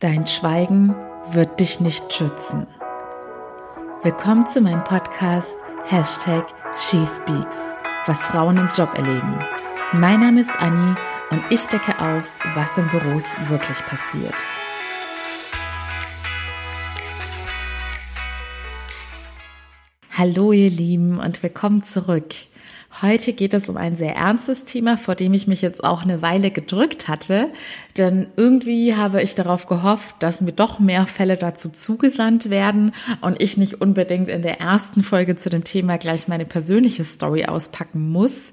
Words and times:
Dein 0.00 0.28
Schweigen 0.28 0.94
wird 1.32 1.58
dich 1.58 1.80
nicht 1.80 2.12
schützen. 2.12 2.68
Willkommen 4.04 4.46
zu 4.46 4.60
meinem 4.60 4.84
Podcast 4.84 5.52
Hashtag 5.86 6.46
SheSpeaks, 6.76 7.56
was 8.06 8.24
Frauen 8.26 8.58
im 8.58 8.68
Job 8.76 8.94
erleben. 8.94 9.44
Mein 9.92 10.20
Name 10.20 10.42
ist 10.42 10.50
Anni 10.56 10.94
und 11.32 11.42
ich 11.50 11.66
decke 11.66 11.98
auf, 11.98 12.30
was 12.54 12.78
in 12.78 12.86
Büros 12.90 13.36
wirklich 13.48 13.78
passiert. 13.86 14.36
Hallo 20.16 20.52
ihr 20.52 20.70
Lieben 20.70 21.18
und 21.18 21.42
willkommen 21.42 21.82
zurück. 21.82 22.36
Heute 23.02 23.34
geht 23.34 23.52
es 23.52 23.68
um 23.68 23.76
ein 23.76 23.96
sehr 23.96 24.16
ernstes 24.16 24.64
Thema, 24.64 24.96
vor 24.96 25.14
dem 25.14 25.34
ich 25.34 25.46
mich 25.46 25.60
jetzt 25.60 25.84
auch 25.84 26.02
eine 26.02 26.22
Weile 26.22 26.50
gedrückt 26.50 27.06
hatte. 27.06 27.50
Denn 27.96 28.26
irgendwie 28.36 28.96
habe 28.96 29.22
ich 29.22 29.34
darauf 29.34 29.66
gehofft, 29.66 30.16
dass 30.20 30.40
mir 30.40 30.52
doch 30.52 30.78
mehr 30.78 31.06
Fälle 31.06 31.36
dazu 31.36 31.68
zugesandt 31.68 32.50
werden 32.50 32.92
und 33.20 33.42
ich 33.42 33.56
nicht 33.56 33.80
unbedingt 33.80 34.28
in 34.28 34.42
der 34.42 34.60
ersten 34.60 35.02
Folge 35.02 35.36
zu 35.36 35.50
dem 35.50 35.64
Thema 35.64 35.98
gleich 35.98 36.28
meine 36.28 36.46
persönliche 36.46 37.04
Story 37.04 37.44
auspacken 37.44 38.10
muss. 38.10 38.52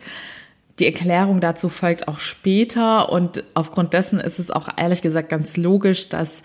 Die 0.80 0.86
Erklärung 0.86 1.40
dazu 1.40 1.70
folgt 1.70 2.10
auch 2.10 2.20
später 2.20 3.10
und 3.12 3.46
aufgrund 3.54 3.94
dessen 3.94 4.20
ist 4.20 4.40
es 4.40 4.52
auch 4.52 4.68
ehrlich 4.78 5.02
gesagt 5.02 5.30
ganz 5.30 5.56
logisch, 5.56 6.10
dass 6.10 6.44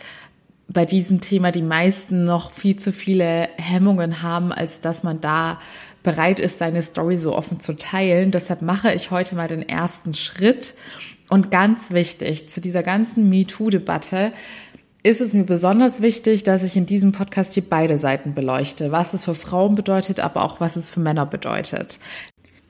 bei 0.69 0.87
diesem 0.87 1.21
Thema 1.21 1.51
die 1.51 1.63
meisten 1.63 2.23
noch 2.23 2.53
viel 2.53 2.77
zu 2.77 2.93
viele 2.93 3.49
Hemmungen 3.57 4.23
haben, 4.23 4.53
als 4.53 4.81
dass 4.81 5.03
man 5.03 5.21
da 5.21 5.59
bereit 6.03 6.41
ist, 6.41 6.59
seine 6.59 6.83
Story 6.83 7.17
so 7.17 7.35
offen 7.35 7.61
zu 7.61 7.77
teilen. 7.77 8.31
Deshalb 8.31 8.63
mache 8.63 8.93
ich 8.93 9.11
heute 9.11 9.35
mal 9.35 9.49
den 9.49 9.69
ersten 9.69 10.15
Schritt. 10.15 10.75
Und 11.29 11.51
ganz 11.51 11.93
wichtig, 11.93 12.49
zu 12.49 12.61
dieser 12.61 12.83
ganzen 12.83 13.29
MeToo-Debatte 13.29 14.33
ist 15.03 15.21
es 15.21 15.33
mir 15.33 15.45
besonders 15.45 16.03
wichtig, 16.03 16.43
dass 16.43 16.63
ich 16.63 16.77
in 16.77 16.85
diesem 16.87 17.13
Podcast 17.13 17.55
hier 17.55 17.63
beide 17.67 17.97
Seiten 17.97 18.35
beleuchte, 18.35 18.93
was 18.93 19.15
es 19.15 19.25
für 19.25 19.35
Frauen 19.35 19.75
bedeutet, 19.75 20.21
aber 20.21 20.43
auch 20.43 20.61
was 20.61 20.77
es 20.77 20.91
für 20.91 21.01
Männer 21.01 21.25
bedeutet. 21.25 21.99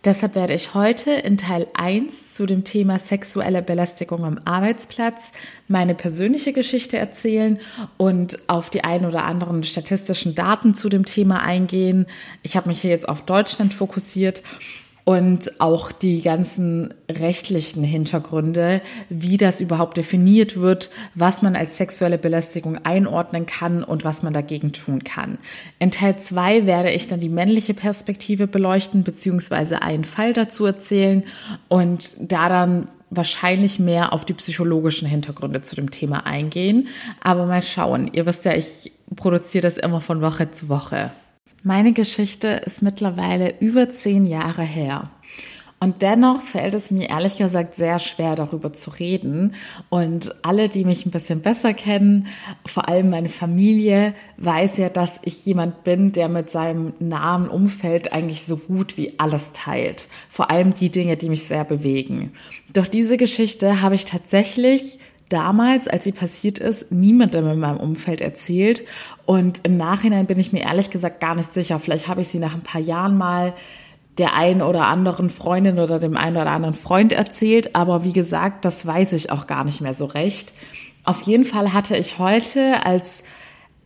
Deshalb 0.05 0.35
werde 0.35 0.55
ich 0.55 0.73
heute 0.73 1.11
in 1.11 1.37
Teil 1.37 1.67
1 1.75 2.33
zu 2.33 2.47
dem 2.47 2.65
Thema 2.65 2.99
sexuelle 2.99 3.61
Belästigung 3.61 4.25
am 4.25 4.39
Arbeitsplatz 4.47 5.31
meine 5.69 5.95
persönliche 5.95 6.55
Geschichte 6.55 6.97
erzählen 6.97 7.59
und 7.99 8.39
auf 8.49 8.71
die 8.71 8.83
ein 8.83 9.05
oder 9.05 9.25
anderen 9.25 9.63
statistischen 9.63 10.35
Daten 10.35 10.75
zu 10.75 10.89
dem 10.89 11.05
Thema 11.05 11.43
eingehen. 11.43 12.07
Ich 12.43 12.57
habe 12.57 12.69
mich 12.71 12.81
hier 12.81 12.93
jetzt 12.93 13.07
auf 13.11 13.27
Deutschland 13.27 13.75
fokussiert 13.75 14.43
und 15.11 15.61
auch 15.61 15.91
die 15.91 16.23
ganzen 16.23 16.95
rechtlichen 17.11 17.83
Hintergründe, 17.83 18.81
wie 19.09 19.39
das 19.39 19.61
überhaupt 19.61 19.97
definiert 19.97 20.57
wird, 20.57 20.89
was 21.17 21.43
man 21.43 21.57
als 21.57 21.79
sexuelle 21.79 22.17
Belästigung 22.17 22.79
einordnen 22.85 23.45
kann 23.45 23.83
und 23.83 24.05
was 24.05 24.23
man 24.23 24.33
dagegen 24.33 24.71
tun 24.71 25.03
kann. 25.03 25.39
In 25.81 25.91
Teil 25.91 26.19
zwei 26.19 26.65
werde 26.65 26.93
ich 26.93 27.09
dann 27.09 27.19
die 27.19 27.29
männliche 27.29 27.75
Perspektive 27.75 28.47
beleuchten, 28.47 29.03
beziehungsweise 29.03 29.83
einen 29.83 30.05
Fall 30.05 30.33
dazu 30.33 30.65
erzählen 30.65 31.25
und 31.67 32.17
da 32.21 32.49
dann 32.49 32.87
wahrscheinlich 33.11 33.81
mehr 33.81 34.13
auf 34.13 34.25
die 34.25 34.35
psychologischen 34.35 35.09
Hintergründe 35.09 35.61
zu 35.63 35.75
dem 35.75 35.91
Thema 35.91 36.25
eingehen. 36.25 36.87
Aber 37.21 37.47
mal 37.47 37.65
schauen. 37.65 38.13
Ihr 38.13 38.27
wisst 38.27 38.45
ja, 38.45 38.55
ich 38.55 38.93
produziere 39.17 39.63
das 39.63 39.77
immer 39.77 40.01
von 40.01 40.23
Woche 40.23 40.53
zu 40.53 40.69
Woche. 40.69 41.11
Meine 41.63 41.93
Geschichte 41.93 42.63
ist 42.65 42.81
mittlerweile 42.81 43.55
über 43.61 43.91
zehn 43.91 44.25
Jahre 44.27 44.63
her. 44.63 45.11
Und 45.83 46.03
dennoch 46.03 46.43
fällt 46.43 46.75
es 46.75 46.91
mir 46.91 47.09
ehrlich 47.09 47.39
gesagt 47.39 47.75
sehr 47.75 47.99
schwer, 47.99 48.35
darüber 48.35 48.71
zu 48.73 48.91
reden. 48.91 49.55
Und 49.89 50.35
alle, 50.43 50.69
die 50.69 50.85
mich 50.85 51.07
ein 51.07 51.11
bisschen 51.11 51.41
besser 51.41 51.73
kennen, 51.73 52.29
vor 52.67 52.89
allem 52.89 53.09
meine 53.09 53.31
Familie, 53.31 54.15
weiß 54.37 54.77
ja, 54.77 54.91
dass 54.91 55.21
ich 55.25 55.45
jemand 55.47 55.83
bin, 55.83 56.13
der 56.13 56.29
mit 56.29 56.51
seinem 56.51 56.93
nahen 56.99 57.49
Umfeld 57.49 58.13
eigentlich 58.13 58.45
so 58.45 58.59
gut 58.59 58.99
wie 58.99 59.19
alles 59.19 59.53
teilt. 59.53 60.09
Vor 60.29 60.51
allem 60.51 60.75
die 60.75 60.91
Dinge, 60.91 61.17
die 61.17 61.31
mich 61.31 61.45
sehr 61.45 61.65
bewegen. 61.65 62.33
Doch 62.73 62.87
diese 62.87 63.17
Geschichte 63.17 63.81
habe 63.81 63.95
ich 63.95 64.05
tatsächlich 64.05 64.99
damals, 65.31 65.89
als 65.89 66.05
sie 66.05 66.13
passiert 66.13 66.59
ist, 66.59 66.93
niemandem 66.93 67.49
in 67.49 67.59
meinem 67.59 67.79
Umfeld 67.79 68.21
erzählt. 68.21 68.85
Und 69.25 69.61
im 69.65 69.79
Nachhinein 69.79 70.27
bin 70.27 70.39
ich 70.39 70.53
mir 70.53 70.63
ehrlich 70.63 70.91
gesagt 70.91 71.21
gar 71.21 71.35
nicht 71.35 71.53
sicher. 71.53 71.79
Vielleicht 71.79 72.09
habe 72.09 72.21
ich 72.21 72.29
sie 72.29 72.39
nach 72.39 72.55
ein 72.55 72.63
paar 72.63 72.81
Jahren 72.81 73.17
mal 73.17 73.55
der 74.19 74.35
einen 74.35 74.61
oder 74.61 74.87
anderen 74.87 75.31
Freundin 75.31 75.79
oder 75.79 75.99
dem 75.99 76.17
einen 76.17 76.37
oder 76.37 76.51
anderen 76.51 76.75
Freund 76.75 77.13
erzählt. 77.13 77.75
Aber 77.75 78.05
wie 78.05 78.13
gesagt, 78.13 78.65
das 78.65 78.85
weiß 78.85 79.15
ich 79.15 79.31
auch 79.31 79.47
gar 79.47 79.65
nicht 79.65 79.81
mehr 79.81 79.95
so 79.95 80.05
recht. 80.05 80.53
Auf 81.05 81.23
jeden 81.23 81.45
Fall 81.45 81.73
hatte 81.73 81.97
ich 81.97 82.19
heute 82.19 82.85
als 82.85 83.25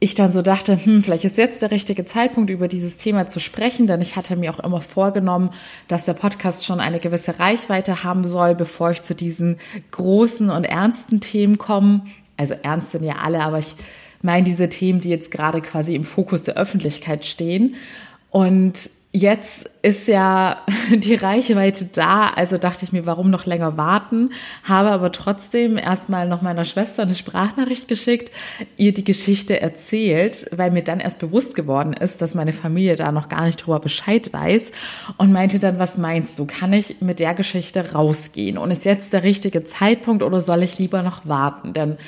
ich 0.04 0.14
dann 0.14 0.32
so 0.32 0.42
dachte, 0.42 0.78
hm, 0.84 1.02
vielleicht 1.02 1.24
ist 1.24 1.38
jetzt 1.38 1.62
der 1.62 1.70
richtige 1.70 2.04
Zeitpunkt, 2.04 2.50
über 2.50 2.68
dieses 2.68 2.98
Thema 2.98 3.26
zu 3.26 3.40
sprechen, 3.40 3.86
denn 3.86 4.02
ich 4.02 4.16
hatte 4.16 4.36
mir 4.36 4.52
auch 4.52 4.60
immer 4.60 4.82
vorgenommen, 4.82 5.50
dass 5.88 6.04
der 6.04 6.12
Podcast 6.12 6.66
schon 6.66 6.78
eine 6.78 7.00
gewisse 7.00 7.40
Reichweite 7.40 8.04
haben 8.04 8.22
soll, 8.22 8.54
bevor 8.54 8.90
ich 8.90 9.00
zu 9.00 9.14
diesen 9.14 9.56
großen 9.92 10.50
und 10.50 10.64
ernsten 10.64 11.20
Themen 11.20 11.56
komme. 11.56 12.02
Also 12.36 12.54
ernst 12.62 12.92
sind 12.92 13.02
ja 13.02 13.16
alle, 13.22 13.40
aber 13.40 13.58
ich 13.58 13.76
meine 14.20 14.44
diese 14.44 14.68
Themen, 14.68 15.00
die 15.00 15.08
jetzt 15.08 15.30
gerade 15.30 15.62
quasi 15.62 15.94
im 15.94 16.04
Fokus 16.04 16.42
der 16.42 16.56
Öffentlichkeit 16.56 17.24
stehen. 17.24 17.74
Und 18.30 18.90
Jetzt 19.16 19.70
ist 19.82 20.08
ja 20.08 20.56
die 20.90 21.14
Reichweite 21.14 21.84
da, 21.84 22.30
also 22.30 22.58
dachte 22.58 22.84
ich 22.84 22.90
mir, 22.90 23.06
warum 23.06 23.30
noch 23.30 23.46
länger 23.46 23.76
warten? 23.76 24.30
Habe 24.64 24.90
aber 24.90 25.12
trotzdem 25.12 25.78
erstmal 25.78 26.26
noch 26.26 26.42
meiner 26.42 26.64
Schwester 26.64 27.04
eine 27.04 27.14
Sprachnachricht 27.14 27.86
geschickt, 27.86 28.32
ihr 28.76 28.92
die 28.92 29.04
Geschichte 29.04 29.60
erzählt, 29.60 30.48
weil 30.50 30.72
mir 30.72 30.82
dann 30.82 30.98
erst 30.98 31.20
bewusst 31.20 31.54
geworden 31.54 31.92
ist, 31.92 32.22
dass 32.22 32.34
meine 32.34 32.52
Familie 32.52 32.96
da 32.96 33.12
noch 33.12 33.28
gar 33.28 33.44
nicht 33.44 33.64
drüber 33.64 33.78
Bescheid 33.78 34.32
weiß 34.32 34.72
und 35.16 35.30
meinte 35.30 35.60
dann, 35.60 35.78
was 35.78 35.96
meinst 35.96 36.36
du? 36.40 36.44
Kann 36.44 36.72
ich 36.72 37.00
mit 37.00 37.20
der 37.20 37.34
Geschichte 37.34 37.92
rausgehen? 37.92 38.58
Und 38.58 38.72
ist 38.72 38.84
jetzt 38.84 39.12
der 39.12 39.22
richtige 39.22 39.64
Zeitpunkt 39.64 40.24
oder 40.24 40.40
soll 40.40 40.64
ich 40.64 40.80
lieber 40.80 41.02
noch 41.02 41.24
warten? 41.24 41.72
Denn 41.72 41.98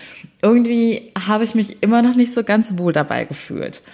irgendwie 0.42 1.12
habe 1.16 1.44
ich 1.44 1.54
mich 1.54 1.84
immer 1.84 2.02
noch 2.02 2.16
nicht 2.16 2.34
so 2.34 2.42
ganz 2.42 2.78
wohl 2.78 2.92
dabei 2.92 3.26
gefühlt. 3.26 3.84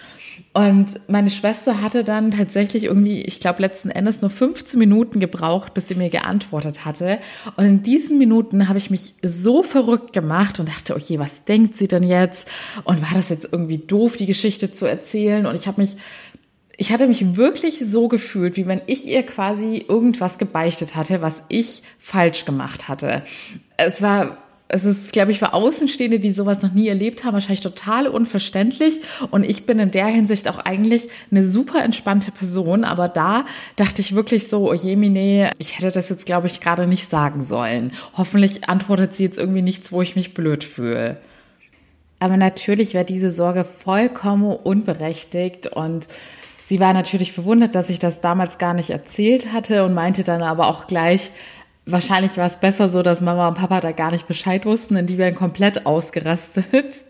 Und 0.54 1.00
meine 1.08 1.30
Schwester 1.30 1.80
hatte 1.80 2.04
dann 2.04 2.30
tatsächlich 2.30 2.84
irgendwie, 2.84 3.22
ich 3.22 3.40
glaube, 3.40 3.62
letzten 3.62 3.88
Endes 3.88 4.20
nur 4.20 4.30
15 4.30 4.78
Minuten 4.78 5.18
gebraucht, 5.18 5.72
bis 5.72 5.88
sie 5.88 5.94
mir 5.94 6.10
geantwortet 6.10 6.84
hatte. 6.84 7.18
Und 7.56 7.64
in 7.64 7.82
diesen 7.82 8.18
Minuten 8.18 8.68
habe 8.68 8.76
ich 8.76 8.90
mich 8.90 9.14
so 9.22 9.62
verrückt 9.62 10.12
gemacht 10.12 10.60
und 10.60 10.68
dachte, 10.68 10.94
okay, 10.94 11.18
was 11.18 11.44
denkt 11.44 11.76
sie 11.76 11.88
denn 11.88 12.02
jetzt? 12.02 12.48
Und 12.84 13.00
war 13.00 13.14
das 13.14 13.30
jetzt 13.30 13.48
irgendwie 13.50 13.78
doof, 13.78 14.18
die 14.18 14.26
Geschichte 14.26 14.70
zu 14.72 14.84
erzählen? 14.84 15.46
Und 15.46 15.54
ich 15.54 15.66
habe 15.66 15.80
mich 15.80 15.96
ich 16.78 16.92
hatte 16.92 17.06
mich 17.06 17.36
wirklich 17.36 17.78
so 17.86 18.08
gefühlt, 18.08 18.56
wie 18.56 18.66
wenn 18.66 18.80
ich 18.86 19.06
ihr 19.06 19.22
quasi 19.24 19.84
irgendwas 19.88 20.38
gebeichtet 20.38 20.96
hatte, 20.96 21.22
was 21.22 21.44
ich 21.48 21.82
falsch 21.98 22.44
gemacht 22.44 22.88
hatte. 22.88 23.22
Es 23.76 24.02
war 24.02 24.41
es 24.74 24.86
ist, 24.86 25.12
glaube 25.12 25.32
ich, 25.32 25.38
für 25.38 25.52
Außenstehende, 25.52 26.18
die 26.18 26.32
sowas 26.32 26.62
noch 26.62 26.72
nie 26.72 26.88
erlebt 26.88 27.24
haben, 27.24 27.34
wahrscheinlich 27.34 27.60
total 27.60 28.08
unverständlich. 28.08 29.00
Und 29.30 29.44
ich 29.44 29.66
bin 29.66 29.78
in 29.78 29.90
der 29.90 30.06
Hinsicht 30.06 30.48
auch 30.48 30.58
eigentlich 30.58 31.08
eine 31.30 31.44
super 31.44 31.84
entspannte 31.84 32.32
Person. 32.32 32.82
Aber 32.82 33.08
da 33.08 33.44
dachte 33.76 34.00
ich 34.00 34.14
wirklich 34.14 34.48
so, 34.48 34.70
oh 34.70 34.74
Jemine, 34.74 35.50
ich 35.58 35.76
hätte 35.76 35.90
das 35.90 36.08
jetzt, 36.08 36.24
glaube 36.24 36.46
ich, 36.46 36.60
gerade 36.60 36.86
nicht 36.86 37.10
sagen 37.10 37.42
sollen. 37.42 37.92
Hoffentlich 38.16 38.66
antwortet 38.66 39.14
sie 39.14 39.24
jetzt 39.24 39.36
irgendwie 39.36 39.60
nichts, 39.60 39.92
wo 39.92 40.00
ich 40.00 40.16
mich 40.16 40.32
blöd 40.32 40.64
fühle. 40.64 41.18
Aber 42.18 42.38
natürlich 42.38 42.94
war 42.94 43.04
diese 43.04 43.30
Sorge 43.30 43.64
vollkommen 43.64 44.56
unberechtigt 44.56 45.66
und 45.66 46.08
Sie 46.64 46.78
war 46.80 46.94
natürlich 46.94 47.32
verwundert, 47.32 47.74
dass 47.74 47.90
ich 47.90 47.98
das 47.98 48.20
damals 48.20 48.56
gar 48.56 48.72
nicht 48.72 48.88
erzählt 48.88 49.52
hatte 49.52 49.84
und 49.84 49.92
meinte 49.92 50.22
dann 50.22 50.42
aber 50.42 50.68
auch 50.68 50.86
gleich, 50.86 51.30
Wahrscheinlich 51.84 52.36
war 52.36 52.46
es 52.46 52.58
besser 52.58 52.88
so, 52.88 53.02
dass 53.02 53.20
Mama 53.20 53.48
und 53.48 53.56
Papa 53.56 53.80
da 53.80 53.90
gar 53.90 54.12
nicht 54.12 54.28
Bescheid 54.28 54.64
wussten, 54.64 54.94
denn 54.94 55.08
die 55.08 55.18
wären 55.18 55.34
komplett 55.34 55.84
ausgerastet. 55.84 57.02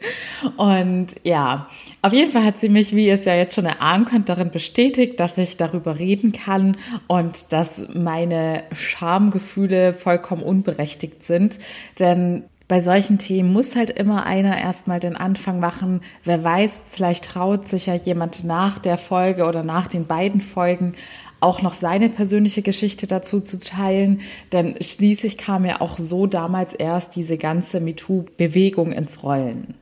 Und 0.56 1.14
ja, 1.24 1.66
auf 2.00 2.14
jeden 2.14 2.32
Fall 2.32 2.44
hat 2.44 2.58
sie 2.58 2.70
mich, 2.70 2.96
wie 2.96 3.06
ihr 3.06 3.14
es 3.14 3.26
ja 3.26 3.34
jetzt 3.34 3.54
schon 3.54 3.66
erahnen 3.66 4.06
könnt, 4.06 4.30
darin 4.30 4.50
bestätigt, 4.50 5.20
dass 5.20 5.36
ich 5.36 5.58
darüber 5.58 5.98
reden 5.98 6.32
kann 6.32 6.76
und 7.06 7.52
dass 7.52 7.86
meine 7.92 8.64
Schamgefühle 8.72 9.92
vollkommen 9.92 10.42
unberechtigt 10.42 11.22
sind. 11.22 11.58
Denn 11.98 12.44
bei 12.66 12.80
solchen 12.80 13.18
Themen 13.18 13.52
muss 13.52 13.76
halt 13.76 13.90
immer 13.90 14.24
einer 14.24 14.58
erstmal 14.58 14.98
den 14.98 15.14
Anfang 15.14 15.60
machen. 15.60 16.00
Wer 16.24 16.42
weiß, 16.42 16.80
vielleicht 16.90 17.26
traut 17.26 17.68
sich 17.68 17.84
ja 17.84 17.94
jemand 17.94 18.44
nach 18.44 18.78
der 18.78 18.96
Folge 18.96 19.44
oder 19.44 19.62
nach 19.62 19.88
den 19.88 20.06
beiden 20.06 20.40
Folgen 20.40 20.94
auch 21.42 21.62
noch 21.62 21.74
seine 21.74 22.08
persönliche 22.08 22.62
Geschichte 22.62 23.06
dazu 23.06 23.40
zu 23.40 23.58
teilen, 23.58 24.20
denn 24.52 24.76
schließlich 24.80 25.38
kam 25.38 25.64
ja 25.64 25.80
auch 25.80 25.98
so 25.98 26.26
damals 26.26 26.74
erst 26.74 27.16
diese 27.16 27.36
ganze 27.36 27.80
MeToo-Bewegung 27.80 28.92
ins 28.92 29.22
Rollen. 29.22 29.74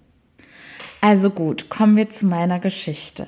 Also 1.01 1.31
gut, 1.31 1.69
kommen 1.69 1.97
wir 1.97 2.11
zu 2.11 2.27
meiner 2.27 2.59
Geschichte. 2.59 3.27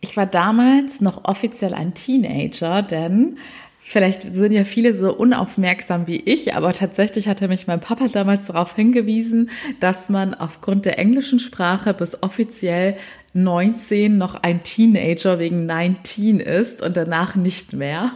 Ich 0.00 0.16
war 0.16 0.26
damals 0.26 1.00
noch 1.00 1.24
offiziell 1.24 1.74
ein 1.74 1.94
Teenager, 1.94 2.82
denn 2.82 3.38
Vielleicht 3.84 4.36
sind 4.36 4.52
ja 4.52 4.62
viele 4.62 4.96
so 4.96 5.12
unaufmerksam 5.12 6.06
wie 6.06 6.20
ich, 6.20 6.54
aber 6.54 6.72
tatsächlich 6.72 7.26
hatte 7.26 7.48
mich 7.48 7.66
mein 7.66 7.80
Papa 7.80 8.06
damals 8.06 8.46
darauf 8.46 8.76
hingewiesen, 8.76 9.50
dass 9.80 10.08
man 10.08 10.34
aufgrund 10.34 10.84
der 10.84 11.00
englischen 11.00 11.40
Sprache 11.40 11.92
bis 11.92 12.22
offiziell 12.22 12.96
19 13.34 14.18
noch 14.18 14.34
ein 14.34 14.62
Teenager 14.62 15.38
wegen 15.38 15.64
19 15.64 16.38
ist 16.38 16.82
und 16.82 16.96
danach 16.96 17.34
nicht 17.34 17.72
mehr. 17.72 18.12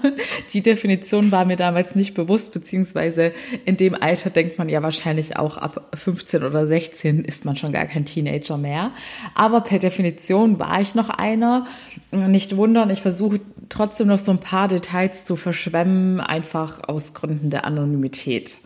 Die 0.52 0.62
Definition 0.62 1.32
war 1.32 1.46
mir 1.46 1.56
damals 1.56 1.94
nicht 1.94 2.12
bewusst, 2.14 2.52
beziehungsweise 2.52 3.32
in 3.64 3.78
dem 3.78 3.94
Alter 3.94 4.28
denkt 4.28 4.58
man 4.58 4.68
ja 4.68 4.82
wahrscheinlich 4.82 5.36
auch 5.36 5.56
ab 5.56 5.88
15 5.94 6.44
oder 6.44 6.66
16 6.66 7.24
ist 7.24 7.46
man 7.46 7.56
schon 7.56 7.72
gar 7.72 7.86
kein 7.86 8.04
Teenager 8.04 8.58
mehr. 8.58 8.90
Aber 9.34 9.62
per 9.62 9.78
Definition 9.78 10.58
war 10.58 10.80
ich 10.82 10.94
noch 10.94 11.08
einer. 11.08 11.66
Nicht 12.10 12.56
wundern, 12.56 12.90
ich 12.90 13.00
versuche 13.00 13.40
trotzdem 13.70 14.08
noch 14.08 14.18
so 14.18 14.32
ein 14.32 14.40
paar 14.40 14.68
Details 14.68 15.24
zu 15.24 15.36
verschwemmen, 15.36 16.20
einfach 16.20 16.86
aus 16.88 17.14
Gründen 17.14 17.48
der 17.48 17.64
Anonymität. 17.64 18.58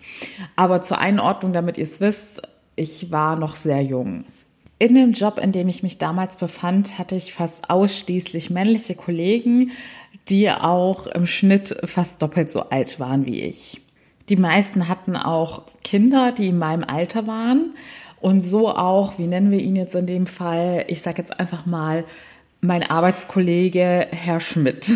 Aber 0.56 0.82
zur 0.82 0.98
Einordnung, 0.98 1.52
damit 1.52 1.78
ihr 1.78 1.84
es 1.84 2.00
wisst, 2.00 2.42
ich 2.74 3.10
war 3.12 3.36
noch 3.36 3.56
sehr 3.56 3.82
jung. 3.82 4.24
In 4.80 4.94
dem 4.94 5.12
Job, 5.12 5.38
in 5.38 5.52
dem 5.52 5.68
ich 5.68 5.82
mich 5.82 5.98
damals 5.98 6.36
befand, 6.36 6.98
hatte 6.98 7.14
ich 7.14 7.34
fast 7.34 7.68
ausschließlich 7.68 8.48
männliche 8.48 8.94
Kollegen, 8.94 9.72
die 10.30 10.50
auch 10.50 11.06
im 11.06 11.26
Schnitt 11.26 11.76
fast 11.84 12.22
doppelt 12.22 12.50
so 12.50 12.70
alt 12.70 12.98
waren 12.98 13.26
wie 13.26 13.42
ich. 13.42 13.82
Die 14.30 14.36
meisten 14.36 14.88
hatten 14.88 15.16
auch 15.16 15.64
Kinder, 15.84 16.32
die 16.32 16.48
in 16.48 16.56
meinem 16.56 16.82
Alter 16.82 17.26
waren 17.26 17.74
und 18.22 18.40
so 18.40 18.70
auch, 18.70 19.18
wie 19.18 19.26
nennen 19.26 19.50
wir 19.50 19.60
ihn 19.60 19.76
jetzt 19.76 19.94
in 19.94 20.06
dem 20.06 20.26
Fall, 20.26 20.86
ich 20.88 21.02
sage 21.02 21.18
jetzt 21.18 21.38
einfach 21.38 21.66
mal, 21.66 22.04
mein 22.62 22.82
Arbeitskollege 22.82 24.08
Herr 24.10 24.40
Schmidt. 24.40 24.92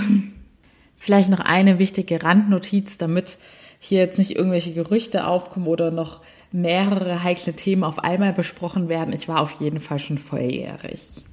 Vielleicht 0.96 1.28
noch 1.28 1.40
eine 1.40 1.78
wichtige 1.78 2.22
Randnotiz, 2.22 2.96
damit 2.96 3.36
hier 3.80 3.98
jetzt 3.98 4.16
nicht 4.16 4.34
irgendwelche 4.34 4.72
Gerüchte 4.72 5.26
aufkommen 5.26 5.66
oder 5.66 5.90
noch 5.90 6.22
mehrere 6.54 7.24
heikle 7.24 7.54
Themen 7.54 7.82
auf 7.82 7.98
einmal 7.98 8.32
besprochen 8.32 8.88
werden. 8.88 9.12
Ich 9.12 9.26
war 9.26 9.40
auf 9.40 9.50
jeden 9.60 9.80
Fall 9.80 9.98
schon 9.98 10.18
volljährig. 10.18 11.24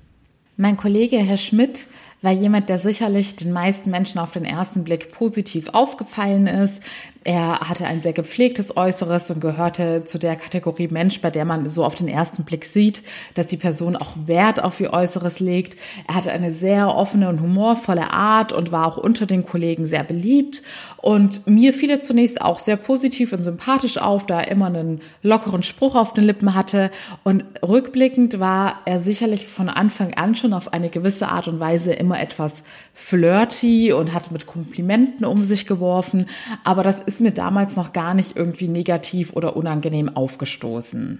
Mein 0.57 0.77
Kollege 0.77 1.17
Herr 1.17 1.37
Schmidt 1.37 1.85
war 2.21 2.31
jemand, 2.31 2.69
der 2.69 2.77
sicherlich 2.77 3.35
den 3.35 3.51
meisten 3.51 3.89
Menschen 3.89 4.19
auf 4.19 4.31
den 4.31 4.45
ersten 4.45 4.83
Blick 4.83 5.11
positiv 5.11 5.69
aufgefallen 5.69 6.45
ist. 6.45 6.81
Er 7.23 7.59
hatte 7.59 7.85
ein 7.85 8.01
sehr 8.01 8.13
gepflegtes 8.13 8.75
Äußeres 8.75 9.29
und 9.29 9.41
gehörte 9.41 10.05
zu 10.05 10.17
der 10.17 10.35
Kategorie 10.35 10.87
Mensch, 10.87 11.21
bei 11.21 11.29
der 11.29 11.45
man 11.45 11.69
so 11.69 11.85
auf 11.85 11.93
den 11.93 12.07
ersten 12.07 12.43
Blick 12.43 12.65
sieht, 12.65 13.03
dass 13.35 13.45
die 13.45 13.57
Person 13.57 13.95
auch 13.95 14.13
Wert 14.25 14.63
auf 14.63 14.79
ihr 14.79 14.91
Äußeres 14.91 15.39
legt. 15.39 15.77
Er 16.07 16.15
hatte 16.15 16.31
eine 16.31 16.51
sehr 16.51 16.95
offene 16.95 17.29
und 17.29 17.39
humorvolle 17.39 18.09
Art 18.09 18.53
und 18.53 18.71
war 18.71 18.87
auch 18.87 18.97
unter 18.97 19.27
den 19.27 19.45
Kollegen 19.45 19.85
sehr 19.85 20.03
beliebt. 20.03 20.63
Und 20.97 21.45
mir 21.45 21.75
fiel 21.75 21.91
er 21.91 21.99
zunächst 21.99 22.41
auch 22.41 22.57
sehr 22.57 22.75
positiv 22.75 23.33
und 23.33 23.43
sympathisch 23.43 23.99
auf, 23.99 24.25
da 24.25 24.41
er 24.41 24.49
immer 24.49 24.67
einen 24.67 25.01
lockeren 25.21 25.61
Spruch 25.61 25.93
auf 25.93 26.13
den 26.13 26.23
Lippen 26.23 26.55
hatte. 26.55 26.89
Und 27.23 27.45
rückblickend 27.61 28.39
war 28.39 28.79
er 28.85 28.99
sicherlich 28.99 29.45
von 29.45 29.69
Anfang 29.69 30.15
an 30.15 30.33
schon 30.33 30.53
auf 30.53 30.73
eine 30.73 30.89
gewisse 30.89 31.27
Art 31.27 31.47
und 31.47 31.59
Weise 31.59 31.93
immer 31.93 32.10
etwas 32.19 32.63
flirty 32.93 33.93
und 33.93 34.13
hat 34.13 34.31
mit 34.31 34.45
Komplimenten 34.45 35.25
um 35.25 35.43
sich 35.43 35.65
geworfen. 35.65 36.27
Aber 36.63 36.83
das 36.83 36.99
ist 36.99 37.21
mir 37.21 37.31
damals 37.31 37.75
noch 37.75 37.93
gar 37.93 38.13
nicht 38.13 38.35
irgendwie 38.35 38.67
negativ 38.67 39.33
oder 39.33 39.55
unangenehm 39.55 40.15
aufgestoßen. 40.15 41.19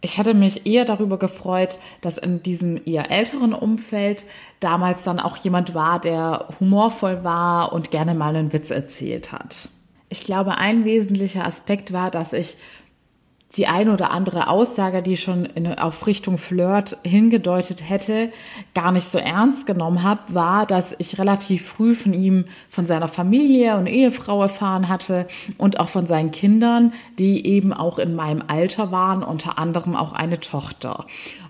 Ich 0.00 0.16
hatte 0.16 0.32
mich 0.32 0.64
eher 0.64 0.84
darüber 0.84 1.18
gefreut, 1.18 1.78
dass 2.00 2.18
in 2.18 2.42
diesem 2.42 2.80
eher 2.84 3.10
älteren 3.10 3.52
Umfeld 3.52 4.24
damals 4.60 5.02
dann 5.02 5.18
auch 5.18 5.36
jemand 5.38 5.74
war, 5.74 6.00
der 6.00 6.48
humorvoll 6.60 7.24
war 7.24 7.72
und 7.72 7.90
gerne 7.90 8.14
mal 8.14 8.36
einen 8.36 8.52
Witz 8.52 8.70
erzählt 8.70 9.32
hat. 9.32 9.70
Ich 10.08 10.22
glaube, 10.22 10.56
ein 10.56 10.84
wesentlicher 10.84 11.44
Aspekt 11.44 11.92
war, 11.92 12.10
dass 12.10 12.32
ich 12.32 12.56
die 13.56 13.66
eine 13.66 13.92
oder 13.94 14.10
andere 14.10 14.48
Aussage, 14.48 15.02
die 15.02 15.16
schon 15.16 15.46
in, 15.46 15.78
auf 15.78 16.06
Richtung 16.06 16.36
Flirt 16.36 16.98
hingedeutet 17.02 17.88
hätte, 17.88 18.30
gar 18.74 18.92
nicht 18.92 19.10
so 19.10 19.18
ernst 19.18 19.66
genommen 19.66 20.02
habe, 20.02 20.34
war, 20.34 20.66
dass 20.66 20.94
ich 20.98 21.18
relativ 21.18 21.66
früh 21.66 21.94
von 21.94 22.12
ihm, 22.12 22.44
von 22.68 22.86
seiner 22.86 23.08
Familie 23.08 23.76
und 23.78 23.86
Ehefrau 23.86 24.42
erfahren 24.42 24.88
hatte 24.88 25.26
und 25.56 25.80
auch 25.80 25.88
von 25.88 26.06
seinen 26.06 26.30
Kindern, 26.30 26.92
die 27.18 27.46
eben 27.46 27.72
auch 27.72 27.98
in 27.98 28.14
meinem 28.14 28.42
Alter 28.46 28.92
waren, 28.92 29.22
unter 29.22 29.58
anderem 29.58 29.96
auch 29.96 30.12
eine 30.12 30.40
Tochter. 30.40 31.06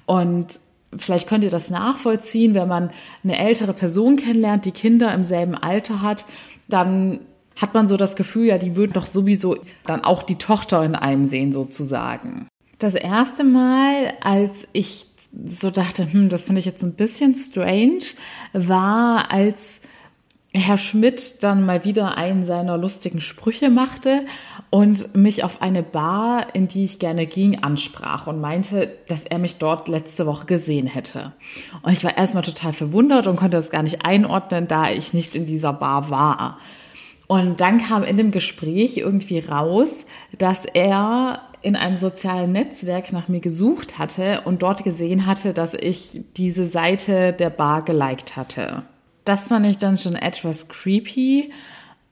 Und 0.06 0.60
vielleicht 0.96 1.28
könnt 1.28 1.42
ihr 1.42 1.50
das 1.50 1.68
nachvollziehen, 1.68 2.54
wenn 2.54 2.68
man 2.68 2.90
eine 3.24 3.38
ältere 3.38 3.72
Person 3.72 4.16
kennenlernt, 4.16 4.64
die 4.64 4.72
Kinder 4.72 5.12
im 5.12 5.24
selben 5.24 5.56
Alter 5.56 6.00
hat, 6.00 6.26
dann 6.68 7.20
hat 7.60 7.74
man 7.74 7.86
so 7.86 7.96
das 7.96 8.16
Gefühl, 8.16 8.46
ja, 8.46 8.58
die 8.58 8.76
würden 8.76 8.92
doch 8.92 9.06
sowieso 9.06 9.56
dann 9.86 10.04
auch 10.04 10.22
die 10.22 10.36
Tochter 10.36 10.84
in 10.84 10.94
einem 10.94 11.24
sehen, 11.24 11.52
sozusagen. 11.52 12.48
Das 12.78 12.94
erste 12.94 13.44
Mal, 13.44 14.14
als 14.20 14.68
ich 14.72 15.06
so 15.44 15.70
dachte, 15.70 16.10
hm, 16.10 16.28
das 16.28 16.44
finde 16.44 16.60
ich 16.60 16.66
jetzt 16.66 16.82
ein 16.82 16.94
bisschen 16.94 17.34
strange, 17.34 18.04
war, 18.52 19.30
als 19.30 19.80
Herr 20.52 20.78
Schmidt 20.78 21.42
dann 21.42 21.66
mal 21.66 21.84
wieder 21.84 22.16
einen 22.16 22.44
seiner 22.44 22.78
lustigen 22.78 23.20
Sprüche 23.20 23.68
machte 23.68 24.24
und 24.70 25.14
mich 25.14 25.44
auf 25.44 25.60
eine 25.60 25.82
Bar, 25.82 26.54
in 26.54 26.68
die 26.68 26.84
ich 26.84 26.98
gerne 26.98 27.26
ging, 27.26 27.62
ansprach 27.62 28.26
und 28.26 28.40
meinte, 28.40 28.96
dass 29.08 29.26
er 29.26 29.38
mich 29.38 29.56
dort 29.56 29.88
letzte 29.88 30.26
Woche 30.26 30.46
gesehen 30.46 30.86
hätte. 30.86 31.32
Und 31.82 31.92
ich 31.92 32.02
war 32.02 32.16
erstmal 32.16 32.42
total 32.42 32.72
verwundert 32.72 33.26
und 33.26 33.36
konnte 33.36 33.56
das 33.56 33.70
gar 33.70 33.82
nicht 33.82 34.04
einordnen, 34.04 34.68
da 34.68 34.90
ich 34.90 35.12
nicht 35.12 35.34
in 35.34 35.46
dieser 35.46 35.74
Bar 35.74 36.08
war. 36.08 36.58
Und 37.28 37.60
dann 37.60 37.78
kam 37.78 38.02
in 38.02 38.16
dem 38.16 38.30
Gespräch 38.30 38.96
irgendwie 38.96 39.38
raus, 39.38 40.06
dass 40.38 40.64
er 40.64 41.42
in 41.60 41.76
einem 41.76 41.96
sozialen 41.96 42.52
Netzwerk 42.52 43.12
nach 43.12 43.28
mir 43.28 43.40
gesucht 43.40 43.98
hatte 43.98 44.42
und 44.44 44.62
dort 44.62 44.82
gesehen 44.82 45.26
hatte, 45.26 45.52
dass 45.52 45.74
ich 45.74 46.22
diese 46.36 46.66
Seite 46.66 47.34
der 47.34 47.50
Bar 47.50 47.82
geliked 47.82 48.36
hatte. 48.36 48.82
Das 49.24 49.48
fand 49.48 49.66
ich 49.66 49.76
dann 49.76 49.98
schon 49.98 50.14
etwas 50.14 50.68
creepy 50.68 51.52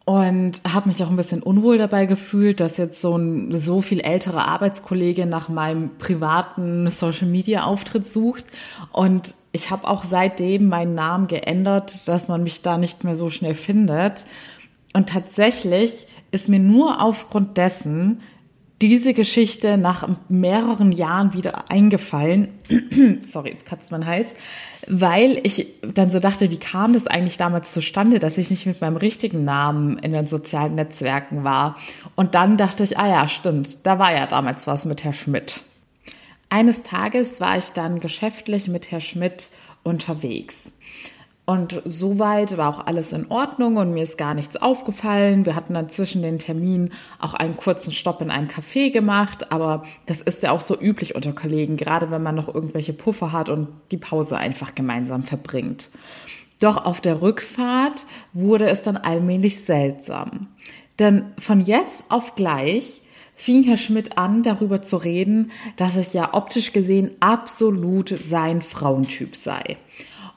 und 0.05 0.61
habe 0.71 0.89
mich 0.89 1.03
auch 1.03 1.09
ein 1.09 1.17
bisschen 1.17 1.43
unwohl 1.43 1.79
dabei 1.79 2.05
gefühlt, 2.05 2.61
dass 2.61 2.77
jetzt 2.77 3.01
so 3.01 3.17
ein 3.17 3.53
so 3.53 3.81
viel 3.81 4.01
älterer 4.01 4.47
Arbeitskollege 4.47 5.25
nach 5.25 5.49
meinem 5.49 5.97
privaten 5.97 6.91
Social 6.91 7.27
Media 7.27 7.65
Auftritt 7.65 8.07
sucht 8.07 8.45
und 8.93 9.35
ich 9.53 9.71
habe 9.71 9.89
auch 9.89 10.05
seitdem 10.05 10.69
meinen 10.69 10.95
Namen 10.95 11.29
geändert, 11.29 12.07
dass 12.07 12.29
man 12.29 12.43
mich 12.43 12.61
da 12.61 12.77
nicht 12.77 13.05
mehr 13.05 13.17
so 13.17 13.31
schnell 13.31 13.55
findet 13.55 14.27
und 14.97 15.11
tatsächlich 15.11 16.07
ist 16.31 16.49
mir 16.49 16.59
nur 16.59 17.03
aufgrund 17.03 17.59
dessen 17.59 18.23
diese 18.81 19.13
Geschichte 19.13 19.77
nach 19.77 20.09
mehreren 20.31 20.91
Jahren 20.91 21.35
wieder 21.35 21.71
eingefallen. 21.71 22.49
Sorry, 23.21 23.51
jetzt 23.51 23.67
kratzt 23.67 23.91
mein 23.91 24.07
Hals. 24.07 24.31
Weil 24.87 25.39
ich 25.43 25.67
dann 25.83 26.11
so 26.11 26.19
dachte, 26.19 26.51
wie 26.51 26.57
kam 26.57 26.95
das 26.95 27.07
eigentlich 27.07 27.37
damals 27.37 27.73
zustande, 27.73 28.21
dass 28.21 28.39
ich 28.39 28.49
nicht 28.49 28.65
mit 28.65 28.81
meinem 28.81 28.97
richtigen 28.97 29.45
Namen 29.45 29.99
in 29.99 30.13
den 30.13 30.27
sozialen 30.27 30.77
Netzwerken 30.77 31.45
war? 31.45 31.77
Und 32.15 32.35
dann 32.35 32.57
dachte 32.57 32.83
ich, 32.83 32.99
ah 32.99 33.07
ja, 33.07 33.29
stimmt, 33.29 33.85
da 33.85 33.99
war 33.99 34.15
ja 34.15 34.27
damals 34.27 34.67
was 34.67 34.87
mit 34.87 35.05
Herr 35.05 35.13
Schmidt. 35.13 35.61
Eines 36.49 36.83
Tages 36.83 37.39
war 37.39 37.59
ich 37.59 37.69
dann 37.73 38.01
geschäftlich 38.01 38.67
mit 38.69 38.91
Herr 38.91 39.01
Schmidt 39.01 39.51
unterwegs. 39.83 40.71
Und 41.47 41.81
soweit 41.85 42.57
war 42.57 42.69
auch 42.69 42.87
alles 42.87 43.13
in 43.13 43.31
Ordnung 43.31 43.77
und 43.77 43.95
mir 43.95 44.03
ist 44.03 44.19
gar 44.19 44.35
nichts 44.35 44.57
aufgefallen. 44.57 45.47
Wir 45.47 45.55
hatten 45.55 45.75
dann 45.75 45.89
zwischen 45.89 46.21
den 46.21 46.41
Terminen 46.41 46.91
auch 47.21 47.35
einen 47.35 47.57
kurzen 47.57 47.93
Stopp 47.93 48.21
in 48.21 48.33
einem 48.33 48.49
Café 48.49 48.91
gemacht, 48.91 49.53
aber 49.53 49.85
das 50.07 50.21
ist 50.21 50.43
ja 50.43 50.51
auch 50.51 50.61
so 50.61 50.77
üblich 50.79 51.15
unter 51.15 51.33
Kollegen, 51.33 51.77
gerade 51.77 52.11
wenn 52.11 52.25
man 52.25 52.35
noch 52.35 52.53
irgendwelche 52.53 52.93
Puffer 52.93 53.31
hat 53.31 53.49
und 53.49 53.69
die 53.93 53.97
Pause 53.97 54.37
einfach 54.37 54.75
gemeinsam 54.75 55.23
verbringt. 55.23 55.91
Doch 56.59 56.85
auf 56.85 57.01
der 57.01 57.23
Rückfahrt 57.23 58.07
wurde 58.33 58.69
es 58.69 58.83
dann 58.83 58.97
allmählich 58.97 59.65
seltsam. 59.65 60.49
Denn 60.99 61.27
von 61.39 61.61
jetzt 61.61 62.03
auf 62.09 62.35
gleich 62.35 63.03
fing 63.37 63.63
Herr 63.63 63.77
Schmidt 63.77 64.19
an, 64.19 64.43
darüber 64.43 64.83
zu 64.83 64.97
reden, 64.97 65.53
dass 65.77 65.97
ich 65.97 66.13
ja 66.13 66.35
optisch 66.35 66.73
gesehen 66.73 67.13
absolut 67.21 68.13
sein 68.21 68.63
Frauentyp 68.63 69.37
sei. 69.37 69.77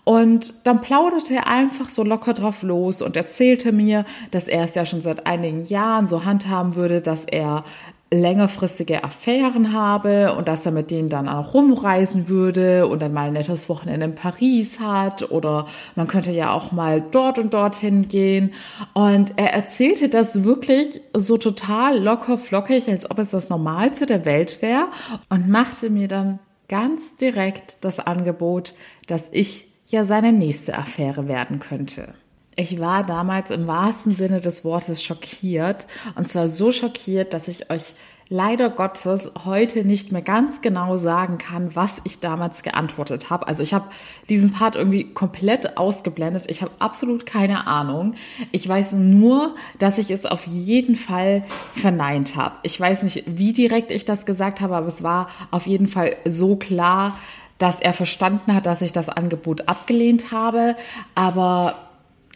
Und 0.10 0.66
dann 0.66 0.82
plauderte 0.82 1.36
er 1.36 1.46
einfach 1.46 1.88
so 1.88 2.04
locker 2.04 2.34
drauf 2.34 2.64
los 2.64 3.04
und 3.04 3.16
erzählte 3.16 3.72
mir, 3.72 4.06
dass 4.32 4.48
er 4.48 4.64
es 4.64 4.74
ja 4.74 4.84
schon 4.84 5.04
seit 5.04 5.28
einigen 5.28 5.66
Jahren 5.66 6.08
so 6.08 6.26
handhaben 6.26 6.76
würde, 6.76 7.00
dass 7.00 7.26
er 7.26 7.64
längerfristige 8.10 9.04
Affären 9.04 9.72
habe 9.72 10.34
und 10.34 10.48
dass 10.48 10.66
er 10.66 10.72
mit 10.72 10.90
denen 10.90 11.10
dann 11.10 11.30
auch 11.30 11.54
rumreisen 11.54 12.28
würde 12.28 12.88
und 12.88 13.04
dann 13.04 13.14
mal 13.14 13.28
ein 13.28 13.34
nettes 13.34 13.70
Wochenende 13.70 14.08
in 14.08 14.16
Paris 14.16 14.80
hat 14.80 15.30
oder 15.30 15.68
man 15.96 16.08
könnte 16.08 16.32
ja 16.32 16.54
auch 16.54 16.72
mal 16.72 17.04
dort 17.12 17.38
und 17.38 17.54
dorthin 17.54 18.08
gehen. 18.08 18.54
Und 18.96 19.34
er 19.36 19.54
erzählte 19.54 20.10
das 20.10 20.44
wirklich 20.44 21.02
so 21.16 21.38
total 21.38 22.00
locker 22.00 22.40
flockig, 22.40 22.90
als 22.90 23.12
ob 23.12 23.20
es 23.20 23.30
das 23.30 23.50
Normalste 23.50 24.08
der 24.08 24.26
Welt 24.26 24.64
wäre 24.64 24.88
und 25.30 25.48
machte 25.48 25.92
mir 25.92 26.08
dann 26.08 26.40
ganz 26.68 27.16
direkt 27.16 27.78
das 27.82 28.00
Angebot, 28.00 28.74
dass 29.06 29.30
ich 29.32 29.69
ja 29.90 30.06
seine 30.06 30.32
nächste 30.32 30.78
Affäre 30.78 31.28
werden 31.28 31.60
könnte. 31.60 32.14
Ich 32.56 32.80
war 32.80 33.06
damals 33.06 33.52
im 33.52 33.68
wahrsten 33.68 34.16
Sinne 34.16 34.42
des 34.42 34.66
Wortes 34.66 35.04
schockiert. 35.04 35.88
Und 36.16 36.30
zwar 36.30 36.48
so 36.48 36.72
schockiert, 36.72 37.34
dass 37.34 37.48
ich 37.48 37.70
euch 37.72 37.94
leider 38.28 38.70
Gottes 38.70 39.32
heute 39.44 39.84
nicht 39.84 40.12
mehr 40.12 40.22
ganz 40.22 40.62
genau 40.62 40.98
sagen 40.98 41.40
kann, 41.40 41.76
was 41.76 42.00
ich 42.04 42.20
damals 42.20 42.62
geantwortet 42.62 43.30
habe. 43.32 43.48
Also 43.48 43.64
ich 43.64 43.74
habe 43.74 43.90
diesen 44.30 44.52
Part 44.52 44.76
irgendwie 44.76 45.14
komplett 45.14 45.78
ausgeblendet. 45.78 46.46
Ich 46.48 46.62
habe 46.62 46.72
absolut 46.78 47.26
keine 47.26 47.66
Ahnung. 47.66 48.14
Ich 48.52 48.68
weiß 48.68 48.94
nur, 48.94 49.56
dass 49.80 49.98
ich 49.98 50.12
es 50.12 50.28
auf 50.28 50.46
jeden 50.46 50.96
Fall 50.96 51.44
verneint 51.74 52.36
habe. 52.36 52.56
Ich 52.62 52.80
weiß 52.80 53.04
nicht, 53.04 53.24
wie 53.26 53.54
direkt 53.54 53.92
ich 53.92 54.06
das 54.06 54.28
gesagt 54.28 54.62
habe, 54.62 54.76
aber 54.76 54.88
es 54.88 55.02
war 55.02 55.30
auf 55.50 55.66
jeden 55.66 55.88
Fall 55.88 56.16
so 56.26 56.56
klar, 56.56 57.18
dass 57.60 57.80
er 57.80 57.94
verstanden 57.94 58.56
hat, 58.56 58.66
dass 58.66 58.82
ich 58.82 58.92
das 58.92 59.10
Angebot 59.10 59.68
abgelehnt 59.68 60.32
habe. 60.32 60.76
Aber 61.14 61.90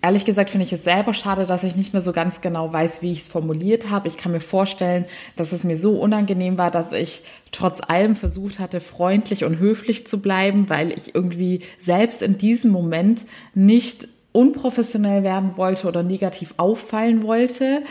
Ehrlich 0.04 0.26
gesagt 0.26 0.50
finde 0.50 0.66
ich 0.66 0.74
es 0.74 0.84
selber 0.84 1.14
schade, 1.14 1.46
dass 1.46 1.64
ich 1.64 1.78
nicht 1.78 1.94
mehr 1.94 2.02
so 2.02 2.12
ganz 2.12 2.42
genau 2.42 2.74
weiß, 2.74 3.02
wie 3.02 3.14
ich 3.14 3.22
es 3.22 3.30
formuliert 3.30 3.90
habe. 3.90 4.10
Ich 4.10 4.18
kann 4.18 4.34
mir 4.34 4.42
vorstellen, 4.42 5.06
dass 5.38 5.54
es 5.54 5.64
mir 5.64 5.78
so 5.78 5.92
unangenehm 5.92 6.58
war, 6.58 6.72
dass 6.72 6.92
ich 6.92 7.24
trotz 7.54 7.80
allem 7.80 8.18
versucht 8.18 8.60
hatte, 8.60 8.82
freundlich 8.82 9.46
und 9.46 9.60
höflich 9.60 10.06
zu 10.06 10.22
bleiben, 10.22 10.70
weil 10.70 10.92
ich 10.92 11.16
irgendwie 11.16 11.62
selbst 11.80 12.22
in 12.22 12.38
diesem 12.38 12.70
Moment 12.72 13.26
nicht 13.54 14.10
unprofessionell 14.34 15.24
werden 15.24 15.56
wollte 15.56 15.88
oder 15.88 16.04
negativ 16.04 16.54
auffallen 16.58 17.24
wollte. 17.24 17.84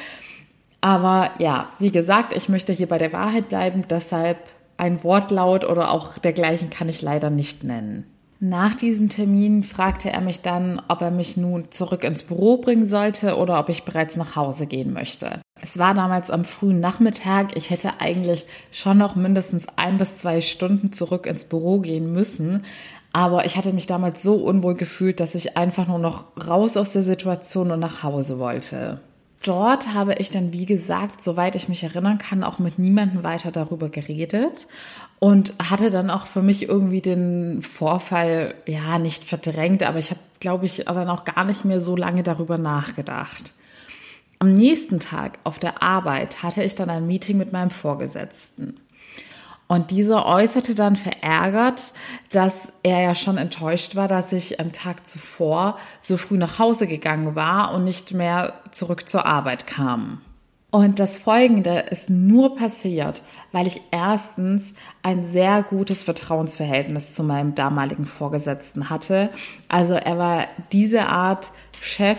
Aber 0.82 1.30
ja, 1.38 1.70
wie 1.78 1.92
gesagt, 1.92 2.36
ich 2.36 2.50
möchte 2.50 2.74
hier 2.74 2.88
bei 2.88 2.98
der 2.98 3.14
Wahrheit 3.14 3.48
bleiben, 3.48 3.84
deshalb 3.88 4.36
ein 4.82 5.04
Wortlaut 5.04 5.64
oder 5.64 5.92
auch 5.92 6.18
dergleichen 6.18 6.68
kann 6.68 6.88
ich 6.88 7.02
leider 7.02 7.30
nicht 7.30 7.62
nennen. 7.62 8.04
Nach 8.40 8.74
diesem 8.74 9.08
Termin 9.08 9.62
fragte 9.62 10.10
er 10.10 10.20
mich 10.20 10.40
dann, 10.40 10.82
ob 10.88 11.00
er 11.00 11.12
mich 11.12 11.36
nun 11.36 11.70
zurück 11.70 12.02
ins 12.02 12.24
Büro 12.24 12.56
bringen 12.56 12.84
sollte 12.84 13.36
oder 13.36 13.60
ob 13.60 13.68
ich 13.68 13.84
bereits 13.84 14.16
nach 14.16 14.34
Hause 14.34 14.66
gehen 14.66 14.92
möchte. 14.92 15.40
Es 15.60 15.78
war 15.78 15.94
damals 15.94 16.32
am 16.32 16.44
frühen 16.44 16.80
Nachmittag. 16.80 17.56
Ich 17.56 17.70
hätte 17.70 18.00
eigentlich 18.00 18.46
schon 18.72 18.98
noch 18.98 19.14
mindestens 19.14 19.68
ein 19.76 19.98
bis 19.98 20.18
zwei 20.18 20.40
Stunden 20.40 20.92
zurück 20.92 21.26
ins 21.26 21.44
Büro 21.44 21.78
gehen 21.78 22.12
müssen. 22.12 22.64
Aber 23.12 23.44
ich 23.44 23.56
hatte 23.56 23.72
mich 23.72 23.86
damals 23.86 24.20
so 24.20 24.34
unwohl 24.34 24.74
gefühlt, 24.74 25.20
dass 25.20 25.36
ich 25.36 25.56
einfach 25.56 25.86
nur 25.86 26.00
noch 26.00 26.24
raus 26.48 26.76
aus 26.76 26.92
der 26.92 27.04
Situation 27.04 27.70
und 27.70 27.78
nach 27.78 28.02
Hause 28.02 28.40
wollte. 28.40 29.00
Dort 29.42 29.92
habe 29.92 30.14
ich 30.14 30.30
dann, 30.30 30.52
wie 30.52 30.66
gesagt, 30.66 31.22
soweit 31.22 31.56
ich 31.56 31.68
mich 31.68 31.82
erinnern 31.82 32.18
kann, 32.18 32.44
auch 32.44 32.60
mit 32.60 32.78
niemandem 32.78 33.24
weiter 33.24 33.50
darüber 33.50 33.88
geredet 33.88 34.68
und 35.18 35.54
hatte 35.58 35.90
dann 35.90 36.10
auch 36.10 36.26
für 36.26 36.42
mich 36.42 36.68
irgendwie 36.68 37.00
den 37.00 37.60
Vorfall, 37.62 38.54
ja, 38.66 38.98
nicht 38.98 39.24
verdrängt, 39.24 39.82
aber 39.82 39.98
ich 39.98 40.10
habe, 40.10 40.20
glaube 40.38 40.66
ich, 40.66 40.84
dann 40.84 41.08
auch 41.08 41.24
gar 41.24 41.44
nicht 41.44 41.64
mehr 41.64 41.80
so 41.80 41.96
lange 41.96 42.22
darüber 42.22 42.56
nachgedacht. 42.56 43.52
Am 44.38 44.52
nächsten 44.52 45.00
Tag 45.00 45.38
auf 45.44 45.58
der 45.58 45.82
Arbeit 45.82 46.42
hatte 46.42 46.62
ich 46.62 46.74
dann 46.74 46.90
ein 46.90 47.06
Meeting 47.06 47.38
mit 47.38 47.52
meinem 47.52 47.70
Vorgesetzten. 47.70 48.76
Und 49.72 49.90
dieser 49.90 50.26
äußerte 50.26 50.74
dann 50.74 50.96
verärgert, 50.96 51.94
dass 52.30 52.74
er 52.82 53.00
ja 53.00 53.14
schon 53.14 53.38
enttäuscht 53.38 53.96
war, 53.96 54.06
dass 54.06 54.30
ich 54.34 54.60
am 54.60 54.70
Tag 54.70 55.06
zuvor 55.06 55.78
so 56.02 56.18
früh 56.18 56.36
nach 56.36 56.58
Hause 56.58 56.86
gegangen 56.86 57.36
war 57.36 57.72
und 57.72 57.84
nicht 57.84 58.12
mehr 58.12 58.52
zurück 58.70 59.08
zur 59.08 59.24
Arbeit 59.24 59.66
kam. 59.66 60.20
Und 60.70 60.98
das 60.98 61.16
Folgende 61.16 61.86
ist 61.90 62.10
nur 62.10 62.54
passiert, 62.54 63.22
weil 63.50 63.66
ich 63.66 63.80
erstens 63.92 64.74
ein 65.02 65.24
sehr 65.24 65.62
gutes 65.62 66.02
Vertrauensverhältnis 66.02 67.14
zu 67.14 67.24
meinem 67.24 67.54
damaligen 67.54 68.04
Vorgesetzten 68.04 68.90
hatte. 68.90 69.30
Also 69.68 69.94
er 69.94 70.18
war 70.18 70.48
diese 70.72 71.06
Art 71.06 71.50
Chef, 71.80 72.18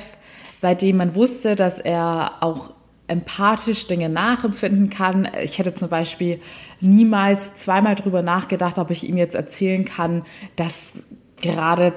bei 0.59 0.73
dem 0.73 0.97
man 0.97 1.13
wusste, 1.13 1.55
dass 1.55 1.77
er 1.77 2.31
auch 2.39 2.71
empathisch 3.07 3.85
Dinge 3.85 4.09
nachempfinden 4.09 4.89
kann. 4.89 5.29
Ich 5.43 5.59
hätte 5.59 5.75
zum 5.75 5.89
Beispiel 5.89 6.39
niemals 6.83 7.55
zweimal 7.55 7.95
drüber 7.95 8.21
nachgedacht, 8.21 8.77
ob 8.77 8.91
ich 8.91 9.07
ihm 9.07 9.17
jetzt 9.17 9.35
erzählen 9.35 9.85
kann, 9.85 10.23
dass 10.55 10.93
gerade 11.41 11.93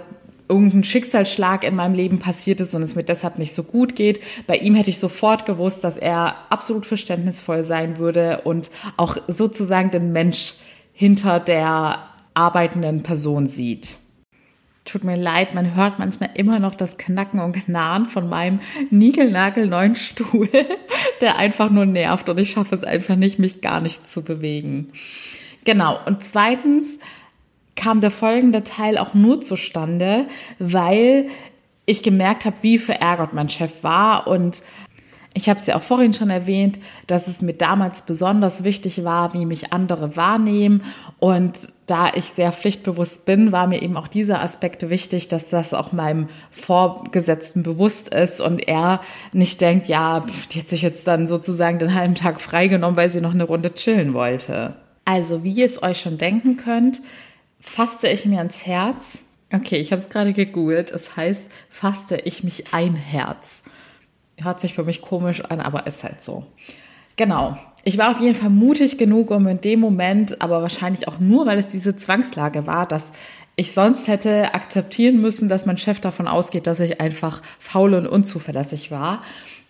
irgendein 0.48 0.84
Schicksalsschlag 0.84 1.64
in 1.64 1.74
meinem 1.74 1.94
Leben 1.94 2.18
passiert 2.18 2.60
ist 2.60 2.74
und 2.74 2.82
es 2.82 2.94
mir 2.94 3.02
deshalb 3.02 3.38
nicht 3.38 3.52
so 3.52 3.64
gut 3.64 3.96
geht. 3.96 4.20
Bei 4.46 4.56
ihm 4.56 4.74
hätte 4.74 4.90
ich 4.90 4.98
sofort 4.98 5.44
gewusst, 5.44 5.82
dass 5.82 5.96
er 5.96 6.36
absolut 6.50 6.86
verständnisvoll 6.86 7.64
sein 7.64 7.98
würde 7.98 8.42
und 8.42 8.70
auch 8.96 9.16
sozusagen 9.26 9.90
den 9.90 10.12
Mensch 10.12 10.54
hinter 10.92 11.40
der 11.40 11.98
arbeitenden 12.34 13.02
Person 13.02 13.46
sieht. 13.46 13.98
Tut 14.86 15.02
mir 15.02 15.16
leid, 15.16 15.52
man 15.52 15.74
hört 15.74 15.98
manchmal 15.98 16.30
immer 16.34 16.60
noch 16.60 16.74
das 16.76 16.96
Knacken 16.96 17.40
und 17.40 17.52
Knarren 17.52 18.06
von 18.06 18.28
meinem 18.28 18.60
niegelnagelneuen 18.90 19.96
Stuhl, 19.96 20.48
der 21.20 21.36
einfach 21.36 21.70
nur 21.70 21.86
nervt 21.86 22.28
und 22.28 22.38
ich 22.38 22.52
schaffe 22.52 22.74
es 22.74 22.84
einfach 22.84 23.16
nicht, 23.16 23.40
mich 23.40 23.60
gar 23.60 23.80
nicht 23.80 24.08
zu 24.08 24.22
bewegen. 24.22 24.92
Genau. 25.64 25.98
Und 26.06 26.22
zweitens 26.22 27.00
kam 27.74 28.00
der 28.00 28.12
folgende 28.12 28.62
Teil 28.62 28.96
auch 28.96 29.12
nur 29.12 29.40
zustande, 29.40 30.26
weil 30.60 31.26
ich 31.84 32.04
gemerkt 32.04 32.44
habe, 32.44 32.56
wie 32.62 32.78
verärgert 32.78 33.32
mein 33.32 33.48
Chef 33.48 33.82
war 33.82 34.28
und 34.28 34.62
ich 35.34 35.50
habe 35.50 35.60
es 35.60 35.66
ja 35.66 35.76
auch 35.76 35.82
vorhin 35.82 36.14
schon 36.14 36.30
erwähnt, 36.30 36.80
dass 37.06 37.28
es 37.28 37.42
mir 37.42 37.52
damals 37.52 38.02
besonders 38.02 38.64
wichtig 38.64 39.04
war, 39.04 39.34
wie 39.34 39.44
mich 39.44 39.70
andere 39.70 40.16
wahrnehmen. 40.16 40.82
Und 41.18 41.58
da 41.86 42.12
ich 42.14 42.24
sehr 42.26 42.52
pflichtbewusst 42.52 43.24
bin, 43.24 43.52
war 43.52 43.68
mir 43.68 43.80
eben 43.80 43.96
auch 43.96 44.08
dieser 44.08 44.42
Aspekt 44.42 44.90
wichtig, 44.90 45.28
dass 45.28 45.50
das 45.50 45.72
auch 45.72 45.92
meinem 45.92 46.28
Vorgesetzten 46.50 47.62
bewusst 47.62 48.08
ist 48.08 48.40
und 48.40 48.58
er 48.58 49.00
nicht 49.32 49.60
denkt, 49.60 49.86
ja, 49.86 50.26
die 50.50 50.60
hat 50.60 50.68
sich 50.68 50.82
jetzt 50.82 51.06
dann 51.06 51.28
sozusagen 51.28 51.78
den 51.78 51.94
halben 51.94 52.16
Tag 52.16 52.40
freigenommen, 52.40 52.96
weil 52.96 53.10
sie 53.10 53.20
noch 53.20 53.34
eine 53.34 53.44
Runde 53.44 53.72
chillen 53.72 54.14
wollte. 54.14 54.74
Also, 55.04 55.44
wie 55.44 55.52
ihr 55.52 55.66
es 55.66 55.80
euch 55.82 56.00
schon 56.00 56.18
denken 56.18 56.56
könnt, 56.56 57.00
fasste 57.60 58.08
ich 58.08 58.26
mir 58.26 58.38
ans 58.38 58.66
Herz. 58.66 59.20
Okay, 59.52 59.76
ich 59.76 59.92
habe 59.92 60.02
es 60.02 60.08
gerade 60.08 60.32
gegoogelt. 60.32 60.90
Es 60.90 61.16
heißt, 61.16 61.42
fasste 61.68 62.16
ich 62.16 62.42
mich 62.42 62.72
ein 62.74 62.96
Herz. 62.96 63.62
Hört 64.38 64.60
sich 64.60 64.74
für 64.74 64.82
mich 64.82 65.02
komisch 65.02 65.42
an, 65.42 65.60
aber 65.60 65.86
ist 65.86 66.02
halt 66.02 66.22
so. 66.22 66.46
Genau. 67.16 67.56
Ich 67.88 67.98
war 67.98 68.10
auf 68.10 68.20
jeden 68.20 68.34
Fall 68.34 68.50
mutig 68.50 68.98
genug, 68.98 69.30
um 69.30 69.46
in 69.46 69.60
dem 69.60 69.78
Moment, 69.78 70.42
aber 70.42 70.60
wahrscheinlich 70.60 71.06
auch 71.06 71.20
nur, 71.20 71.46
weil 71.46 71.56
es 71.56 71.68
diese 71.68 71.94
Zwangslage 71.94 72.66
war, 72.66 72.84
dass 72.84 73.12
ich 73.54 73.70
sonst 73.70 74.08
hätte 74.08 74.54
akzeptieren 74.54 75.20
müssen, 75.20 75.48
dass 75.48 75.66
mein 75.66 75.78
Chef 75.78 76.00
davon 76.00 76.26
ausgeht, 76.26 76.66
dass 76.66 76.80
ich 76.80 77.00
einfach 77.00 77.42
faul 77.60 77.94
und 77.94 78.08
unzuverlässig 78.08 78.90
war 78.90 79.22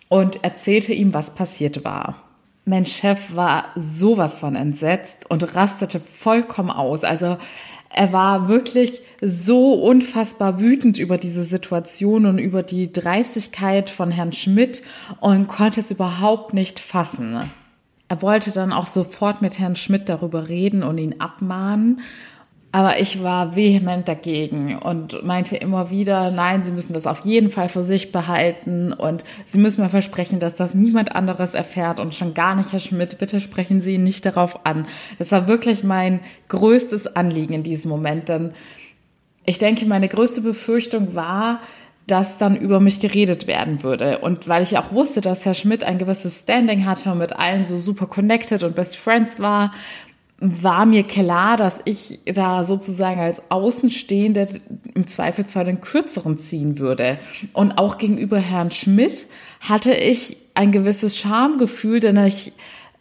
und 0.09 0.43
erzählte 0.43 0.93
ihm, 0.93 1.13
was 1.13 1.35
passiert 1.35 1.83
war. 1.83 2.23
Mein 2.65 2.87
Chef 2.87 3.35
war 3.35 3.65
sowas 3.75 4.39
von 4.39 4.55
entsetzt 4.55 5.29
und 5.29 5.53
rastete 5.53 5.99
vollkommen 5.99 6.71
aus. 6.71 7.03
Also 7.03 7.37
er 7.93 8.13
war 8.13 8.47
wirklich 8.47 9.01
so 9.21 9.75
unfassbar 9.75 10.59
wütend 10.59 10.97
über 10.97 11.19
diese 11.19 11.43
Situation 11.43 12.25
und 12.25 12.39
über 12.39 12.63
die 12.63 12.91
Dreistigkeit 12.91 13.91
von 13.91 14.09
Herrn 14.09 14.33
Schmidt 14.33 14.81
und 15.19 15.47
konnte 15.47 15.81
es 15.81 15.91
überhaupt 15.91 16.55
nicht 16.55 16.79
fassen. 16.79 17.51
Er 18.09 18.21
wollte 18.21 18.51
dann 18.51 18.71
auch 18.71 18.87
sofort 18.87 19.41
mit 19.41 19.59
Herrn 19.59 19.75
Schmidt 19.75 20.07
darüber 20.09 20.47
reden 20.47 20.83
und 20.83 20.97
ihn 20.97 21.19
abmahnen. 21.19 22.01
Aber 22.71 22.99
ich 22.99 23.23
war 23.23 23.55
vehement 23.55 24.07
dagegen 24.07 24.77
und 24.77 25.23
meinte 25.23 25.55
immer 25.55 25.89
wieder, 25.89 26.31
nein, 26.31 26.63
Sie 26.63 26.73
müssen 26.73 26.93
das 26.93 27.07
auf 27.07 27.21
jeden 27.21 27.49
Fall 27.49 27.69
für 27.69 27.83
sich 27.83 28.11
behalten 28.11 28.91
und 28.93 29.23
Sie 29.45 29.57
müssen 29.57 29.81
mir 29.81 29.89
versprechen, 29.89 30.39
dass 30.39 30.57
das 30.57 30.75
niemand 30.75 31.15
anderes 31.15 31.53
erfährt 31.53 31.99
und 31.99 32.13
schon 32.13 32.33
gar 32.33 32.55
nicht, 32.55 32.73
Herr 32.73 32.79
Schmidt, 32.79 33.17
bitte 33.19 33.39
sprechen 33.39 33.81
Sie 33.81 33.95
ihn 33.95 34.03
nicht 34.03 34.25
darauf 34.25 34.65
an. 34.65 34.85
Das 35.17 35.31
war 35.31 35.47
wirklich 35.47 35.83
mein 35.83 36.19
größtes 36.49 37.15
Anliegen 37.15 37.53
in 37.53 37.63
diesem 37.63 37.89
Moment, 37.89 38.29
denn 38.29 38.51
ich 39.45 39.57
denke, 39.57 39.85
meine 39.85 40.09
größte 40.09 40.41
Befürchtung 40.41 41.15
war, 41.15 41.61
dass 42.07 42.37
dann 42.37 42.55
über 42.55 42.79
mich 42.79 42.99
geredet 42.99 43.47
werden 43.47 43.83
würde. 43.83 44.19
Und 44.19 44.47
weil 44.47 44.63
ich 44.63 44.77
auch 44.77 44.91
wusste, 44.91 45.21
dass 45.21 45.45
Herr 45.45 45.53
Schmidt 45.53 45.83
ein 45.83 45.97
gewisses 45.97 46.39
Standing 46.39 46.85
hatte 46.85 47.11
und 47.11 47.17
mit 47.17 47.37
allen 47.37 47.65
so 47.65 47.77
super 47.77 48.07
connected 48.07 48.63
und 48.63 48.75
Best 48.75 48.95
Friends 48.97 49.39
war, 49.39 49.73
war 50.39 50.85
mir 50.85 51.03
klar, 51.03 51.57
dass 51.57 51.81
ich 51.85 52.19
da 52.25 52.63
sozusagen 52.63 53.19
als 53.19 53.41
Außenstehende 53.49 54.61
im 54.93 55.07
Zweifelsfall 55.07 55.65
den 55.65 55.81
kürzeren 55.81 56.37
ziehen 56.37 56.79
würde. 56.79 57.17
Und 57.53 57.73
auch 57.73 57.97
gegenüber 57.97 58.37
Herrn 58.37 58.71
Schmidt 58.71 59.25
hatte 59.59 59.93
ich 59.93 60.37
ein 60.53 60.71
gewisses 60.71 61.17
Schamgefühl, 61.17 61.99
denn 61.99 62.17
ich 62.17 62.53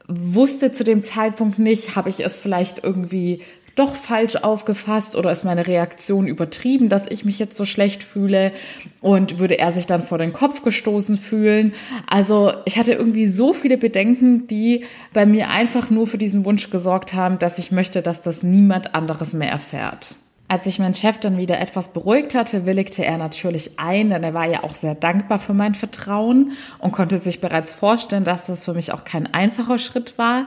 wusste 0.09 0.73
zu 0.73 0.83
dem 0.83 1.03
Zeitpunkt 1.03 1.59
nicht, 1.59 1.95
habe 1.95 2.09
ich 2.09 2.25
es 2.25 2.41
vielleicht 2.41 2.83
irgendwie 2.83 3.41
doch 3.77 3.95
falsch 3.95 4.37
aufgefasst 4.37 5.15
oder 5.15 5.31
ist 5.31 5.45
meine 5.45 5.67
Reaktion 5.67 6.27
übertrieben, 6.27 6.89
dass 6.89 7.07
ich 7.07 7.25
mich 7.25 7.39
jetzt 7.39 7.57
so 7.57 7.65
schlecht 7.65 8.03
fühle 8.03 8.53
und 9.01 9.39
würde 9.39 9.59
er 9.59 9.71
sich 9.71 9.87
dann 9.87 10.03
vor 10.03 10.19
den 10.19 10.33
Kopf 10.33 10.63
gestoßen 10.63 11.17
fühlen. 11.19 11.75
Also 12.07 12.53
ich 12.65 12.79
hatte 12.79 12.93
irgendwie 12.93 13.27
so 13.27 13.53
viele 13.53 13.77
Bedenken, 13.77 14.47
die 14.49 14.85
bei 15.13 15.27
mir 15.27 15.51
einfach 15.51 15.91
nur 15.91 16.07
für 16.07 16.19
diesen 16.19 16.45
Wunsch 16.45 16.71
gesorgt 16.71 17.13
haben, 17.13 17.39
dass 17.39 17.59
ich 17.59 17.71
möchte, 17.71 18.03
dass 18.03 18.23
das 18.23 18.43
niemand 18.43 18.95
anderes 18.95 19.35
mehr 19.35 19.51
erfährt. 19.51 20.17
Als 20.49 20.65
sich 20.65 20.79
mein 20.79 20.95
Chef 20.95 21.19
dann 21.19 21.39
wieder 21.39 21.61
etwas 21.61 21.93
beruhigt 21.93 22.37
hatte, 22.37 22.67
willigte 22.67 23.05
er 23.05 23.19
natürlich 23.19 23.79
ein, 23.79 24.11
denn 24.11 24.23
er 24.23 24.33
war 24.33 24.47
ja 24.47 24.63
auch 24.63 24.77
sehr 24.77 24.95
dankbar 24.95 25.41
für 25.41 25.55
mein 25.55 25.75
Vertrauen 25.75 26.53
und 26.79 26.93
konnte 26.93 27.19
sich 27.19 27.41
bereits 27.41 27.73
vorstellen, 27.73 28.23
dass 28.25 28.47
das 28.47 28.65
für 28.65 28.73
mich 28.73 28.93
auch 28.93 29.05
kein 29.05 29.33
einfacher 29.35 29.79
Schritt 29.79 30.19
war. 30.19 30.47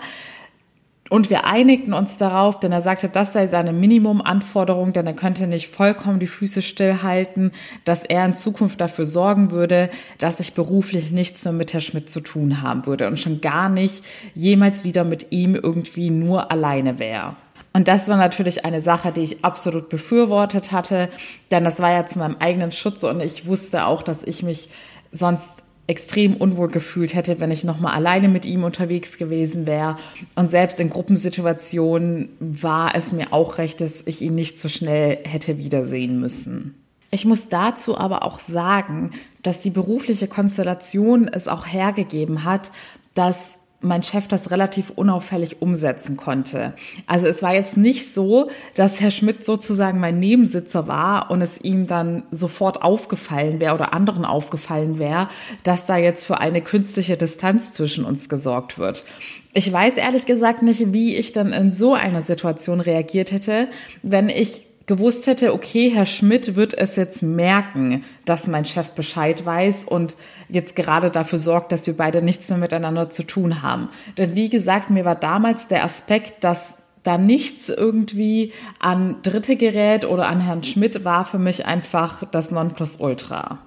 Und 1.09 1.31
wir 1.31 1.45
einigten 1.45 1.93
uns 1.93 2.17
darauf, 2.19 2.59
denn 2.59 2.71
er 2.71 2.81
sagte, 2.81 3.09
das 3.09 3.33
sei 3.33 3.47
seine 3.47 3.73
Minimumanforderung, 3.73 4.93
denn 4.93 5.07
er 5.07 5.13
könnte 5.13 5.47
nicht 5.47 5.67
vollkommen 5.67 6.19
die 6.19 6.27
Füße 6.27 6.61
stillhalten, 6.61 7.51
dass 7.83 8.05
er 8.05 8.25
in 8.25 8.35
Zukunft 8.35 8.79
dafür 8.79 9.07
sorgen 9.07 9.49
würde, 9.49 9.89
dass 10.19 10.39
ich 10.39 10.53
beruflich 10.53 11.11
nichts 11.11 11.43
mehr 11.45 11.53
mit 11.53 11.73
Herr 11.73 11.79
Schmidt 11.79 12.11
zu 12.11 12.21
tun 12.21 12.61
haben 12.61 12.85
würde 12.85 13.07
und 13.07 13.19
schon 13.19 13.41
gar 13.41 13.69
nicht 13.69 14.05
jemals 14.35 14.83
wieder 14.83 15.03
mit 15.03 15.31
ihm 15.31 15.55
irgendwie 15.55 16.11
nur 16.11 16.51
alleine 16.51 16.99
wäre. 16.99 17.35
Und 17.73 17.87
das 17.87 18.07
war 18.07 18.17
natürlich 18.17 18.65
eine 18.65 18.81
Sache, 18.81 19.11
die 19.11 19.21
ich 19.21 19.43
absolut 19.43 19.89
befürwortet 19.89 20.71
hatte, 20.71 21.09
denn 21.49 21.63
das 21.63 21.79
war 21.79 21.91
ja 21.91 22.05
zu 22.05 22.19
meinem 22.19 22.37
eigenen 22.39 22.71
Schutz 22.71 23.03
und 23.03 23.19
ich 23.21 23.47
wusste 23.47 23.85
auch, 23.85 24.03
dass 24.03 24.23
ich 24.23 24.43
mich 24.43 24.69
sonst 25.11 25.63
extrem 25.89 26.35
unwohl 26.35 26.67
gefühlt 26.67 27.15
hätte, 27.15 27.39
wenn 27.39 27.49
ich 27.49 27.63
nochmal 27.63 27.95
alleine 27.95 28.27
mit 28.29 28.45
ihm 28.45 28.63
unterwegs 28.63 29.17
gewesen 29.17 29.65
wäre. 29.65 29.97
Und 30.35 30.51
selbst 30.51 30.79
in 30.79 30.91
Gruppensituationen 30.91 32.29
war 32.39 32.93
es 32.95 33.11
mir 33.11 33.33
auch 33.33 33.57
recht, 33.57 33.81
dass 33.81 34.03
ich 34.05 34.21
ihn 34.21 34.35
nicht 34.35 34.59
so 34.59 34.69
schnell 34.69 35.17
hätte 35.23 35.57
wiedersehen 35.57 36.19
müssen. 36.19 36.75
Ich 37.09 37.25
muss 37.25 37.49
dazu 37.49 37.97
aber 37.97 38.23
auch 38.23 38.39
sagen, 38.39 39.11
dass 39.41 39.61
die 39.61 39.71
berufliche 39.71 40.27
Konstellation 40.27 41.27
es 41.27 41.47
auch 41.47 41.65
hergegeben 41.65 42.43
hat, 42.43 42.71
dass 43.15 43.55
mein 43.81 44.03
Chef 44.03 44.27
das 44.27 44.51
relativ 44.51 44.91
unauffällig 44.95 45.61
umsetzen 45.61 46.17
konnte. 46.17 46.73
Also 47.07 47.27
es 47.27 47.41
war 47.41 47.53
jetzt 47.53 47.77
nicht 47.77 48.13
so, 48.13 48.49
dass 48.75 48.99
Herr 48.99 49.11
Schmidt 49.11 49.45
sozusagen 49.45 49.99
mein 49.99 50.19
Nebensitzer 50.19 50.87
war 50.87 51.31
und 51.31 51.41
es 51.41 51.61
ihm 51.61 51.87
dann 51.87 52.23
sofort 52.29 52.81
aufgefallen 52.81 53.59
wäre 53.59 53.75
oder 53.75 53.93
anderen 53.93 54.25
aufgefallen 54.25 54.99
wäre, 54.99 55.29
dass 55.63 55.85
da 55.85 55.97
jetzt 55.97 56.25
für 56.25 56.39
eine 56.39 56.61
künstliche 56.61 57.15
Distanz 57.15 57.71
zwischen 57.71 58.03
uns 58.03 58.27
gesorgt 58.27 58.77
wird. 58.77 59.05
Ich 59.53 59.71
weiß 59.71 59.97
ehrlich 59.97 60.25
gesagt 60.25 60.61
nicht, 60.61 60.93
wie 60.93 61.15
ich 61.15 61.31
dann 61.31 61.53
in 61.53 61.71
so 61.71 61.93
einer 61.93 62.21
Situation 62.21 62.81
reagiert 62.81 63.31
hätte, 63.31 63.67
wenn 64.03 64.29
ich 64.29 64.68
gewusst 64.89 65.27
hätte, 65.27 65.53
okay, 65.53 65.91
Herr 65.93 66.07
Schmidt 66.07 66.55
wird 66.55 66.73
es 66.73 66.95
jetzt 66.95 67.21
merken, 67.21 68.03
dass 68.25 68.47
mein 68.47 68.65
Chef 68.65 68.91
Bescheid 68.93 69.45
weiß 69.45 69.83
und 69.85 70.15
jetzt 70.49 70.75
gerade 70.75 71.11
dafür 71.11 71.37
sorgt, 71.37 71.71
dass 71.71 71.85
wir 71.85 71.95
beide 71.95 72.23
nichts 72.23 72.49
mehr 72.49 72.57
miteinander 72.57 73.11
zu 73.11 73.21
tun 73.21 73.61
haben. 73.61 73.89
Denn 74.17 74.33
wie 74.33 74.49
gesagt, 74.49 74.89
mir 74.89 75.05
war 75.05 75.13
damals 75.13 75.67
der 75.67 75.83
Aspekt, 75.83 76.43
dass 76.43 76.77
da 77.03 77.19
nichts 77.19 77.69
irgendwie 77.69 78.51
an 78.79 79.17
Dritte 79.21 79.57
gerät 79.57 80.05
oder 80.05 80.27
an 80.27 80.41
Herrn 80.41 80.63
Schmidt 80.63 81.05
war 81.05 81.23
für 81.23 81.37
mich 81.37 81.67
einfach 81.67 82.23
das 82.25 82.49
Nonplusultra. 82.49 83.59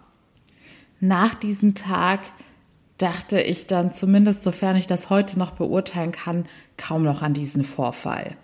Nach 0.98 1.36
diesem 1.36 1.76
Tag 1.76 2.18
dachte 2.98 3.40
ich 3.40 3.68
dann, 3.68 3.92
zumindest 3.92 4.42
sofern 4.42 4.74
ich 4.74 4.88
das 4.88 5.08
heute 5.08 5.38
noch 5.38 5.52
beurteilen 5.52 6.10
kann, 6.10 6.46
kaum 6.76 7.04
noch 7.04 7.22
an 7.22 7.32
diesen 7.32 7.62
Vorfall. 7.62 8.36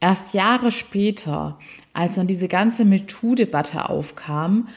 Erst 0.00 0.34
Jahre 0.34 0.72
später, 0.72 1.58
als 1.96 2.16
dann 2.16 2.26
diese 2.26 2.46
ganze 2.46 2.84
MeToo-Debatte 2.84 3.88
aufkam, 3.88 4.68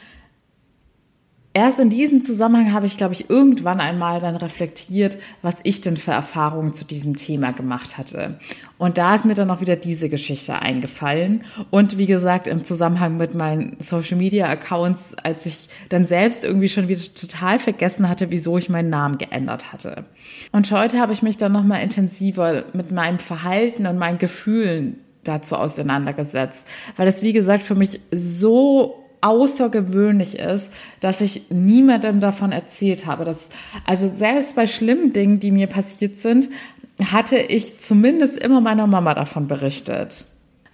erst 1.52 1.78
in 1.78 1.90
diesem 1.90 2.22
Zusammenhang 2.22 2.72
habe 2.72 2.86
ich, 2.86 2.96
glaube 2.96 3.12
ich, 3.12 3.28
irgendwann 3.28 3.78
einmal 3.78 4.20
dann 4.20 4.36
reflektiert, 4.36 5.18
was 5.42 5.56
ich 5.64 5.82
denn 5.82 5.98
für 5.98 6.12
Erfahrungen 6.12 6.72
zu 6.72 6.86
diesem 6.86 7.16
Thema 7.16 7.52
gemacht 7.52 7.98
hatte. 7.98 8.38
Und 8.78 8.96
da 8.96 9.14
ist 9.14 9.26
mir 9.26 9.34
dann 9.34 9.50
auch 9.50 9.60
wieder 9.60 9.76
diese 9.76 10.08
Geschichte 10.08 10.60
eingefallen. 10.60 11.42
Und 11.68 11.98
wie 11.98 12.06
gesagt, 12.06 12.46
im 12.46 12.64
Zusammenhang 12.64 13.18
mit 13.18 13.34
meinen 13.34 13.78
Social 13.80 14.16
Media 14.16 14.48
Accounts, 14.48 15.14
als 15.14 15.44
ich 15.44 15.68
dann 15.90 16.06
selbst 16.06 16.42
irgendwie 16.42 16.70
schon 16.70 16.88
wieder 16.88 17.02
total 17.14 17.58
vergessen 17.58 18.08
hatte, 18.08 18.30
wieso 18.30 18.56
ich 18.56 18.70
meinen 18.70 18.88
Namen 18.88 19.18
geändert 19.18 19.74
hatte. 19.74 20.06
Und 20.52 20.70
heute 20.72 20.98
habe 20.98 21.12
ich 21.12 21.22
mich 21.22 21.36
dann 21.36 21.52
nochmal 21.52 21.82
intensiver 21.82 22.64
mit 22.72 22.92
meinem 22.92 23.18
Verhalten 23.18 23.86
und 23.86 23.98
meinen 23.98 24.16
Gefühlen 24.16 25.00
dazu 25.24 25.56
auseinandergesetzt, 25.56 26.66
weil 26.96 27.08
es, 27.08 27.22
wie 27.22 27.32
gesagt, 27.32 27.62
für 27.62 27.74
mich 27.74 28.00
so 28.10 28.96
außergewöhnlich 29.20 30.38
ist, 30.38 30.72
dass 31.00 31.20
ich 31.20 31.50
niemandem 31.50 32.20
davon 32.20 32.52
erzählt 32.52 33.06
habe. 33.06 33.24
Dass, 33.24 33.50
also 33.84 34.10
selbst 34.14 34.56
bei 34.56 34.66
schlimmen 34.66 35.12
Dingen, 35.12 35.40
die 35.40 35.50
mir 35.50 35.66
passiert 35.66 36.18
sind, 36.18 36.48
hatte 37.04 37.36
ich 37.36 37.78
zumindest 37.80 38.38
immer 38.38 38.60
meiner 38.60 38.86
Mama 38.86 39.14
davon 39.14 39.46
berichtet. 39.46 40.26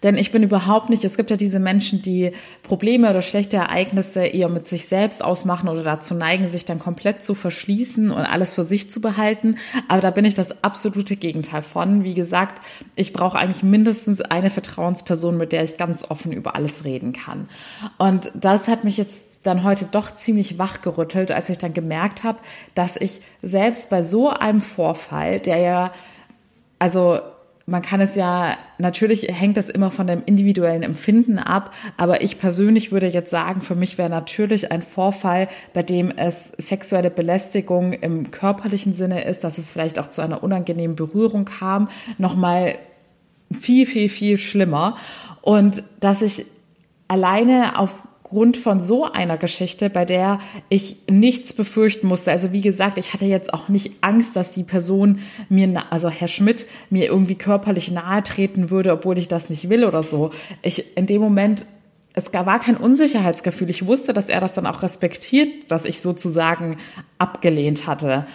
Denn 0.02 0.16
ich 0.16 0.30
bin 0.30 0.42
überhaupt 0.42 0.90
nicht, 0.90 1.04
es 1.04 1.16
gibt 1.16 1.30
ja 1.30 1.36
diese 1.36 1.58
Menschen, 1.58 2.02
die 2.02 2.32
Probleme 2.62 3.08
oder 3.10 3.22
schlechte 3.22 3.56
Ereignisse 3.56 4.26
eher 4.26 4.48
mit 4.48 4.66
sich 4.66 4.86
selbst 4.86 5.24
ausmachen 5.24 5.68
oder 5.68 5.82
dazu 5.82 6.14
neigen, 6.14 6.48
sich 6.48 6.64
dann 6.64 6.78
komplett 6.78 7.22
zu 7.22 7.34
verschließen 7.34 8.10
und 8.10 8.18
alles 8.18 8.52
für 8.52 8.64
sich 8.64 8.90
zu 8.90 9.00
behalten. 9.00 9.56
Aber 9.88 10.00
da 10.00 10.10
bin 10.10 10.24
ich 10.24 10.34
das 10.34 10.62
absolute 10.62 11.16
Gegenteil 11.16 11.62
von. 11.62 12.04
Wie 12.04 12.14
gesagt, 12.14 12.62
ich 12.94 13.12
brauche 13.12 13.38
eigentlich 13.38 13.62
mindestens 13.62 14.20
eine 14.20 14.50
Vertrauensperson, 14.50 15.36
mit 15.36 15.52
der 15.52 15.64
ich 15.64 15.78
ganz 15.78 16.04
offen 16.08 16.32
über 16.32 16.54
alles 16.54 16.84
reden 16.84 17.12
kann. 17.12 17.48
Und 17.96 18.30
das 18.34 18.68
hat 18.68 18.84
mich 18.84 18.98
jetzt 18.98 19.22
dann 19.44 19.64
heute 19.64 19.86
doch 19.86 20.14
ziemlich 20.14 20.58
wachgerüttelt, 20.58 21.32
als 21.32 21.48
ich 21.48 21.58
dann 21.58 21.72
gemerkt 21.72 22.24
habe, 22.24 22.38
dass 22.74 22.96
ich 22.96 23.22
selbst 23.42 23.90
bei 23.90 24.02
so 24.02 24.28
einem 24.28 24.60
Vorfall, 24.60 25.38
der 25.38 25.58
ja, 25.58 25.92
also 26.78 27.20
man 27.68 27.82
kann 27.82 28.00
es 28.00 28.14
ja, 28.14 28.56
natürlich 28.78 29.26
hängt 29.28 29.56
das 29.56 29.68
immer 29.68 29.90
von 29.90 30.06
dem 30.06 30.22
individuellen 30.24 30.84
Empfinden 30.84 31.40
ab, 31.40 31.74
aber 31.96 32.22
ich 32.22 32.38
persönlich 32.38 32.92
würde 32.92 33.08
jetzt 33.08 33.30
sagen, 33.30 33.60
für 33.60 33.74
mich 33.74 33.98
wäre 33.98 34.08
natürlich 34.08 34.70
ein 34.70 34.82
Vorfall, 34.82 35.48
bei 35.72 35.82
dem 35.82 36.12
es 36.16 36.52
sexuelle 36.58 37.10
Belästigung 37.10 37.92
im 37.92 38.30
körperlichen 38.30 38.94
Sinne 38.94 39.24
ist, 39.24 39.42
dass 39.42 39.58
es 39.58 39.72
vielleicht 39.72 39.98
auch 39.98 40.10
zu 40.10 40.22
einer 40.22 40.44
unangenehmen 40.44 40.94
Berührung 40.94 41.44
kam, 41.44 41.88
nochmal 42.18 42.76
viel, 43.52 43.86
viel, 43.86 44.08
viel 44.08 44.38
schlimmer. 44.38 44.96
Und 45.42 45.82
dass 45.98 46.22
ich 46.22 46.46
alleine 47.08 47.78
auf 47.78 48.02
Grund 48.28 48.56
von 48.56 48.80
so 48.80 49.04
einer 49.04 49.36
Geschichte, 49.36 49.88
bei 49.88 50.04
der 50.04 50.40
ich 50.68 50.96
nichts 51.08 51.52
befürchten 51.52 52.08
musste. 52.08 52.32
Also 52.32 52.50
wie 52.50 52.60
gesagt, 52.60 52.98
ich 52.98 53.12
hatte 53.12 53.24
jetzt 53.24 53.54
auch 53.54 53.68
nicht 53.68 53.92
Angst, 54.00 54.34
dass 54.34 54.50
die 54.50 54.64
Person 54.64 55.20
mir, 55.48 55.84
also 55.90 56.08
Herr 56.08 56.26
Schmidt, 56.26 56.66
mir 56.90 57.06
irgendwie 57.06 57.36
körperlich 57.36 57.92
nahe 57.92 58.24
treten 58.24 58.70
würde, 58.70 58.92
obwohl 58.92 59.16
ich 59.18 59.28
das 59.28 59.48
nicht 59.48 59.70
will 59.70 59.84
oder 59.84 60.02
so. 60.02 60.32
Ich 60.62 60.96
in 60.96 61.06
dem 61.06 61.22
Moment 61.22 61.66
es 62.18 62.32
war 62.32 62.58
kein 62.58 62.78
Unsicherheitsgefühl. 62.78 63.68
Ich 63.68 63.86
wusste, 63.86 64.14
dass 64.14 64.30
er 64.30 64.40
das 64.40 64.54
dann 64.54 64.66
auch 64.66 64.82
respektiert, 64.82 65.70
dass 65.70 65.84
ich 65.84 66.00
sozusagen 66.00 66.78
abgelehnt 67.18 67.86
hatte. 67.86 68.26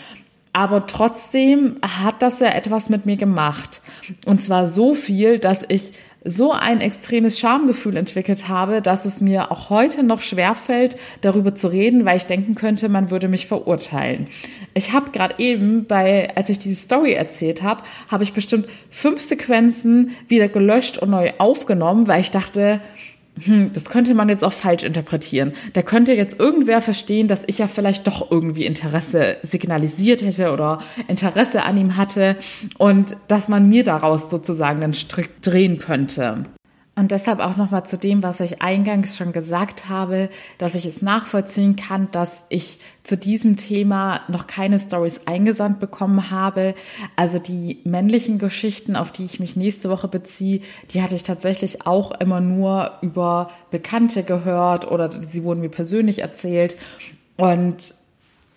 Aber 0.54 0.86
trotzdem 0.86 1.78
hat 1.82 2.22
das 2.22 2.40
ja 2.40 2.48
etwas 2.48 2.90
mit 2.90 3.06
mir 3.06 3.16
gemacht. 3.16 3.82
Und 4.26 4.42
zwar 4.42 4.68
so 4.68 4.94
viel, 4.94 5.40
dass 5.40 5.64
ich 5.68 5.94
so 6.24 6.52
ein 6.52 6.82
extremes 6.82 7.40
Schamgefühl 7.40 7.98
entwickelt 7.98 8.48
habe, 8.48 8.82
dass 8.82 9.06
es 9.06 9.22
mir 9.22 9.52
auch 9.52 9.70
heute 9.72 10.04
noch 10.04 10.22
schwerfällt, 10.22 10.96
darüber 11.22 11.56
zu 11.56 11.70
reden, 11.70 12.06
weil 12.06 12.18
ich 12.18 12.26
denken 12.26 12.54
könnte, 12.54 12.90
man 12.90 13.10
würde 13.10 13.28
mich 13.28 13.48
verurteilen. 13.48 14.28
Ich 14.76 14.94
habe 14.94 15.10
gerade 15.12 15.36
eben 15.40 15.86
bei, 15.86 16.36
als 16.36 16.50
ich 16.50 16.60
diese 16.60 16.76
Story 16.76 17.14
erzählt 17.14 17.64
habe, 17.64 17.84
habe 18.08 18.24
ich 18.24 18.34
bestimmt 18.34 18.68
fünf 18.92 19.20
Sequenzen 19.20 20.12
wieder 20.28 20.48
gelöscht 20.48 21.00
und 21.00 21.10
neu 21.10 21.32
aufgenommen, 21.40 22.08
weil 22.08 22.22
ich 22.22 22.30
dachte, 22.30 22.82
hm, 23.40 23.72
das 23.74 23.90
könnte 23.90 24.14
man 24.14 24.30
jetzt 24.30 24.44
auch 24.44 24.54
falsch 24.54 24.84
interpretieren. 24.84 25.54
Da 25.74 25.82
könnte 25.82 26.14
jetzt 26.14 26.40
irgendwer 26.40 26.82
verstehen, 26.82 27.28
dass 27.28 27.44
ich 27.48 27.58
ja 27.58 27.68
vielleicht 27.68 28.06
doch 28.06 28.30
irgendwie 28.30 28.66
Interesse 28.66 29.38
signalisiert 29.42 30.22
hätte 30.22 30.52
oder 30.52 30.80
Interesse 31.08 31.64
an 31.64 31.78
ihm 31.78 31.98
hatte 31.98 32.36
und 32.78 33.18
dass 33.28 33.48
man 33.48 33.68
mir 33.70 33.84
daraus 33.84 34.30
sozusagen 34.30 34.84
einen 34.84 34.94
Strick 34.94 35.42
drehen 35.42 35.80
könnte. 35.80 36.46
Und 36.94 37.12
deshalb 37.12 37.40
auch 37.40 37.56
nochmal 37.56 37.86
zu 37.86 37.98
dem, 37.98 38.22
was 38.22 38.42
ich 38.42 38.62
eingangs 38.62 39.16
schon 39.16 39.32
gesagt 39.32 39.88
habe, 39.88 40.30
dass 40.58 40.76
ich 40.76 40.86
es 40.86 41.02
nachvollziehen 41.02 41.78
kann, 41.78 42.10
dass 42.12 42.44
ich 42.50 42.80
zu 43.04 43.16
diesem 43.16 43.56
Thema 43.56 44.22
noch 44.28 44.46
keine 44.46 44.78
Stories 44.78 45.22
eingesandt 45.26 45.80
bekommen 45.80 46.32
habe. 46.32 46.76
Also 47.16 47.40
die 47.40 47.80
männlichen 47.86 48.40
Geschichten, 48.40 48.98
auf 48.98 49.14
die 49.14 49.24
ich 49.24 49.40
mich 49.40 49.56
nächste 49.56 49.90
Woche 49.90 50.10
beziehe, 50.10 50.62
die 50.92 51.02
hatte 51.02 51.16
ich 51.16 51.24
tatsächlich 51.24 51.88
auch 51.88 52.12
immer 52.20 52.42
nur 52.42 52.92
über 53.02 53.52
Bekannte 53.72 54.24
gehört 54.24 54.92
oder 54.92 55.10
sie 55.10 55.44
wurden 55.46 55.62
mir 55.62 55.70
persönlich 55.70 56.20
erzählt. 56.20 56.76
Und 57.38 57.94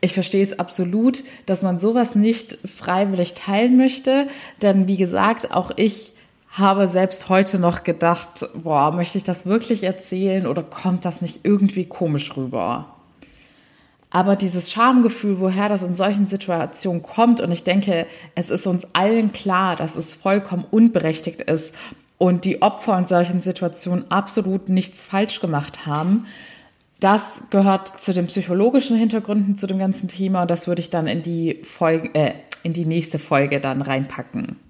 ich 0.00 0.12
verstehe 0.12 0.42
es 0.42 0.58
absolut, 0.58 1.22
dass 1.46 1.62
man 1.62 1.78
sowas 1.78 2.16
nicht 2.16 2.58
freiwillig 2.66 3.34
teilen 3.34 3.76
möchte, 3.76 4.26
denn 4.60 4.88
wie 4.88 4.96
gesagt, 4.96 5.52
auch 5.52 5.70
ich 5.76 6.14
habe 6.56 6.88
selbst 6.88 7.28
heute 7.28 7.58
noch 7.58 7.82
gedacht, 7.82 8.48
boah, 8.54 8.92
möchte 8.92 9.18
ich 9.18 9.24
das 9.24 9.46
wirklich 9.46 9.82
erzählen 9.82 10.46
oder 10.46 10.62
kommt 10.62 11.04
das 11.04 11.20
nicht 11.20 11.40
irgendwie 11.42 11.84
komisch 11.84 12.36
rüber? 12.36 12.94
Aber 14.10 14.36
dieses 14.36 14.70
Schamgefühl, 14.70 15.40
woher 15.40 15.68
das 15.68 15.82
in 15.82 15.96
solchen 15.96 16.28
Situationen 16.28 17.02
kommt, 17.02 17.40
und 17.40 17.50
ich 17.50 17.64
denke, 17.64 18.06
es 18.36 18.50
ist 18.50 18.68
uns 18.68 18.86
allen 18.92 19.32
klar, 19.32 19.74
dass 19.74 19.96
es 19.96 20.14
vollkommen 20.14 20.64
unberechtigt 20.70 21.40
ist 21.40 21.74
und 22.18 22.44
die 22.44 22.62
Opfer 22.62 22.96
in 22.96 23.06
solchen 23.06 23.42
Situationen 23.42 24.08
absolut 24.12 24.68
nichts 24.68 25.02
falsch 25.02 25.40
gemacht 25.40 25.86
haben. 25.86 26.26
Das 27.00 27.42
gehört 27.50 28.00
zu 28.00 28.14
den 28.14 28.28
psychologischen 28.28 28.96
Hintergründen 28.96 29.56
zu 29.56 29.66
dem 29.66 29.80
ganzen 29.80 30.06
Thema 30.06 30.42
und 30.42 30.50
das 30.52 30.68
würde 30.68 30.80
ich 30.80 30.90
dann 30.90 31.08
in 31.08 31.24
die 31.24 31.58
Folge, 31.64 32.14
äh, 32.14 32.34
in 32.62 32.72
die 32.72 32.86
nächste 32.86 33.18
Folge 33.18 33.60
dann 33.60 33.82
reinpacken. 33.82 34.60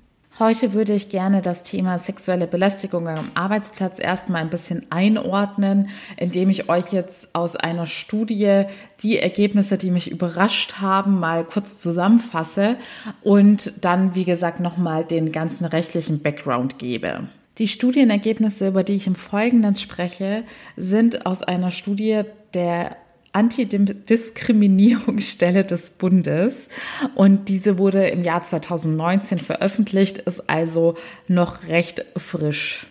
Heute 0.41 0.73
würde 0.73 0.95
ich 0.95 1.11
gerne 1.11 1.43
das 1.43 1.63
Thema 1.63 1.97
sexuelle 1.97 2.49
Belästigung 2.49 3.07
am 3.07 3.31
Arbeitsplatz 3.35 4.01
erstmal 4.01 4.43
ein 4.43 4.51
bisschen 4.51 4.85
einordnen, 4.91 5.91
indem 6.17 6.51
ich 6.51 6.69
euch 6.69 6.93
jetzt 6.93 7.37
aus 7.37 7.55
einer 7.55 7.87
Studie 7.87 8.65
die 9.01 9.21
Ergebnisse, 9.21 9.79
die 9.79 9.93
mich 9.93 10.11
überrascht 10.11 10.81
haben, 10.81 11.21
mal 11.21 11.45
kurz 11.45 11.79
zusammenfasse 11.79 12.77
und 13.23 13.75
dann, 13.85 14.17
wie 14.17 14.25
gesagt, 14.25 14.59
nochmal 14.59 15.05
den 15.05 15.31
ganzen 15.31 15.67
rechtlichen 15.67 16.21
Background 16.21 16.81
gebe. 16.81 17.29
Die 17.59 17.69
Studienergebnisse, 17.69 18.67
über 18.67 18.83
die 18.83 18.95
ich 18.95 19.07
im 19.07 19.15
Folgenden 19.15 19.77
spreche, 19.77 20.43
sind 20.77 21.27
aus 21.27 21.45
einer 21.45 21.71
Studie 21.71 22.23
der 22.55 22.97
Antidiskriminierungsstelle 23.35 25.65
des 25.65 25.91
Bundes. 25.91 26.71
Und 27.15 27.51
diese 27.51 27.79
wurde 27.79 28.09
im 28.09 28.25
Jahr 28.25 28.41
2019 28.41 29.39
veröffentlicht, 29.39 30.17
ist 30.19 30.49
also 30.49 30.97
noch 31.29 31.69
recht 31.69 32.05
frisch. 32.17 32.87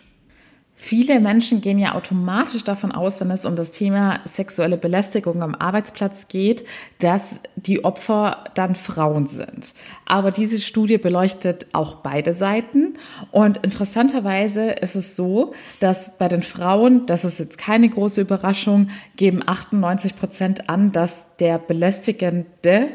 Viele 0.86 1.18
Menschen 1.18 1.62
gehen 1.62 1.78
ja 1.78 1.94
automatisch 1.94 2.62
davon 2.62 2.92
aus, 2.92 3.18
wenn 3.18 3.30
es 3.30 3.46
um 3.46 3.56
das 3.56 3.70
Thema 3.70 4.20
sexuelle 4.26 4.76
Belästigung 4.76 5.42
am 5.42 5.54
Arbeitsplatz 5.54 6.28
geht, 6.28 6.66
dass 6.98 7.40
die 7.56 7.86
Opfer 7.86 8.44
dann 8.54 8.74
Frauen 8.74 9.26
sind. 9.26 9.72
Aber 10.04 10.30
diese 10.30 10.60
Studie 10.60 10.98
beleuchtet 10.98 11.68
auch 11.72 11.94
beide 12.02 12.34
Seiten. 12.34 12.98
Und 13.30 13.64
interessanterweise 13.64 14.72
ist 14.72 14.94
es 14.94 15.16
so, 15.16 15.54
dass 15.80 16.18
bei 16.18 16.28
den 16.28 16.42
Frauen, 16.42 17.06
das 17.06 17.24
ist 17.24 17.38
jetzt 17.38 17.56
keine 17.56 17.88
große 17.88 18.20
Überraschung, 18.20 18.90
geben 19.16 19.40
98 19.46 20.16
Prozent 20.16 20.68
an, 20.68 20.92
dass 20.92 21.34
der 21.38 21.56
Belästigende 21.56 22.88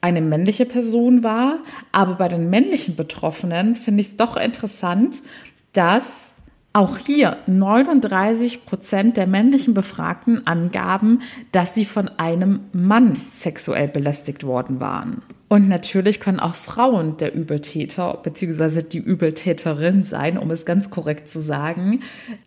eine 0.00 0.22
männliche 0.22 0.64
Person 0.64 1.22
war. 1.22 1.58
Aber 1.92 2.14
bei 2.14 2.28
den 2.28 2.48
männlichen 2.48 2.96
Betroffenen 2.96 3.76
finde 3.76 4.00
ich 4.00 4.08
es 4.08 4.16
doch 4.16 4.38
interessant, 4.38 5.20
dass 5.74 6.30
auch 6.74 6.98
hier 6.98 7.38
39 7.46 8.66
Prozent 8.66 9.16
der 9.16 9.28
männlichen 9.28 9.74
Befragten 9.74 10.44
angaben, 10.46 11.20
dass 11.52 11.72
sie 11.72 11.84
von 11.84 12.08
einem 12.08 12.60
Mann 12.72 13.20
sexuell 13.30 13.86
belästigt 13.86 14.44
worden 14.44 14.80
waren. 14.80 15.22
Und 15.48 15.68
natürlich 15.68 16.18
können 16.18 16.40
auch 16.40 16.56
Frauen 16.56 17.16
der 17.16 17.32
Übeltäter 17.32 18.18
bzw. 18.20 18.82
die 18.82 18.98
Übeltäterin 18.98 20.02
sein, 20.02 20.36
um 20.36 20.50
es 20.50 20.66
ganz 20.66 20.90
korrekt 20.90 21.28
zu 21.28 21.40
sagen. 21.40 22.00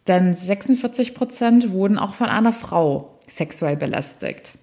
Denn 0.08 0.36
46 0.36 1.14
Prozent 1.16 1.72
wurden 1.72 1.98
auch 1.98 2.14
von 2.14 2.28
einer 2.28 2.52
Frau 2.52 3.18
sexuell 3.28 3.78
belästigt. 3.78 4.58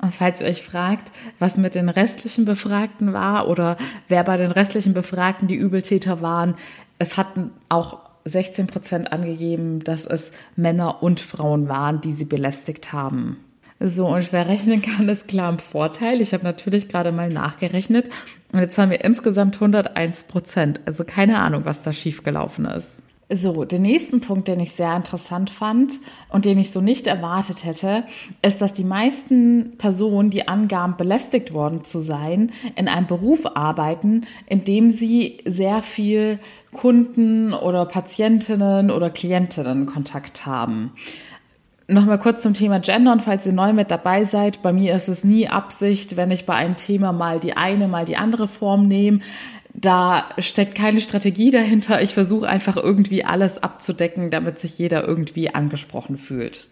Und 0.00 0.14
falls 0.14 0.40
ihr 0.40 0.46
euch 0.46 0.62
fragt, 0.62 1.10
was 1.40 1.56
mit 1.56 1.74
den 1.74 1.88
restlichen 1.88 2.44
Befragten 2.44 3.12
war 3.12 3.48
oder 3.48 3.76
wer 4.06 4.22
bei 4.22 4.36
den 4.36 4.52
restlichen 4.52 4.94
Befragten 4.94 5.48
die 5.48 5.56
Übeltäter 5.56 6.20
waren, 6.20 6.54
es 7.00 7.16
hatten 7.16 7.50
auch 7.68 8.11
16 8.24 8.66
Prozent 8.66 9.12
angegeben, 9.12 9.80
dass 9.80 10.04
es 10.04 10.32
Männer 10.56 11.02
und 11.02 11.20
Frauen 11.20 11.68
waren, 11.68 12.00
die 12.00 12.12
sie 12.12 12.24
belästigt 12.24 12.92
haben. 12.92 13.38
So, 13.80 14.06
und 14.06 14.32
wer 14.32 14.48
rechnen 14.48 14.80
kann, 14.80 15.08
ist 15.08 15.26
klar 15.26 15.50
im 15.50 15.58
Vorteil. 15.58 16.20
Ich 16.20 16.32
habe 16.32 16.44
natürlich 16.44 16.88
gerade 16.88 17.10
mal 17.10 17.28
nachgerechnet 17.28 18.08
und 18.52 18.60
jetzt 18.60 18.78
haben 18.78 18.90
wir 18.90 19.04
insgesamt 19.04 19.56
101 19.56 20.24
Prozent. 20.24 20.80
Also 20.86 21.04
keine 21.04 21.40
Ahnung, 21.40 21.64
was 21.64 21.82
da 21.82 21.92
schiefgelaufen 21.92 22.64
ist. 22.66 23.02
So, 23.34 23.64
den 23.64 23.80
nächsten 23.80 24.20
Punkt, 24.20 24.46
den 24.46 24.60
ich 24.60 24.72
sehr 24.72 24.94
interessant 24.94 25.48
fand 25.48 26.00
und 26.28 26.44
den 26.44 26.58
ich 26.58 26.70
so 26.70 26.82
nicht 26.82 27.06
erwartet 27.06 27.64
hätte, 27.64 28.04
ist, 28.42 28.60
dass 28.60 28.74
die 28.74 28.84
meisten 28.84 29.78
Personen, 29.78 30.28
die 30.28 30.48
angaben, 30.48 30.98
belästigt 30.98 31.54
worden 31.54 31.82
zu 31.82 32.00
sein, 32.00 32.50
in 32.76 32.88
einem 32.88 33.06
Beruf 33.06 33.46
arbeiten, 33.54 34.26
in 34.44 34.64
dem 34.64 34.90
sie 34.90 35.38
sehr 35.46 35.80
viel 35.80 36.40
Kunden 36.72 37.54
oder 37.54 37.86
Patientinnen 37.86 38.90
oder 38.90 39.08
Klientinnen 39.08 39.86
Kontakt 39.86 40.44
haben. 40.44 40.92
Nochmal 41.88 42.18
kurz 42.18 42.42
zum 42.42 42.54
Thema 42.54 42.80
Gendern, 42.80 43.20
falls 43.20 43.44
ihr 43.44 43.52
neu 43.52 43.72
mit 43.72 43.90
dabei 43.90 44.24
seid. 44.24 44.62
Bei 44.62 44.72
mir 44.72 44.94
ist 44.94 45.08
es 45.08 45.24
nie 45.24 45.48
Absicht, 45.48 46.16
wenn 46.16 46.30
ich 46.30 46.46
bei 46.46 46.54
einem 46.54 46.76
Thema 46.76 47.12
mal 47.12 47.40
die 47.40 47.56
eine, 47.56 47.88
mal 47.88 48.04
die 48.04 48.16
andere 48.16 48.46
Form 48.46 48.88
nehme. 48.88 49.20
Da 49.82 50.30
steckt 50.38 50.76
keine 50.76 51.00
Strategie 51.00 51.50
dahinter. 51.50 52.00
Ich 52.00 52.14
versuche 52.14 52.48
einfach 52.48 52.76
irgendwie 52.76 53.24
alles 53.24 53.62
abzudecken, 53.62 54.30
damit 54.30 54.58
sich 54.58 54.78
jeder 54.78 55.06
irgendwie 55.06 55.54
angesprochen 55.54 56.18
fühlt. 56.18 56.68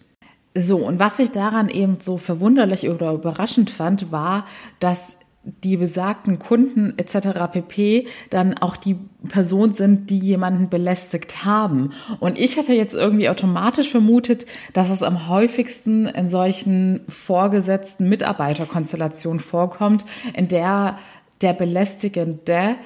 So, 0.57 0.79
und 0.79 0.99
was 0.99 1.19
ich 1.19 1.31
daran 1.31 1.69
eben 1.69 1.99
so 2.01 2.19
verwunderlich 2.19 2.89
oder 2.89 3.13
überraschend 3.13 3.69
fand, 3.71 4.11
war, 4.13 4.47
dass 4.79 5.17
die 5.43 5.77
besagten 5.77 6.39
Kunden 6.39 6.95
etc. 6.99 7.51
pp. 7.51 8.07
dann 8.29 8.59
auch 8.59 8.77
die 8.77 8.97
Person 9.29 9.75
sind, 9.75 10.11
die 10.11 10.19
jemanden 10.19 10.69
belästigt 10.69 11.45
haben. 11.45 11.93
Und 12.21 12.39
ich 12.39 12.57
hätte 12.57 12.75
jetzt 12.75 12.95
irgendwie 12.95 13.29
automatisch 13.29 13.91
vermutet, 13.91 14.47
dass 14.73 14.91
es 14.91 15.03
am 15.03 15.29
häufigsten 15.29 16.07
in 16.07 16.29
solchen 16.29 17.01
vorgesetzten 17.09 18.09
Mitarbeiterkonstellationen 18.09 19.41
vorkommt, 19.41 20.05
in 20.35 20.49
der 20.49 20.99
der 21.41 21.55
Belästigende 21.55 22.77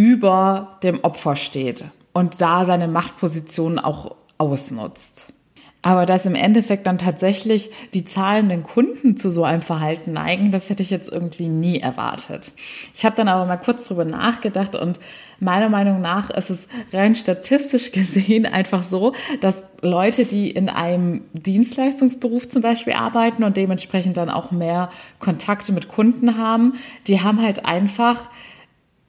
über 0.00 0.78
dem 0.82 1.04
Opfer 1.04 1.36
steht 1.36 1.84
und 2.14 2.40
da 2.40 2.64
seine 2.64 2.88
Machtposition 2.88 3.78
auch 3.78 4.16
ausnutzt. 4.38 5.34
Aber 5.82 6.06
dass 6.06 6.24
im 6.24 6.34
Endeffekt 6.34 6.86
dann 6.86 6.96
tatsächlich 6.96 7.70
die 7.92 8.06
zahlenden 8.06 8.62
Kunden 8.62 9.18
zu 9.18 9.30
so 9.30 9.44
einem 9.44 9.60
Verhalten 9.60 10.12
neigen, 10.12 10.52
das 10.52 10.70
hätte 10.70 10.82
ich 10.82 10.88
jetzt 10.88 11.12
irgendwie 11.12 11.48
nie 11.48 11.80
erwartet. 11.80 12.54
Ich 12.94 13.04
habe 13.04 13.14
dann 13.16 13.28
aber 13.28 13.44
mal 13.44 13.58
kurz 13.58 13.88
drüber 13.88 14.06
nachgedacht 14.06 14.74
und 14.74 15.00
meiner 15.38 15.68
Meinung 15.68 16.00
nach 16.00 16.30
ist 16.30 16.48
es 16.48 16.66
rein 16.94 17.14
statistisch 17.14 17.92
gesehen 17.92 18.46
einfach 18.46 18.82
so, 18.82 19.12
dass 19.42 19.62
Leute, 19.82 20.24
die 20.24 20.50
in 20.50 20.70
einem 20.70 21.24
Dienstleistungsberuf 21.34 22.48
zum 22.48 22.62
Beispiel 22.62 22.94
arbeiten 22.94 23.44
und 23.44 23.58
dementsprechend 23.58 24.16
dann 24.16 24.30
auch 24.30 24.50
mehr 24.50 24.88
Kontakte 25.18 25.72
mit 25.72 25.88
Kunden 25.88 26.38
haben, 26.38 26.74
die 27.06 27.20
haben 27.20 27.42
halt 27.42 27.66
einfach 27.66 28.30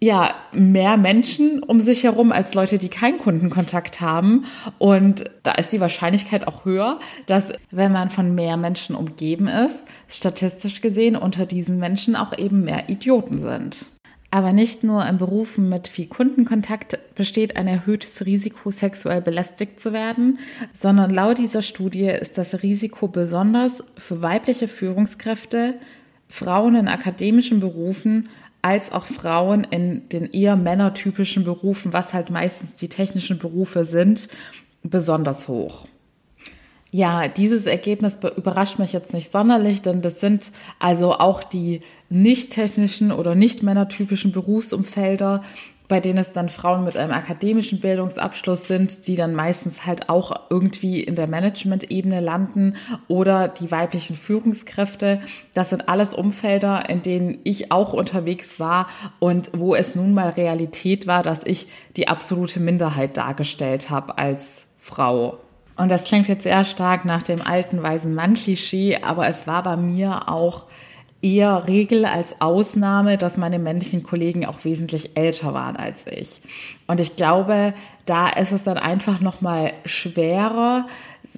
ja, 0.03 0.33
mehr 0.51 0.97
Menschen 0.97 1.61
um 1.61 1.79
sich 1.79 2.03
herum 2.03 2.31
als 2.31 2.55
Leute, 2.55 2.79
die 2.79 2.89
keinen 2.89 3.19
Kundenkontakt 3.19 4.01
haben. 4.01 4.45
Und 4.79 5.25
da 5.43 5.51
ist 5.51 5.71
die 5.71 5.79
Wahrscheinlichkeit 5.79 6.47
auch 6.47 6.65
höher, 6.65 6.99
dass 7.27 7.53
wenn 7.69 7.91
man 7.91 8.09
von 8.09 8.33
mehr 8.33 8.57
Menschen 8.57 8.95
umgeben 8.95 9.47
ist, 9.47 9.85
statistisch 10.07 10.81
gesehen 10.81 11.15
unter 11.15 11.45
diesen 11.45 11.77
Menschen 11.77 12.15
auch 12.15 12.35
eben 12.35 12.63
mehr 12.63 12.89
Idioten 12.89 13.37
sind. 13.37 13.85
Aber 14.31 14.53
nicht 14.53 14.83
nur 14.83 15.05
in 15.05 15.17
Berufen 15.17 15.69
mit 15.69 15.89
viel 15.89 16.07
Kundenkontakt 16.07 16.97
besteht 17.15 17.57
ein 17.57 17.67
erhöhtes 17.67 18.25
Risiko, 18.25 18.71
sexuell 18.71 19.21
belästigt 19.21 19.79
zu 19.79 19.93
werden, 19.93 20.39
sondern 20.73 21.11
laut 21.11 21.37
dieser 21.37 21.61
Studie 21.61 22.05
ist 22.05 22.37
das 22.37 22.63
Risiko 22.63 23.07
besonders 23.07 23.83
für 23.97 24.21
weibliche 24.21 24.69
Führungskräfte, 24.69 25.75
Frauen 26.29 26.75
in 26.75 26.87
akademischen 26.87 27.59
Berufen 27.59 28.29
als 28.61 28.91
auch 28.91 29.05
Frauen 29.05 29.63
in 29.63 30.07
den 30.09 30.31
eher 30.31 30.55
männertypischen 30.55 31.43
Berufen, 31.43 31.93
was 31.93 32.13
halt 32.13 32.29
meistens 32.29 32.75
die 32.75 32.89
technischen 32.89 33.39
Berufe 33.39 33.85
sind, 33.85 34.29
besonders 34.83 35.47
hoch. 35.47 35.87
Ja, 36.93 37.29
dieses 37.29 37.67
Ergebnis 37.67 38.19
überrascht 38.35 38.77
mich 38.77 38.91
jetzt 38.91 39.13
nicht 39.13 39.31
sonderlich, 39.31 39.81
denn 39.81 40.01
das 40.01 40.19
sind 40.19 40.51
also 40.77 41.13
auch 41.13 41.41
die 41.41 41.79
nicht 42.09 42.51
technischen 42.51 43.13
oder 43.13 43.33
nicht 43.33 43.63
männertypischen 43.63 44.33
Berufsumfelder, 44.33 45.41
bei 45.91 45.99
denen 45.99 46.19
es 46.19 46.31
dann 46.31 46.47
Frauen 46.47 46.85
mit 46.85 46.95
einem 46.95 47.11
akademischen 47.11 47.81
Bildungsabschluss 47.81 48.65
sind, 48.65 49.07
die 49.07 49.17
dann 49.17 49.35
meistens 49.35 49.85
halt 49.85 50.07
auch 50.07 50.31
irgendwie 50.49 51.03
in 51.03 51.17
der 51.17 51.27
Management-Ebene 51.27 52.21
landen 52.21 52.77
oder 53.09 53.49
die 53.49 53.71
weiblichen 53.71 54.15
Führungskräfte. 54.15 55.19
Das 55.53 55.69
sind 55.69 55.89
alles 55.89 56.13
Umfelder, 56.13 56.89
in 56.89 57.01
denen 57.01 57.39
ich 57.43 57.73
auch 57.73 57.91
unterwegs 57.91 58.57
war 58.57 58.87
und 59.19 59.51
wo 59.53 59.75
es 59.75 59.93
nun 59.93 60.13
mal 60.13 60.29
Realität 60.29 61.07
war, 61.07 61.23
dass 61.23 61.41
ich 61.43 61.67
die 61.97 62.07
absolute 62.07 62.61
Minderheit 62.61 63.17
dargestellt 63.17 63.89
habe 63.89 64.17
als 64.17 64.67
Frau. 64.77 65.39
Und 65.75 65.89
das 65.89 66.05
klingt 66.05 66.29
jetzt 66.29 66.43
sehr 66.43 66.63
stark 66.63 67.03
nach 67.03 67.23
dem 67.23 67.41
alten 67.41 67.83
weisen 67.83 68.15
Mann-Klischee, 68.15 68.99
aber 69.01 69.27
es 69.27 69.45
war 69.45 69.61
bei 69.61 69.75
mir 69.75 70.29
auch 70.29 70.67
eher 71.21 71.67
Regel 71.67 72.05
als 72.05 72.41
Ausnahme, 72.41 73.17
dass 73.17 73.37
meine 73.37 73.59
männlichen 73.59 74.03
Kollegen 74.03 74.45
auch 74.45 74.63
wesentlich 74.65 75.15
älter 75.15 75.53
waren 75.53 75.75
als 75.75 76.05
ich. 76.07 76.41
Und 76.87 76.99
ich 76.99 77.15
glaube, 77.15 77.73
da 78.05 78.29
ist 78.29 78.51
es 78.51 78.63
dann 78.63 78.77
einfach 78.77 79.19
noch 79.19 79.41
mal 79.41 79.73
schwerer, 79.85 80.87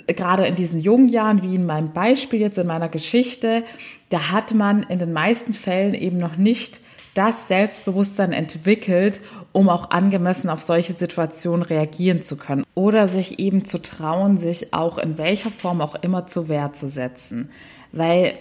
gerade 0.07 0.45
in 0.45 0.55
diesen 0.55 0.79
jungen 0.79 1.09
Jahren, 1.09 1.43
wie 1.43 1.55
in 1.55 1.65
meinem 1.65 1.91
Beispiel 1.91 2.39
jetzt 2.39 2.57
in 2.57 2.67
meiner 2.67 2.89
Geschichte, 2.89 3.63
da 4.09 4.31
hat 4.31 4.53
man 4.53 4.83
in 4.83 4.99
den 4.99 5.13
meisten 5.13 5.53
Fällen 5.53 5.93
eben 5.93 6.17
noch 6.17 6.37
nicht 6.37 6.79
das 7.13 7.47
Selbstbewusstsein 7.47 8.31
entwickelt, 8.31 9.21
um 9.51 9.69
auch 9.69 9.91
angemessen 9.91 10.49
auf 10.49 10.61
solche 10.61 10.93
Situationen 10.93 11.63
reagieren 11.63 12.23
zu 12.23 12.37
können 12.37 12.63
oder 12.73 13.07
sich 13.07 13.37
eben 13.39 13.65
zu 13.65 13.81
trauen, 13.81 14.37
sich 14.37 14.73
auch 14.73 14.97
in 14.97 15.17
welcher 15.17 15.51
Form 15.51 15.81
auch 15.81 15.95
immer 15.95 16.25
zur 16.25 16.47
Wehr 16.47 16.73
zu 16.73 16.89
setzen. 16.89 17.51
Weil, 17.91 18.33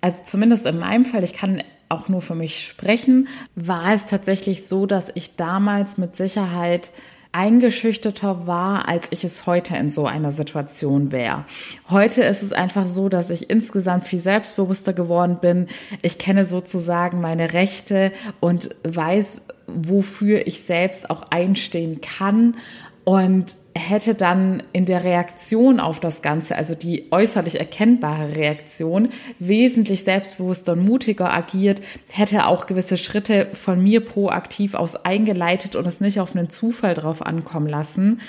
also 0.00 0.18
zumindest 0.24 0.66
in 0.66 0.78
meinem 0.78 1.04
Fall, 1.04 1.24
ich 1.24 1.32
kann 1.32 1.62
auch 1.88 2.08
nur 2.08 2.22
für 2.22 2.34
mich 2.34 2.66
sprechen, 2.66 3.28
war 3.54 3.92
es 3.92 4.06
tatsächlich 4.06 4.66
so, 4.66 4.86
dass 4.86 5.10
ich 5.14 5.36
damals 5.36 5.98
mit 5.98 6.16
Sicherheit 6.16 6.90
eingeschüchterter 7.32 8.46
war, 8.46 8.88
als 8.88 9.06
ich 9.10 9.22
es 9.22 9.46
heute 9.46 9.76
in 9.76 9.90
so 9.90 10.06
einer 10.06 10.32
Situation 10.32 11.12
wäre. 11.12 11.44
Heute 11.88 12.22
ist 12.22 12.42
es 12.42 12.52
einfach 12.52 12.88
so, 12.88 13.08
dass 13.08 13.30
ich 13.30 13.50
insgesamt 13.50 14.06
viel 14.06 14.20
selbstbewusster 14.20 14.92
geworden 14.92 15.38
bin. 15.40 15.68
Ich 16.02 16.18
kenne 16.18 16.44
sozusagen 16.44 17.20
meine 17.20 17.52
Rechte 17.52 18.12
und 18.40 18.74
weiß, 18.82 19.42
wofür 19.68 20.46
ich 20.48 20.62
selbst 20.62 21.08
auch 21.10 21.22
einstehen 21.30 22.00
kann 22.00 22.56
und 23.04 23.56
hätte 23.74 24.14
dann 24.14 24.62
in 24.72 24.84
der 24.84 25.04
Reaktion 25.04 25.80
auf 25.80 26.00
das 26.00 26.22
Ganze, 26.22 26.56
also 26.56 26.74
die 26.74 27.06
äußerlich 27.10 27.58
erkennbare 27.58 28.34
Reaktion, 28.36 29.08
wesentlich 29.38 30.04
selbstbewusster 30.04 30.72
und 30.72 30.84
mutiger 30.84 31.32
agiert, 31.32 31.80
hätte 32.10 32.46
auch 32.46 32.66
gewisse 32.66 32.96
Schritte 32.96 33.48
von 33.52 33.82
mir 33.82 34.04
proaktiv 34.04 34.74
aus 34.74 35.04
eingeleitet 35.04 35.76
und 35.76 35.86
es 35.86 36.00
nicht 36.00 36.20
auf 36.20 36.34
einen 36.34 36.50
Zufall 36.50 36.94
drauf 36.94 37.24
ankommen 37.24 37.68
lassen. 37.68 38.20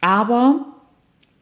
Aber 0.00 0.66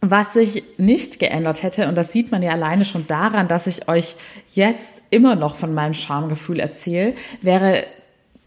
was 0.00 0.35
sich 0.35 0.64
nicht 0.77 1.18
geändert 1.18 1.62
hätte, 1.62 1.88
und 1.88 1.94
das 1.94 2.12
sieht 2.12 2.31
man 2.31 2.42
ja 2.42 2.53
alleine 2.53 2.85
schon 2.85 3.07
daran, 3.07 3.48
dass 3.48 3.66
ich 3.66 3.88
euch 3.88 4.16
jetzt 4.48 5.03
immer 5.11 5.35
noch 5.35 5.55
von 5.55 5.74
meinem 5.74 5.94
Schamgefühl 5.94 6.61
erzähle, 6.61 7.14
wäre 7.40 7.85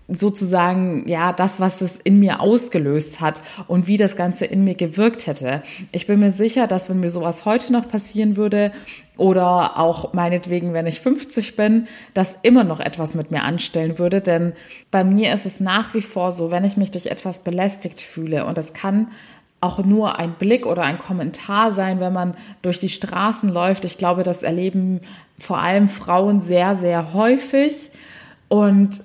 sozusagen 0.08 1.08
ja 1.08 1.34
das, 1.34 1.60
was 1.60 1.82
es 1.82 1.98
in 1.98 2.20
mir 2.20 2.40
ausgelöst 2.40 3.20
hat 3.20 3.42
und 3.68 3.88
wie 3.88 3.98
das 3.98 4.16
Ganze 4.16 4.46
in 4.46 4.64
mir 4.64 4.76
gewirkt 4.76 5.28
hätte. 5.28 5.64
Ich 5.92 6.08
bin 6.08 6.20
mir 6.20 6.32
sicher, 6.32 6.68
dass 6.68 6.90
wenn 6.90 7.02
mir 7.02 7.10
sowas 7.10 7.46
heute 7.46 7.74
noch 7.74 7.88
passieren 7.88 8.38
würde 8.38 8.72
oder 9.18 9.78
auch 9.78 10.14
meinetwegen, 10.14 10.74
wenn 10.74 10.88
ich 10.88 11.02
50 11.02 11.56
bin, 11.56 11.88
das 12.14 12.38
immer 12.44 12.64
noch 12.64 12.80
etwas 12.80 13.16
mit 13.16 13.32
mir 13.32 13.44
anstellen 13.44 14.00
würde. 14.00 14.22
Denn 14.22 14.54
bei 14.92 15.04
mir 15.04 15.34
ist 15.34 15.46
es 15.46 15.60
nach 15.60 15.94
wie 15.94 16.02
vor 16.02 16.32
so, 16.32 16.52
wenn 16.52 16.64
ich 16.64 16.78
mich 16.78 16.92
durch 16.92 17.08
etwas 17.08 17.40
belästigt 17.40 18.00
fühle 18.00 18.46
und 18.46 18.58
das 18.58 18.74
kann 18.74 19.10
auch 19.60 19.84
nur 19.84 20.20
ein 20.20 20.34
Blick 20.34 20.66
oder 20.66 20.84
ein 20.84 21.00
Kommentar 21.00 21.72
sein, 21.72 22.00
wenn 22.00 22.14
man 22.14 22.36
durch 22.62 22.80
die 22.80 22.90
Straßen 22.90 23.50
läuft. 23.50 23.86
Ich 23.86 23.98
glaube, 23.98 24.22
das 24.24 24.44
erleben 24.44 25.02
vor 25.40 25.58
allem 25.58 25.88
Frauen 25.88 26.42
sehr, 26.42 26.76
sehr 26.76 27.14
häufig. 27.14 27.90
Und 28.50 29.04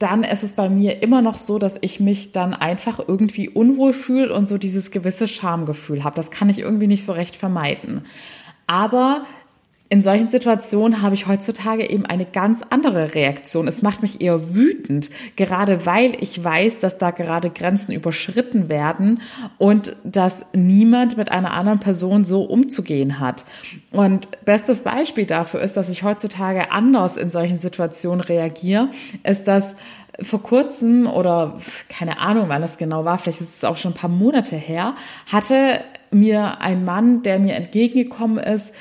dann 0.00 0.24
ist 0.24 0.42
es 0.42 0.54
bei 0.54 0.70
mir 0.70 1.02
immer 1.02 1.20
noch 1.20 1.36
so, 1.36 1.58
dass 1.58 1.76
ich 1.82 2.00
mich 2.00 2.32
dann 2.32 2.54
einfach 2.54 2.98
irgendwie 3.06 3.50
unwohl 3.50 3.92
fühle 3.92 4.34
und 4.34 4.48
so 4.48 4.56
dieses 4.56 4.90
gewisse 4.90 5.28
Schamgefühl 5.28 6.04
habe. 6.04 6.16
Das 6.16 6.30
kann 6.30 6.48
ich 6.48 6.58
irgendwie 6.58 6.86
nicht 6.86 7.04
so 7.04 7.12
recht 7.12 7.36
vermeiden. 7.36 8.06
Aber 8.66 9.26
in 9.92 10.02
solchen 10.02 10.30
Situationen 10.30 11.02
habe 11.02 11.16
ich 11.16 11.26
heutzutage 11.26 11.90
eben 11.90 12.06
eine 12.06 12.24
ganz 12.24 12.62
andere 12.70 13.16
Reaktion. 13.16 13.66
Es 13.66 13.82
macht 13.82 14.02
mich 14.02 14.20
eher 14.20 14.54
wütend, 14.54 15.10
gerade 15.34 15.84
weil 15.84 16.16
ich 16.20 16.42
weiß, 16.42 16.78
dass 16.78 16.96
da 16.96 17.10
gerade 17.10 17.50
Grenzen 17.50 17.90
überschritten 17.90 18.68
werden 18.68 19.20
und 19.58 19.96
dass 20.04 20.46
niemand 20.52 21.16
mit 21.16 21.32
einer 21.32 21.50
anderen 21.50 21.80
Person 21.80 22.24
so 22.24 22.42
umzugehen 22.42 23.18
hat. 23.18 23.44
Und 23.90 24.28
bestes 24.44 24.82
Beispiel 24.82 25.26
dafür 25.26 25.60
ist, 25.60 25.76
dass 25.76 25.88
ich 25.88 26.04
heutzutage 26.04 26.70
anders 26.70 27.16
in 27.16 27.32
solchen 27.32 27.58
Situationen 27.58 28.20
reagiere, 28.20 28.90
ist, 29.24 29.48
dass 29.48 29.74
vor 30.22 30.42
kurzem 30.42 31.08
oder 31.08 31.58
keine 31.88 32.20
Ahnung, 32.20 32.44
wann 32.48 32.62
das 32.62 32.78
genau 32.78 33.04
war, 33.04 33.18
vielleicht 33.18 33.40
ist 33.40 33.56
es 33.56 33.64
auch 33.64 33.76
schon 33.76 33.90
ein 33.90 33.96
paar 33.96 34.10
Monate 34.10 34.54
her, 34.54 34.94
hatte 35.26 35.80
mir 36.12 36.60
ein 36.60 36.84
Mann, 36.84 37.24
der 37.24 37.40
mir 37.40 37.54
entgegengekommen 37.54 38.38
ist, 38.38 38.72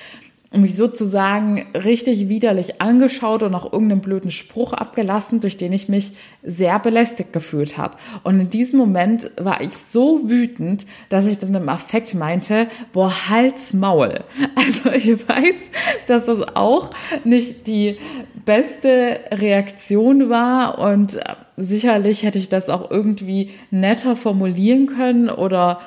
und 0.52 0.62
mich 0.62 0.76
sozusagen 0.76 1.68
richtig 1.76 2.28
widerlich 2.28 2.82
angeschaut 2.82 3.44
und 3.44 3.54
auch 3.54 3.72
irgendeinen 3.72 4.02
blöden 4.02 4.32
Spruch 4.32 4.74
abgelassen, 4.74 5.40
durch 5.40 5.58
den 5.58 5.74
ich 5.74 5.90
mich 5.90 6.14
sehr 6.42 6.80
belästigt 6.80 7.34
gefühlt 7.34 7.78
habe. 7.78 7.98
Und 8.24 8.40
in 8.40 8.50
diesem 8.50 8.80
Moment 8.80 9.30
war 9.38 9.62
ich 9.62 9.78
so 9.78 10.28
wütend, 10.28 10.88
dass 11.10 11.28
ich 11.28 11.38
dann 11.38 11.54
im 11.54 11.70
Affekt 11.70 12.16
meinte, 12.16 12.68
boah, 12.94 13.30
Hals, 13.30 13.74
Maul. 13.74 14.22
Also 14.56 14.92
ich 14.92 15.28
weiß, 15.28 15.56
dass 16.08 16.26
das 16.26 16.56
auch 16.56 16.90
nicht 17.24 17.66
die 17.66 17.98
beste 18.46 19.20
Reaktion 19.32 20.30
war 20.30 20.80
und 20.80 21.20
sicherlich 21.58 22.24
hätte 22.24 22.40
ich 22.40 22.50
das 22.50 22.70
auch 22.70 22.90
irgendwie 22.92 23.52
netter 23.72 24.16
formulieren 24.16 24.88
können 24.88 25.30
oder 25.30 25.80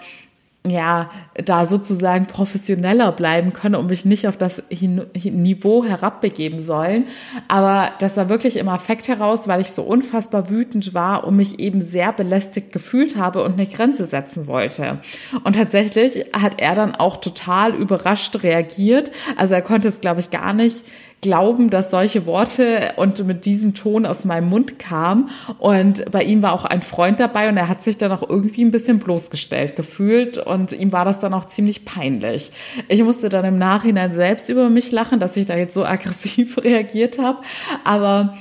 ja, 0.65 1.11
da 1.45 1.67
sozusagen 1.67 2.27
professioneller 2.27 3.11
bleiben 3.11 3.53
können 3.53 3.75
und 3.75 3.89
mich 3.89 4.05
nicht 4.05 4.29
auf 4.29 4.37
das 4.37 4.63
Niveau 4.71 5.85
herabbegeben 5.85 6.61
sollen. 6.61 7.07
Aber 7.49 7.91
das 7.99 8.17
war 8.17 8.29
wirklich 8.29 8.57
im 8.57 8.69
Affekt 8.69 9.09
heraus, 9.09 9.49
weil 9.49 9.61
ich 9.61 9.73
so 9.73 9.83
unfassbar 9.83 10.51
wütend 10.51 10.95
war 10.95 11.25
und 11.25 11.35
mich 11.35 11.59
eben 11.59 11.81
sehr 11.81 12.13
belästigt 12.13 12.73
gefühlt 12.73 13.17
habe 13.17 13.43
und 13.43 13.55
eine 13.55 13.67
Grenze 13.67 14.07
setzen 14.07 14.47
wollte. 14.47 15.01
Und 15.43 15.57
tatsächlich 15.57 16.27
hat 16.33 16.61
er 16.61 16.77
dann 16.77 16.95
auch 16.95 17.17
total 17.17 17.75
überrascht 17.75 18.45
reagiert. 18.45 19.11
Also 19.37 19.55
er 19.55 19.63
konnte 19.63 19.89
es, 19.89 20.01
glaube 20.01 20.21
ich, 20.21 20.31
gar 20.31 20.53
nicht 20.53 20.85
glauben, 21.23 21.71
dass 21.71 21.91
solche 21.91 22.27
Worte 22.27 22.93
und 22.97 23.25
mit 23.27 23.47
diesem 23.47 23.75
Ton 23.75 24.05
aus 24.05 24.25
meinem 24.25 24.49
Mund 24.49 24.79
kamen. 24.79 25.31
Und 25.59 26.11
bei 26.11 26.25
ihm 26.25 26.43
war 26.43 26.53
auch 26.53 26.65
ein 26.65 26.83
Freund 26.83 27.21
dabei 27.21 27.49
und 27.49 27.57
er 27.57 27.69
hat 27.69 27.83
sich 27.83 27.97
dann 27.97 28.13
auch 28.13 28.29
irgendwie 28.29 28.65
ein 28.65 28.73
bisschen 28.73 28.99
bloßgestellt 28.99 29.77
gefühlt 29.77 30.37
und 30.37 30.73
ihm 30.73 30.93
war 30.93 31.05
das 31.05 31.21
dann 31.21 31.33
auch 31.33 31.47
ziemlich 31.47 31.85
peinlich. 31.85 32.51
Ich 32.89 33.03
musste 33.03 33.29
dann 33.29 33.45
im 33.45 33.57
Nachhinein 33.57 34.15
selbst 34.15 34.49
über 34.49 34.69
mich 34.69 34.91
lachen, 34.91 35.21
dass 35.21 35.37
ich 35.37 35.47
da 35.47 35.57
jetzt 35.57 35.75
so 35.75 35.85
aggressiv 35.87 36.59
reagiert 36.59 37.19
habe. 37.19 37.39
Aber 37.85 38.35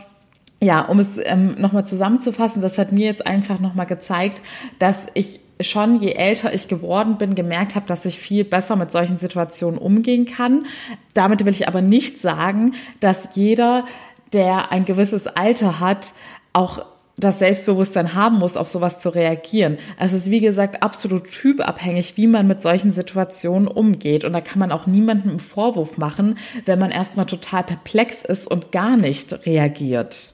ja, 0.61 0.81
um 0.81 0.99
es 0.99 1.19
ähm, 1.23 1.55
nochmal 1.59 1.85
zusammenzufassen, 1.85 2.61
das 2.61 2.77
hat 2.79 2.91
mir 2.91 3.05
jetzt 3.05 3.25
einfach 3.25 3.59
nochmal 3.59 3.85
gezeigt, 3.85 4.41
dass 4.79 5.07
ich 5.13 5.39
schon, 5.63 5.99
je 5.99 6.13
älter 6.13 6.53
ich 6.53 6.67
geworden 6.67 7.17
bin, 7.17 7.35
gemerkt 7.35 7.75
habe, 7.75 7.87
dass 7.87 8.05
ich 8.05 8.19
viel 8.19 8.43
besser 8.43 8.75
mit 8.75 8.91
solchen 8.91 9.17
Situationen 9.17 9.79
umgehen 9.79 10.25
kann. 10.25 10.65
Damit 11.13 11.45
will 11.45 11.53
ich 11.53 11.67
aber 11.67 11.81
nicht 11.81 12.19
sagen, 12.19 12.73
dass 12.99 13.35
jeder, 13.35 13.85
der 14.33 14.71
ein 14.71 14.85
gewisses 14.85 15.27
Alter 15.27 15.79
hat, 15.79 16.13
auch 16.53 16.85
das 17.17 17.39
Selbstbewusstsein 17.39 18.15
haben 18.15 18.39
muss, 18.39 18.57
auf 18.57 18.67
sowas 18.67 18.99
zu 18.99 19.09
reagieren. 19.09 19.77
Es 19.99 20.13
ist, 20.13 20.31
wie 20.31 20.39
gesagt, 20.39 20.81
absolut 20.81 21.31
typabhängig, 21.31 22.17
wie 22.17 22.27
man 22.27 22.47
mit 22.47 22.61
solchen 22.61 22.91
Situationen 22.91 23.67
umgeht. 23.67 24.25
Und 24.25 24.33
da 24.33 24.41
kann 24.41 24.59
man 24.59 24.71
auch 24.71 24.87
niemandem 24.87 25.31
einen 25.31 25.39
Vorwurf 25.39 25.97
machen, 25.97 26.37
wenn 26.65 26.79
man 26.79 26.91
erstmal 26.91 27.25
total 27.25 27.63
perplex 27.63 28.23
ist 28.23 28.47
und 28.47 28.71
gar 28.71 28.97
nicht 28.97 29.45
reagiert. 29.45 30.33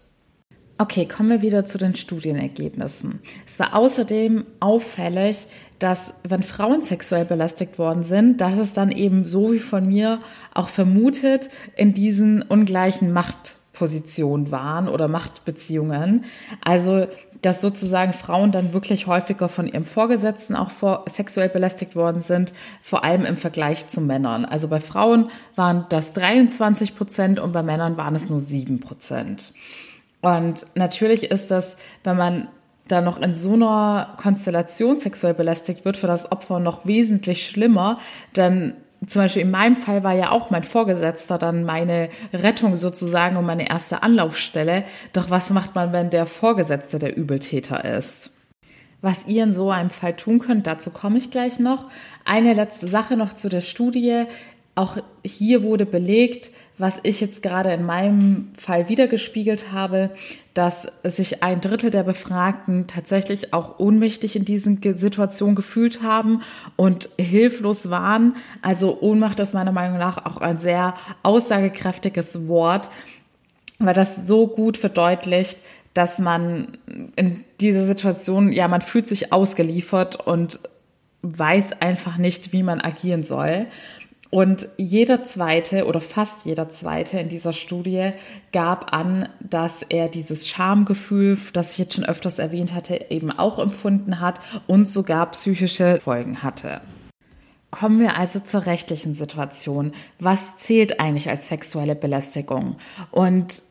Okay, 0.80 1.08
kommen 1.08 1.30
wir 1.30 1.42
wieder 1.42 1.66
zu 1.66 1.80
den 1.80 1.96
Studienergebnissen. 1.96 3.20
Es 3.48 3.58
war 3.58 3.76
außerdem 3.76 4.46
auffällig, 4.60 5.48
dass 5.80 6.14
wenn 6.24 6.44
Frauen 6.44 6.84
sexuell 6.84 7.26
belästigt 7.26 7.80
worden 7.80 8.04
sind, 8.04 8.42
dass 8.42 8.58
es 8.58 8.74
dann 8.74 8.92
eben 8.92 9.26
so 9.26 9.54
wie 9.54 9.60
von 9.60 9.88
mir 9.88 10.20
auch 10.54 10.70
vermutet 10.70 11.50
in 11.76 11.96
diesen 11.96 12.44
ungleichen 12.44 13.12
Machtpositionen 13.12 14.52
waren 14.52 14.88
oder 14.88 15.08
Machtbeziehungen. 15.08 16.26
Also 16.64 17.08
dass 17.42 17.62
sozusagen 17.62 18.14
Frauen 18.14 18.52
dann 18.52 18.74
wirklich 18.74 19.08
häufiger 19.08 19.50
von 19.50 19.68
ihrem 19.68 19.86
Vorgesetzten 19.86 20.56
auch 20.56 20.72
vor, 20.72 21.06
sexuell 21.08 21.50
belästigt 21.50 21.96
worden 21.96 22.22
sind, 22.22 22.54
vor 22.82 23.04
allem 23.04 23.26
im 23.26 23.38
Vergleich 23.38 23.88
zu 23.88 24.02
Männern. 24.02 24.46
Also 24.46 24.68
bei 24.68 24.80
Frauen 24.80 25.30
waren 25.56 25.86
das 25.90 26.14
23 26.14 26.96
Prozent 26.96 27.40
und 27.40 27.52
bei 27.52 27.64
Männern 27.64 27.98
waren 27.98 28.16
es 28.16 28.30
nur 28.30 28.40
7 28.40 28.80
Prozent. 28.80 29.54
Und 30.22 30.66
natürlich 30.76 31.32
ist 31.32 31.52
das, 31.52 31.78
wenn 32.04 32.18
man 32.18 32.48
da 32.88 33.02
noch 33.02 33.22
in 33.22 33.34
so 33.34 33.54
einer 33.54 34.16
Konstellation 34.18 34.96
sexuell 34.96 35.34
belästigt 35.34 35.86
wird, 35.86 35.98
für 35.98 36.08
das 36.08 36.32
Opfer 36.32 36.60
noch 36.60 36.86
wesentlich 36.86 37.46
schlimmer, 37.46 38.00
denn 38.36 38.76
zum 39.06 39.22
Beispiel 39.22 39.44
in 39.44 39.52
meinem 39.52 39.78
Fall 39.78 40.04
war 40.04 40.14
ja 40.14 40.32
auch 40.32 40.50
mein 40.50 40.64
Vorgesetzter 40.64 41.38
dann 41.38 41.64
meine 41.64 42.10
Rettung 42.34 42.76
sozusagen 42.76 43.38
und 43.38 43.46
meine 43.46 43.70
erste 43.70 44.02
Anlaufstelle. 44.02 44.86
Doch 45.14 45.30
was 45.30 45.52
macht 45.52 45.76
man, 45.76 45.94
wenn 45.94 46.10
der 46.10 46.26
Vorgesetzte 46.26 46.98
der 46.98 47.16
Übeltäter 47.16 47.86
ist? 47.86 48.32
Was 49.02 49.28
ihr 49.28 49.44
in 49.44 49.54
so 49.54 49.70
einem 49.70 49.92
Fall 49.92 50.16
tun 50.16 50.40
könnt, 50.40 50.66
dazu 50.66 50.90
komme 50.90 51.20
ich 51.20 51.30
gleich 51.30 51.60
noch. 51.60 51.86
Eine 52.26 52.54
letzte 52.54 52.88
Sache 52.88 53.16
noch 53.16 53.36
zu 53.36 53.50
der 53.50 53.62
Studie. 53.62 54.24
Auch 54.74 54.98
hier 55.24 55.62
wurde 55.62 55.86
belegt, 55.86 56.50
was 56.78 57.00
ich 57.04 57.22
jetzt 57.22 57.42
gerade 57.42 57.72
in 57.74 57.86
meinem 57.86 58.50
Fall 58.56 58.88
wiedergespiegelt 58.88 59.72
habe, 59.72 60.12
dass 60.54 60.88
sich 61.04 61.42
ein 61.44 61.62
Drittel 61.62 61.90
der 61.90 62.04
Befragten 62.04 62.88
tatsächlich 62.88 63.54
auch 63.54 63.80
ohnmächtig 63.80 64.36
in 64.36 64.46
diesen 64.46 64.80
Situationen 64.98 65.56
gefühlt 65.56 66.04
haben 66.04 66.42
und 66.76 67.10
hilflos 67.20 67.90
waren. 67.90 68.36
Also 68.62 69.00
Ohnmacht 69.02 69.40
ist 69.40 69.54
meiner 69.54 69.72
Meinung 69.72 69.98
nach 69.98 70.26
auch 70.26 70.38
ein 70.38 70.60
sehr 70.60 70.94
aussagekräftiges 71.24 72.48
Wort, 72.48 72.90
weil 73.80 73.94
das 73.94 74.28
so 74.28 74.48
gut 74.48 74.78
verdeutlicht, 74.78 75.60
dass 75.94 76.20
man 76.20 76.78
in 77.16 77.44
dieser 77.60 77.88
Situation, 77.88 78.52
ja, 78.52 78.68
man 78.68 78.82
fühlt 78.82 79.08
sich 79.08 79.34
ausgeliefert 79.34 80.28
und 80.28 80.60
weiß 81.24 81.82
einfach 81.82 82.18
nicht, 82.18 82.54
wie 82.54 82.62
man 82.62 82.82
agieren 82.82 83.24
soll. 83.24 83.66
Und 84.30 84.68
jeder 84.78 85.24
zweite 85.24 85.86
oder 85.86 86.02
fast 86.02 86.46
jeder 86.46 86.70
zweite 86.70 87.20
in 87.20 87.30
dieser 87.30 87.54
Studie 87.54 88.12
gab 88.52 88.94
an, 88.94 89.30
dass 89.40 89.84
er 89.84 90.10
dieses 90.10 90.48
Schamgefühl, 90.48 91.38
das 91.54 91.72
ich 91.72 91.78
jetzt 91.78 91.94
schon 91.96 92.06
öfters 92.06 92.40
erwähnt 92.40 92.74
hatte, 92.74 93.06
eben 93.10 93.32
auch 93.32 93.58
empfunden 93.58 94.20
hat 94.20 94.40
und 94.68 94.88
sogar 94.88 95.32
psychische 95.32 96.00
Folgen 96.02 96.44
hatte. 96.44 96.82
Kommen 97.72 98.00
wir 98.00 98.18
also 98.18 98.40
zur 98.40 98.66
rechtlichen 98.66 99.14
Situation. 99.14 99.92
Was 100.20 100.56
zählt 100.58 101.00
eigentlich 101.00 101.30
als 101.30 101.50
sexuelle 101.50 101.96
Belästigung? 101.96 102.78
Und 103.12 103.62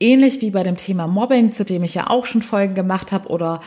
ähnlich 0.00 0.40
wie 0.40 0.50
bei 0.50 0.62
dem 0.62 0.76
Thema 0.76 1.06
Mobbing, 1.06 1.52
zu 1.52 1.64
dem 1.64 1.84
ich 1.84 1.94
ja 1.94 2.08
auch 2.08 2.26
schon 2.26 2.42
Folgen 2.42 2.74
gemacht 2.74 3.12
habe, 3.12 3.28
oder 3.28 3.60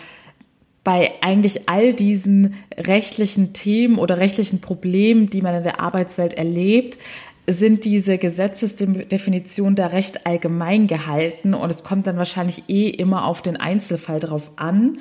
bei 0.85 1.11
eigentlich 1.21 1.67
all 1.67 1.93
diesen 1.93 2.53
rechtlichen 2.77 3.51
Themen 3.51 3.97
oder 3.97 4.19
rechtlichen 4.19 4.61
Problemen, 4.61 5.29
die 5.29 5.41
man 5.41 5.55
in 5.55 5.63
der 5.63 5.81
Arbeitswelt 5.81 6.35
erlebt, 6.35 6.99
sind 7.47 7.85
diese 7.85 8.17
Gesetzesdefinitionen 8.17 9.75
da 9.75 9.87
recht 9.87 10.25
allgemein 10.25 10.87
gehalten 10.87 11.53
und 11.53 11.69
es 11.69 11.83
kommt 11.83 12.07
dann 12.07 12.17
wahrscheinlich 12.17 12.63
eh 12.67 12.87
immer 12.87 13.25
auf 13.25 13.41
den 13.41 13.57
Einzelfall 13.57 14.19
drauf 14.19 14.51
an. 14.55 14.99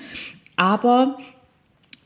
Aber 0.56 1.18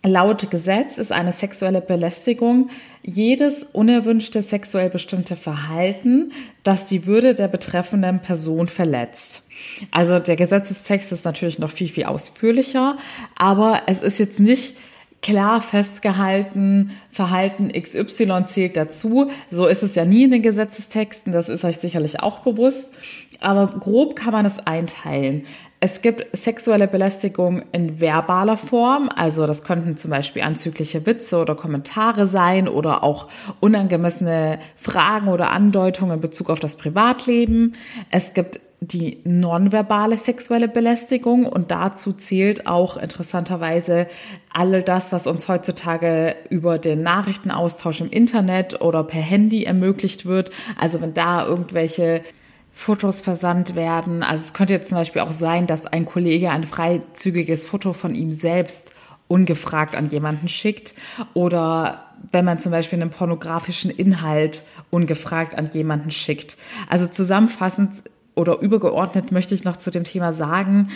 Laut 0.05 0.49
Gesetz 0.51 0.97
ist 0.97 1.11
eine 1.11 1.33
sexuelle 1.33 1.81
Belästigung 1.81 2.71
jedes 3.03 3.65
unerwünschte 3.65 4.43
sexuell 4.43 4.91
bestimmte 4.91 5.35
Verhalten, 5.35 6.33
das 6.63 6.87
die 6.87 7.05
Würde 7.05 7.35
der 7.35 7.49
betreffenden 7.49 8.21
Person 8.21 8.69
verletzt. 8.69 9.43
Also 9.91 10.19
der 10.19 10.37
Gesetzestext 10.37 11.13
ist 11.13 11.25
natürlich 11.25 11.59
noch 11.59 11.71
viel, 11.71 11.89
viel 11.89 12.05
ausführlicher, 12.05 12.97
aber 13.37 13.83
es 13.87 14.01
ist 14.01 14.19
jetzt 14.19 14.41
nicht 14.41 14.77
klar 15.23 15.61
festgehalten, 15.61 16.93
Verhalten 17.11 17.73
XY 17.73 18.45
zählt 18.47 18.77
dazu. 18.77 19.31
So 19.51 19.67
ist 19.67 19.83
es 19.83 19.95
ja 19.95 20.05
nie 20.05 20.25
in 20.25 20.31
den 20.31 20.43
Gesetzestexten, 20.43 21.33
das 21.33 21.49
ist 21.49 21.65
euch 21.65 21.79
sicherlich 21.79 22.21
auch 22.21 22.41
bewusst. 22.41 22.93
Aber 23.41 23.69
grob 23.69 24.17
kann 24.17 24.33
man 24.33 24.47
es 24.47 24.59
einteilen. 24.59 25.45
Es 25.81 26.03
gibt 26.03 26.37
sexuelle 26.37 26.89
Belästigung 26.89 27.63
in 27.71 28.01
verbaler 28.01 28.57
Form, 28.57 29.09
also 29.15 29.47
das 29.47 29.63
könnten 29.63 29.97
zum 29.97 30.11
Beispiel 30.11 30.43
anzügliche 30.43 31.07
Witze 31.07 31.39
oder 31.39 31.55
Kommentare 31.55 32.27
sein 32.27 32.67
oder 32.67 33.05
auch 33.05 33.29
unangemessene 33.61 34.59
Fragen 34.75 35.29
oder 35.29 35.53
Andeutungen 35.53 36.15
in 36.15 36.21
Bezug 36.21 36.51
auf 36.51 36.59
das 36.59 36.75
Privatleben. 36.75 37.75
Es 38.11 38.35
gibt 38.35 38.59
die 38.81 39.19
nonverbale 39.25 40.17
sexuelle 40.17 40.69
Belästigung 40.69 41.47
und 41.47 41.71
dazu 41.71 42.13
zählt 42.13 42.67
auch 42.69 42.97
interessanterweise 42.97 44.07
all 44.53 44.83
das, 44.83 45.13
was 45.13 45.27
uns 45.27 45.49
heutzutage 45.49 46.37
über 46.49 46.79
den 46.79 47.03
Nachrichtenaustausch 47.03 48.01
im 48.01 48.11
Internet 48.11 48.81
oder 48.81 49.03
per 49.03 49.21
Handy 49.21 49.65
ermöglicht 49.65 50.27
wird. 50.27 50.51
Also 50.79 51.01
wenn 51.01 51.13
da 51.13 51.45
irgendwelche 51.45 52.23
Fotos 52.71 53.21
versandt 53.21 53.75
werden. 53.75 54.23
Also 54.23 54.45
es 54.45 54.53
könnte 54.55 54.75
jetzt 54.75 54.91
zum 54.91 54.99
Beispiel 54.99 55.23
auch 55.23 55.33
sein, 55.33 55.67
dass 55.67 55.87
ein 55.87 56.07
Kollege 56.07 56.51
ein 56.51 56.63
freizügiges 56.63 57.65
Foto 57.65 57.93
von 57.93 58.15
ihm 58.15 58.31
selbst 58.31 58.93
ungefragt 59.27 59.97
an 59.97 60.09
jemanden 60.09 60.47
schickt 60.47 60.95
oder 61.35 62.05
wenn 62.31 62.45
man 62.45 62.61
zum 62.61 62.73
Beispiel 62.73 63.01
einen 63.01 63.11
pornografischen 63.11 63.91
Inhalt 63.91 64.65
ungefragt 64.91 65.57
an 65.57 65.69
jemanden 65.73 66.13
schickt. 66.13 66.57
Also 66.89 67.09
zusammenfassend 67.09 68.05
oder 68.39 68.61
übergeordnet 68.61 69.33
möchte 69.33 69.55
ich 69.55 69.65
noch 69.65 69.77
zu 69.77 69.91
dem 69.91 70.05
Thema 70.05 70.33
sagen, 70.33 70.89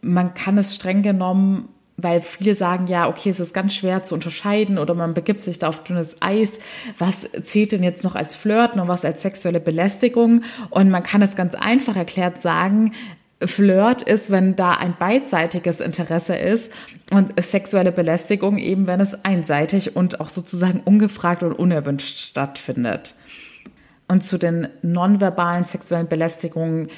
man 0.00 0.34
kann 0.34 0.56
es 0.56 0.74
streng 0.74 1.02
genommen 1.02 1.68
weil 2.00 2.20
viele 2.22 2.54
sagen 2.54 2.86
ja, 2.86 3.08
okay, 3.08 3.28
es 3.28 3.40
ist 3.40 3.52
ganz 3.52 3.74
schwer 3.74 4.04
zu 4.04 4.14
unterscheiden 4.14 4.78
oder 4.78 4.94
man 4.94 5.14
begibt 5.14 5.42
sich 5.42 5.58
da 5.58 5.66
auf 5.66 5.82
dünnes 5.82 6.16
Eis. 6.20 6.60
Was 6.96 7.28
zählt 7.42 7.72
denn 7.72 7.82
jetzt 7.82 8.04
noch 8.04 8.14
als 8.14 8.36
Flirten 8.36 8.80
und 8.80 8.86
was 8.86 9.04
als 9.04 9.20
sexuelle 9.20 9.58
Belästigung? 9.58 10.42
Und 10.70 10.90
man 10.90 11.02
kann 11.02 11.22
es 11.22 11.34
ganz 11.34 11.56
einfach 11.56 11.96
erklärt 11.96 12.40
sagen, 12.40 12.92
Flirt 13.44 14.02
ist, 14.02 14.30
wenn 14.30 14.56
da 14.56 14.72
ein 14.72 14.96
beidseitiges 14.98 15.80
Interesse 15.80 16.36
ist 16.36 16.72
und 17.10 17.40
sexuelle 17.40 17.92
Belästigung 17.92 18.58
eben, 18.58 18.86
wenn 18.86 19.00
es 19.00 19.24
einseitig 19.24 19.94
und 19.94 20.20
auch 20.20 20.28
sozusagen 20.28 20.80
ungefragt 20.84 21.42
und 21.42 21.52
unerwünscht 21.52 22.16
stattfindet. 22.16 23.14
Und 24.08 24.22
zu 24.24 24.38
den 24.38 24.68
nonverbalen 24.82 25.64
sexuellen 25.64 26.08
Belästigungen 26.08 26.88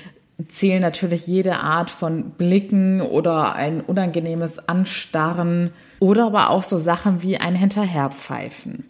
zählen 0.49 0.81
natürlich 0.81 1.27
jede 1.27 1.59
Art 1.59 1.91
von 1.91 2.31
Blicken 2.31 3.03
oder 3.03 3.55
ein 3.55 3.81
unangenehmes 3.81 4.69
Anstarren 4.69 5.73
oder 5.99 6.27
aber 6.27 6.51
auch 6.51 6.63
so 6.63 6.79
Sachen 6.79 7.23
wie 7.23 7.37
ein 7.37 7.55
Hinterherpfeifen. 7.55 8.89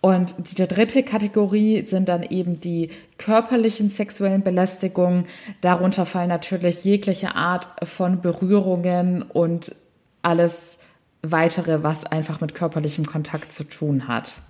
Und 0.00 0.34
die 0.38 0.68
dritte 0.68 1.02
Kategorie 1.02 1.86
sind 1.86 2.10
dann 2.10 2.22
eben 2.22 2.60
die 2.60 2.90
körperlichen 3.16 3.88
sexuellen 3.88 4.42
Belästigungen. 4.42 5.24
Darunter 5.62 6.04
fallen 6.04 6.28
natürlich 6.28 6.84
jegliche 6.84 7.34
Art 7.34 7.66
von 7.82 8.20
Berührungen 8.20 9.22
und 9.22 9.74
alles 10.20 10.76
weitere, 11.22 11.82
was 11.82 12.04
einfach 12.04 12.42
mit 12.42 12.54
körperlichem 12.54 13.06
Kontakt 13.06 13.50
zu 13.50 13.64
tun 13.64 14.06
hat. 14.06 14.42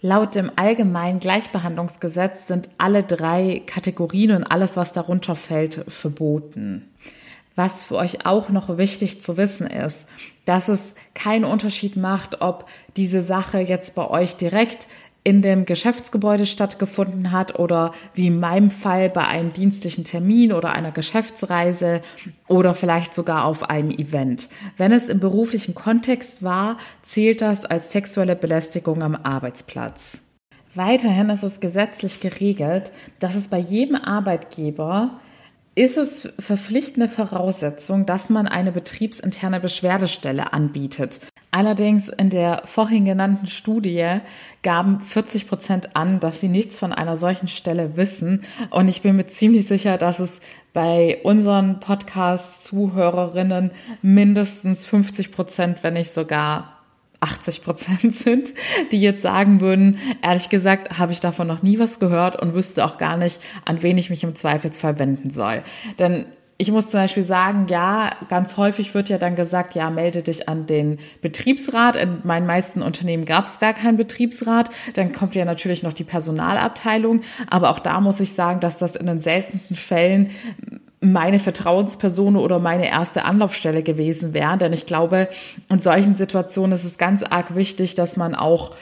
Laut 0.00 0.36
dem 0.36 0.52
Allgemeinen 0.54 1.18
Gleichbehandlungsgesetz 1.18 2.46
sind 2.46 2.70
alle 2.78 3.02
drei 3.02 3.62
Kategorien 3.66 4.30
und 4.30 4.44
alles, 4.44 4.76
was 4.76 4.92
darunter 4.92 5.34
fällt, 5.34 5.84
verboten. 5.88 6.88
Was 7.56 7.82
für 7.82 7.96
euch 7.96 8.24
auch 8.24 8.50
noch 8.50 8.78
wichtig 8.78 9.20
zu 9.20 9.36
wissen 9.36 9.66
ist, 9.66 10.06
dass 10.44 10.68
es 10.68 10.94
keinen 11.14 11.44
Unterschied 11.44 11.96
macht, 11.96 12.40
ob 12.40 12.68
diese 12.96 13.22
Sache 13.22 13.58
jetzt 13.58 13.96
bei 13.96 14.08
euch 14.08 14.36
direkt 14.36 14.86
in 15.28 15.42
dem 15.42 15.66
Geschäftsgebäude 15.66 16.46
stattgefunden 16.46 17.32
hat 17.32 17.58
oder 17.58 17.92
wie 18.14 18.28
in 18.28 18.40
meinem 18.40 18.70
Fall 18.70 19.10
bei 19.10 19.26
einem 19.26 19.52
dienstlichen 19.52 20.04
Termin 20.04 20.54
oder 20.54 20.72
einer 20.72 20.90
Geschäftsreise 20.90 22.00
oder 22.46 22.74
vielleicht 22.74 23.14
sogar 23.14 23.44
auf 23.44 23.68
einem 23.68 23.90
Event. 23.90 24.48
Wenn 24.78 24.90
es 24.90 25.10
im 25.10 25.20
beruflichen 25.20 25.74
Kontext 25.74 26.42
war, 26.42 26.78
zählt 27.02 27.42
das 27.42 27.66
als 27.66 27.92
sexuelle 27.92 28.36
Belästigung 28.36 29.02
am 29.02 29.16
Arbeitsplatz. 29.16 30.22
Weiterhin 30.74 31.28
ist 31.28 31.42
es 31.42 31.60
gesetzlich 31.60 32.20
geregelt, 32.20 32.90
dass 33.18 33.34
es 33.34 33.48
bei 33.48 33.58
jedem 33.58 33.96
Arbeitgeber 33.96 35.20
ist 35.74 35.98
es 35.98 36.32
verpflichtende 36.38 37.08
Voraussetzung, 37.08 38.06
dass 38.06 38.30
man 38.30 38.48
eine 38.48 38.72
betriebsinterne 38.72 39.60
Beschwerdestelle 39.60 40.54
anbietet. 40.54 41.20
Allerdings 41.50 42.08
in 42.10 42.28
der 42.28 42.62
vorhin 42.66 43.06
genannten 43.06 43.46
Studie 43.46 44.20
gaben 44.62 45.00
40 45.00 45.48
Prozent 45.48 45.96
an, 45.96 46.20
dass 46.20 46.40
sie 46.40 46.48
nichts 46.48 46.78
von 46.78 46.92
einer 46.92 47.16
solchen 47.16 47.48
Stelle 47.48 47.96
wissen. 47.96 48.44
Und 48.70 48.88
ich 48.88 49.00
bin 49.00 49.16
mir 49.16 49.26
ziemlich 49.26 49.66
sicher, 49.66 49.96
dass 49.96 50.18
es 50.18 50.40
bei 50.74 51.20
unseren 51.22 51.80
Podcast-Zuhörerinnen 51.80 53.70
mindestens 54.02 54.84
50 54.84 55.32
Prozent, 55.32 55.82
wenn 55.82 55.94
nicht 55.94 56.12
sogar 56.12 56.78
80 57.20 57.62
Prozent 57.62 58.14
sind, 58.14 58.52
die 58.92 59.00
jetzt 59.00 59.22
sagen 59.22 59.60
würden, 59.60 59.98
ehrlich 60.22 60.50
gesagt, 60.50 60.98
habe 60.98 61.12
ich 61.12 61.20
davon 61.20 61.46
noch 61.46 61.62
nie 61.62 61.78
was 61.78 61.98
gehört 61.98 62.40
und 62.40 62.54
wüsste 62.54 62.84
auch 62.84 62.98
gar 62.98 63.16
nicht, 63.16 63.40
an 63.64 63.82
wen 63.82 63.98
ich 63.98 64.10
mich 64.10 64.22
im 64.22 64.34
Zweifelsfall 64.34 64.98
wenden 64.98 65.30
soll. 65.30 65.62
Denn 65.98 66.26
ich 66.60 66.72
muss 66.72 66.88
zum 66.88 66.98
Beispiel 66.98 67.22
sagen, 67.22 67.66
ja, 67.68 68.10
ganz 68.28 68.56
häufig 68.56 68.92
wird 68.92 69.08
ja 69.08 69.16
dann 69.16 69.36
gesagt, 69.36 69.76
ja, 69.76 69.90
melde 69.90 70.24
dich 70.24 70.48
an 70.48 70.66
den 70.66 70.98
Betriebsrat. 71.22 71.94
In 71.94 72.18
meinen 72.24 72.46
meisten 72.46 72.82
Unternehmen 72.82 73.26
gab 73.26 73.46
es 73.46 73.60
gar 73.60 73.74
keinen 73.74 73.96
Betriebsrat. 73.96 74.68
Dann 74.94 75.12
kommt 75.12 75.36
ja 75.36 75.44
natürlich 75.44 75.84
noch 75.84 75.92
die 75.92 76.02
Personalabteilung. 76.02 77.20
Aber 77.48 77.70
auch 77.70 77.78
da 77.78 78.00
muss 78.00 78.18
ich 78.18 78.32
sagen, 78.32 78.58
dass 78.58 78.76
das 78.76 78.96
in 78.96 79.06
den 79.06 79.20
seltensten 79.20 79.76
Fällen 79.76 80.30
meine 81.00 81.38
Vertrauensperson 81.38 82.36
oder 82.36 82.58
meine 82.58 82.90
erste 82.90 83.24
Anlaufstelle 83.24 83.84
gewesen 83.84 84.34
wäre. 84.34 84.58
Denn 84.58 84.72
ich 84.72 84.84
glaube, 84.84 85.28
in 85.68 85.78
solchen 85.78 86.16
Situationen 86.16 86.72
ist 86.72 86.82
es 86.82 86.98
ganz 86.98 87.22
arg 87.22 87.54
wichtig, 87.54 87.94
dass 87.94 88.16
man 88.16 88.34
auch 88.34 88.74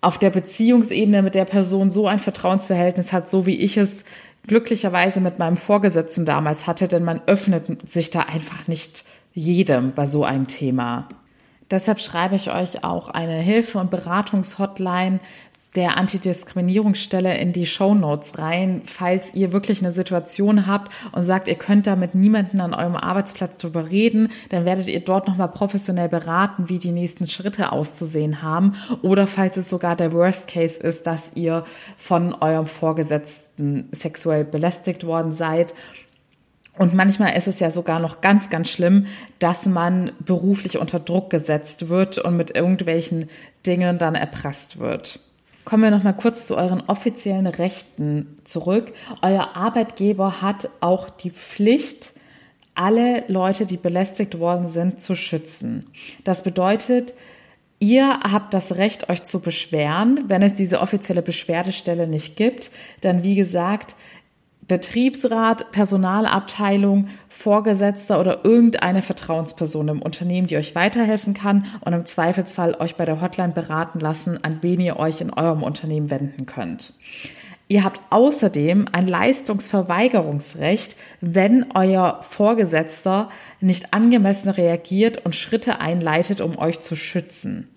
auf 0.00 0.16
der 0.16 0.30
Beziehungsebene 0.30 1.20
mit 1.20 1.34
der 1.34 1.44
Person 1.44 1.90
so 1.90 2.06
ein 2.06 2.20
Vertrauensverhältnis 2.20 3.12
hat, 3.12 3.28
so 3.28 3.44
wie 3.44 3.56
ich 3.56 3.76
es 3.76 4.04
glücklicherweise 4.46 5.20
mit 5.20 5.38
meinem 5.38 5.56
Vorgesetzten 5.56 6.24
damals 6.24 6.66
hatte, 6.66 6.88
denn 6.88 7.04
man 7.04 7.20
öffnet 7.26 7.88
sich 7.90 8.10
da 8.10 8.20
einfach 8.20 8.68
nicht 8.68 9.04
jedem 9.32 9.92
bei 9.92 10.06
so 10.06 10.24
einem 10.24 10.46
Thema. 10.46 11.08
Deshalb 11.70 11.98
schreibe 11.98 12.36
ich 12.36 12.52
euch 12.52 12.84
auch 12.84 13.08
eine 13.08 13.38
Hilfe- 13.38 13.78
und 13.78 13.90
Beratungshotline 13.90 15.18
der 15.76 15.98
Antidiskriminierungsstelle 15.98 17.36
in 17.36 17.52
die 17.52 17.66
Show 17.66 17.94
Notes 17.94 18.38
rein, 18.38 18.82
falls 18.84 19.34
ihr 19.34 19.52
wirklich 19.52 19.80
eine 19.80 19.92
Situation 19.92 20.66
habt 20.66 20.90
und 21.12 21.22
sagt, 21.22 21.48
ihr 21.48 21.54
könnt 21.54 21.86
da 21.86 21.94
mit 21.96 22.14
niemanden 22.14 22.60
an 22.60 22.74
eurem 22.74 22.96
Arbeitsplatz 22.96 23.58
drüber 23.58 23.90
reden, 23.90 24.30
dann 24.48 24.64
werdet 24.64 24.88
ihr 24.88 25.00
dort 25.00 25.28
nochmal 25.28 25.50
professionell 25.50 26.08
beraten, 26.08 26.68
wie 26.68 26.78
die 26.78 26.92
nächsten 26.92 27.26
Schritte 27.26 27.72
auszusehen 27.72 28.42
haben. 28.42 28.74
Oder 29.02 29.26
falls 29.26 29.56
es 29.56 29.70
sogar 29.70 29.94
der 29.94 30.12
Worst 30.12 30.48
Case 30.48 30.80
ist, 30.80 31.06
dass 31.06 31.32
ihr 31.34 31.64
von 31.98 32.34
eurem 32.34 32.66
Vorgesetzten 32.66 33.88
sexuell 33.92 34.44
belästigt 34.44 35.04
worden 35.04 35.32
seid 35.32 35.74
Und 36.78 36.94
manchmal 36.94 37.36
ist 37.36 37.46
es 37.46 37.60
ja 37.60 37.70
sogar 37.70 38.00
noch 38.00 38.20
ganz, 38.20 38.50
ganz 38.50 38.68
schlimm, 38.68 39.06
dass 39.38 39.66
man 39.66 40.12
beruflich 40.20 40.78
unter 40.78 41.00
Druck 41.00 41.30
gesetzt 41.30 41.88
wird 41.88 42.18
und 42.18 42.36
mit 42.36 42.54
irgendwelchen 42.54 43.30
Dingen 43.64 43.98
dann 43.98 44.14
erpresst 44.14 44.78
wird. 44.78 45.20
Kommen 45.66 45.82
wir 45.82 45.90
noch 45.90 46.04
mal 46.04 46.12
kurz 46.12 46.46
zu 46.46 46.56
euren 46.56 46.80
offiziellen 46.86 47.48
Rechten 47.48 48.38
zurück. 48.44 48.92
Euer 49.20 49.56
Arbeitgeber 49.56 50.40
hat 50.40 50.70
auch 50.78 51.10
die 51.10 51.32
Pflicht, 51.32 52.12
alle 52.76 53.24
Leute, 53.26 53.66
die 53.66 53.76
belästigt 53.76 54.38
worden 54.38 54.68
sind, 54.68 55.00
zu 55.00 55.16
schützen. 55.16 55.88
Das 56.22 56.44
bedeutet, 56.44 57.14
Ihr 57.78 58.20
habt 58.20 58.54
das 58.54 58.76
Recht, 58.76 59.10
euch 59.10 59.24
zu 59.24 59.40
beschweren. 59.40 60.24
Wenn 60.28 60.40
es 60.40 60.54
diese 60.54 60.80
offizielle 60.80 61.20
Beschwerdestelle 61.20 62.08
nicht 62.08 62.36
gibt, 62.36 62.70
dann 63.02 63.22
wie 63.22 63.34
gesagt, 63.34 63.96
Betriebsrat, 64.68 65.70
Personalabteilung, 65.70 67.08
Vorgesetzter 67.28 68.18
oder 68.20 68.44
irgendeine 68.44 69.00
Vertrauensperson 69.00 69.88
im 69.88 70.02
Unternehmen, 70.02 70.48
die 70.48 70.56
euch 70.56 70.74
weiterhelfen 70.74 71.34
kann 71.34 71.66
und 71.82 71.92
im 71.92 72.04
Zweifelsfall 72.04 72.74
euch 72.80 72.96
bei 72.96 73.04
der 73.04 73.20
Hotline 73.20 73.52
beraten 73.52 74.00
lassen, 74.00 74.42
an 74.42 74.58
wen 74.62 74.80
ihr 74.80 74.98
euch 74.98 75.20
in 75.20 75.32
eurem 75.32 75.62
Unternehmen 75.62 76.10
wenden 76.10 76.46
könnt. 76.46 76.94
Ihr 77.68 77.84
habt 77.84 78.00
außerdem 78.10 78.86
ein 78.92 79.06
Leistungsverweigerungsrecht, 79.06 80.96
wenn 81.20 81.66
euer 81.74 82.20
Vorgesetzter 82.22 83.28
nicht 83.60 83.92
angemessen 83.92 84.48
reagiert 84.50 85.24
und 85.24 85.34
Schritte 85.34 85.80
einleitet, 85.80 86.40
um 86.40 86.58
euch 86.58 86.80
zu 86.80 86.94
schützen. 86.96 87.68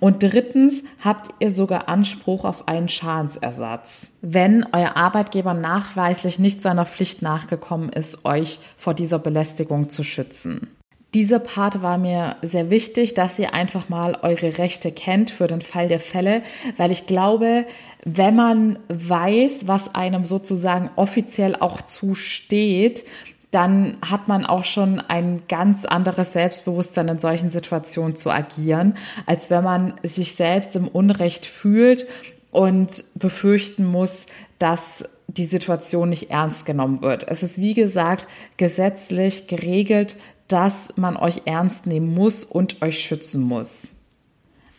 Und 0.00 0.22
drittens 0.22 0.82
habt 1.02 1.34
ihr 1.40 1.50
sogar 1.50 1.88
Anspruch 1.88 2.44
auf 2.44 2.68
einen 2.68 2.88
Schadensersatz, 2.88 4.08
wenn 4.22 4.66
euer 4.72 4.96
Arbeitgeber 4.96 5.54
nachweislich 5.54 6.38
nicht 6.38 6.62
seiner 6.62 6.86
Pflicht 6.86 7.22
nachgekommen 7.22 7.90
ist, 7.90 8.24
euch 8.24 8.58
vor 8.76 8.94
dieser 8.94 9.18
Belästigung 9.18 9.88
zu 9.88 10.02
schützen. 10.02 10.68
Dieser 11.14 11.38
Part 11.38 11.80
war 11.80 11.96
mir 11.96 12.36
sehr 12.42 12.68
wichtig, 12.68 13.14
dass 13.14 13.38
ihr 13.38 13.54
einfach 13.54 13.88
mal 13.88 14.18
eure 14.20 14.58
Rechte 14.58 14.92
kennt 14.92 15.30
für 15.30 15.46
den 15.46 15.62
Fall 15.62 15.88
der 15.88 16.00
Fälle, 16.00 16.42
weil 16.76 16.90
ich 16.90 17.06
glaube, 17.06 17.64
wenn 18.04 18.36
man 18.36 18.78
weiß, 18.88 19.66
was 19.66 19.94
einem 19.94 20.26
sozusagen 20.26 20.90
offiziell 20.96 21.56
auch 21.56 21.80
zusteht, 21.80 23.04
dann 23.50 23.96
hat 24.02 24.28
man 24.28 24.44
auch 24.44 24.64
schon 24.64 25.00
ein 25.00 25.42
ganz 25.48 25.84
anderes 25.84 26.34
Selbstbewusstsein 26.34 27.08
in 27.08 27.18
solchen 27.18 27.50
Situationen 27.50 28.14
zu 28.14 28.30
agieren, 28.30 28.94
als 29.26 29.48
wenn 29.48 29.64
man 29.64 29.94
sich 30.02 30.34
selbst 30.34 30.76
im 30.76 30.86
Unrecht 30.86 31.46
fühlt 31.46 32.06
und 32.50 33.04
befürchten 33.14 33.86
muss, 33.86 34.26
dass 34.58 35.04
die 35.28 35.44
Situation 35.44 36.10
nicht 36.10 36.30
ernst 36.30 36.66
genommen 36.66 37.02
wird. 37.02 37.26
Es 37.28 37.42
ist, 37.42 37.58
wie 37.58 37.74
gesagt, 37.74 38.28
gesetzlich 38.56 39.46
geregelt, 39.46 40.16
dass 40.48 40.88
man 40.96 41.16
euch 41.16 41.42
ernst 41.44 41.86
nehmen 41.86 42.14
muss 42.14 42.44
und 42.44 42.80
euch 42.82 43.00
schützen 43.00 43.42
muss. 43.42 43.88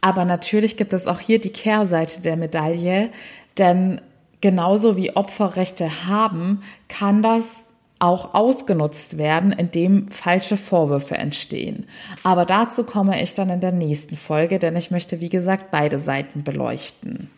Aber 0.01 0.25
natürlich 0.25 0.77
gibt 0.77 0.93
es 0.93 1.07
auch 1.07 1.19
hier 1.19 1.39
die 1.39 1.51
Kehrseite 1.51 2.21
der 2.21 2.37
Medaille, 2.37 3.09
denn 3.57 4.01
genauso 4.41 4.95
wie 4.95 5.15
Opferrechte 5.15 6.07
haben, 6.07 6.63
kann 6.87 7.21
das 7.21 7.65
auch 7.99 8.33
ausgenutzt 8.33 9.17
werden, 9.17 9.51
indem 9.51 10.09
falsche 10.09 10.57
Vorwürfe 10.57 11.17
entstehen. 11.17 11.85
Aber 12.23 12.45
dazu 12.45 12.85
komme 12.85 13.21
ich 13.21 13.33
dann 13.33 13.49
in 13.49 13.59
der 13.59 13.73
nächsten 13.73 14.15
Folge, 14.15 14.57
denn 14.57 14.75
ich 14.77 14.89
möchte, 14.89 15.19
wie 15.19 15.29
gesagt, 15.29 15.69
beide 15.69 15.99
Seiten 15.99 16.43
beleuchten. 16.43 17.29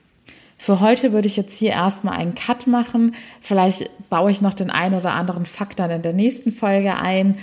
Für 0.58 0.80
heute 0.80 1.12
würde 1.12 1.28
ich 1.28 1.38
jetzt 1.38 1.58
hier 1.58 1.72
erstmal 1.72 2.20
einen 2.20 2.36
Cut 2.36 2.68
machen. 2.68 3.16
Vielleicht 3.42 3.90
baue 4.12 4.30
ich 4.30 4.42
noch 4.42 4.54
den 4.54 4.70
einen 4.70 4.94
oder 4.94 5.14
anderen 5.14 5.48
Fakt 5.48 5.80
dann 5.80 5.90
in 5.90 6.04
der 6.04 6.14
nächsten 6.14 6.52
Folge 6.52 6.96
ein. 6.96 7.40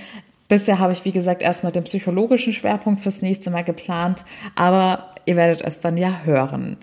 Bisher 0.47 0.79
habe 0.79 0.93
ich, 0.93 1.05
wie 1.05 1.11
gesagt, 1.11 1.43
erstmal 1.43 1.73
den 1.73 1.83
psychologischen 1.83 2.53
Schwerpunkt 2.53 3.01
fürs 3.01 3.21
nächste 3.21 3.51
Mal 3.51 3.65
geplant, 3.65 4.25
aber 4.55 5.15
ihr 5.27 5.35
werdet 5.35 5.61
es 5.61 5.81
dann 5.81 5.97
ja 5.97 6.21
hören. 6.25 6.77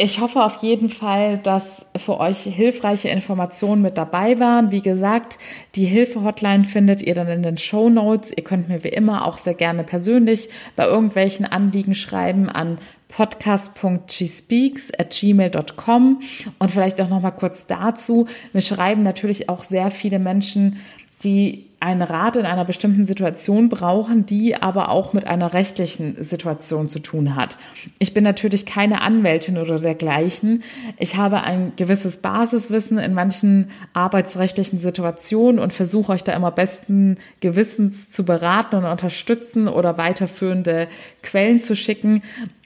Ich 0.00 0.20
hoffe 0.20 0.44
auf 0.44 0.58
jeden 0.62 0.90
Fall, 0.90 1.38
dass 1.38 1.86
für 1.96 2.20
euch 2.20 2.38
hilfreiche 2.38 3.08
Informationen 3.08 3.82
mit 3.82 3.98
dabei 3.98 4.38
waren. 4.38 4.70
Wie 4.70 4.80
gesagt, 4.80 5.38
die 5.74 5.86
Hilfe-Hotline 5.86 6.64
findet 6.64 7.02
ihr 7.02 7.14
dann 7.14 7.26
in 7.26 7.42
den 7.42 7.58
Show 7.58 7.90
Notes. 7.90 8.30
Ihr 8.30 8.44
könnt 8.44 8.68
mir 8.68 8.84
wie 8.84 8.90
immer 8.90 9.26
auch 9.26 9.38
sehr 9.38 9.54
gerne 9.54 9.82
persönlich 9.82 10.50
bei 10.76 10.86
irgendwelchen 10.86 11.46
Anliegen 11.46 11.96
schreiben 11.96 12.48
an 12.48 12.78
podcast.gspeaks 13.08 14.92
at 14.96 15.10
gmail.com 15.18 16.22
und 16.58 16.70
vielleicht 16.70 17.00
auch 17.00 17.08
nochmal 17.08 17.34
kurz 17.34 17.66
dazu. 17.66 18.28
Wir 18.52 18.60
schreiben 18.60 19.02
natürlich 19.02 19.48
auch 19.48 19.64
sehr 19.64 19.90
viele 19.90 20.20
Menschen, 20.20 20.80
die 21.24 21.68
einen 21.80 22.02
Rat 22.02 22.34
in 22.34 22.44
einer 22.44 22.64
bestimmten 22.64 23.06
Situation 23.06 23.68
brauchen, 23.68 24.26
die 24.26 24.60
aber 24.60 24.88
auch 24.88 25.12
mit 25.12 25.28
einer 25.28 25.52
rechtlichen 25.54 26.22
Situation 26.22 26.88
zu 26.88 26.98
tun 26.98 27.36
hat. 27.36 27.56
Ich 28.00 28.14
bin 28.14 28.24
natürlich 28.24 28.66
keine 28.66 29.00
Anwältin 29.00 29.58
oder 29.58 29.78
dergleichen. 29.78 30.64
Ich 30.98 31.16
habe 31.16 31.42
ein 31.42 31.72
gewisses 31.76 32.16
Basiswissen 32.16 32.98
in 32.98 33.14
manchen 33.14 33.70
arbeitsrechtlichen 33.92 34.80
Situationen 34.80 35.60
und 35.60 35.72
versuche 35.72 36.12
euch 36.12 36.24
da 36.24 36.32
immer 36.32 36.50
besten 36.50 37.16
Gewissens 37.40 38.10
zu 38.10 38.24
beraten 38.24 38.74
und 38.76 38.84
unterstützen 38.84 39.68
oder 39.68 39.98
weiterführende 39.98 40.88
Quellen 41.22 41.60
zu 41.60 41.76
schicken. 41.76 42.22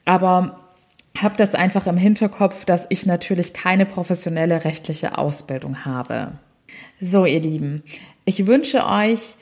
Aber 0.07 0.59
habe 1.21 1.37
das 1.37 1.55
einfach 1.55 1.87
im 1.87 1.99
Hinterkopf, 1.99 2.65
dass 2.65 2.87
ich 2.89 3.05
natürlich 3.05 3.53
keine 3.53 3.85
professionelle 3.85 4.65
rechtliche 4.65 5.19
Ausbildung 5.19 5.85
habe. 5.85 6.33
So, 7.01 7.27
ihr 7.27 7.41
Lieben, 7.41 7.83
ich 8.25 8.47
wünsche 8.47 8.87
euch 8.87 9.37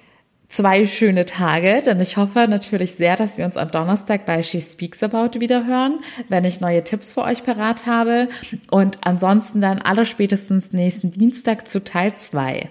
zwei 0.49 0.85
schöne 0.87 1.24
Tage, 1.24 1.83
denn 1.85 2.01
ich 2.01 2.16
hoffe 2.16 2.47
natürlich 2.49 2.93
sehr, 2.93 3.16
dass 3.16 3.39
wir 3.39 3.45
uns 3.45 3.57
am 3.57 3.70
Donnerstag 3.70 4.26
bei 4.26 4.43
She 4.43 4.61
Speaks 4.61 5.03
About 5.03 5.41
wieder 5.41 5.66
hören, 5.66 6.01
wenn 6.28 6.45
ich 6.45 6.61
neue 6.61 6.85
Tipps 6.85 7.12
für 7.12 7.22
euch 7.22 7.45
parat 7.45 7.87
habe 7.87 8.28
und 8.70 8.99
ansonsten 9.03 9.61
dann 9.61 9.81
aller 9.81 10.05
spätestens 10.05 10.72
nächsten 10.72 11.11
Dienstag 11.11 11.68
zu 11.68 11.83
Teil 11.83 12.14
2. 12.16 12.68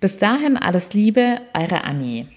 Bis 0.00 0.18
dahin 0.18 0.56
alles 0.56 0.94
Liebe, 0.94 1.40
eure 1.54 1.84
Annie. 1.84 2.28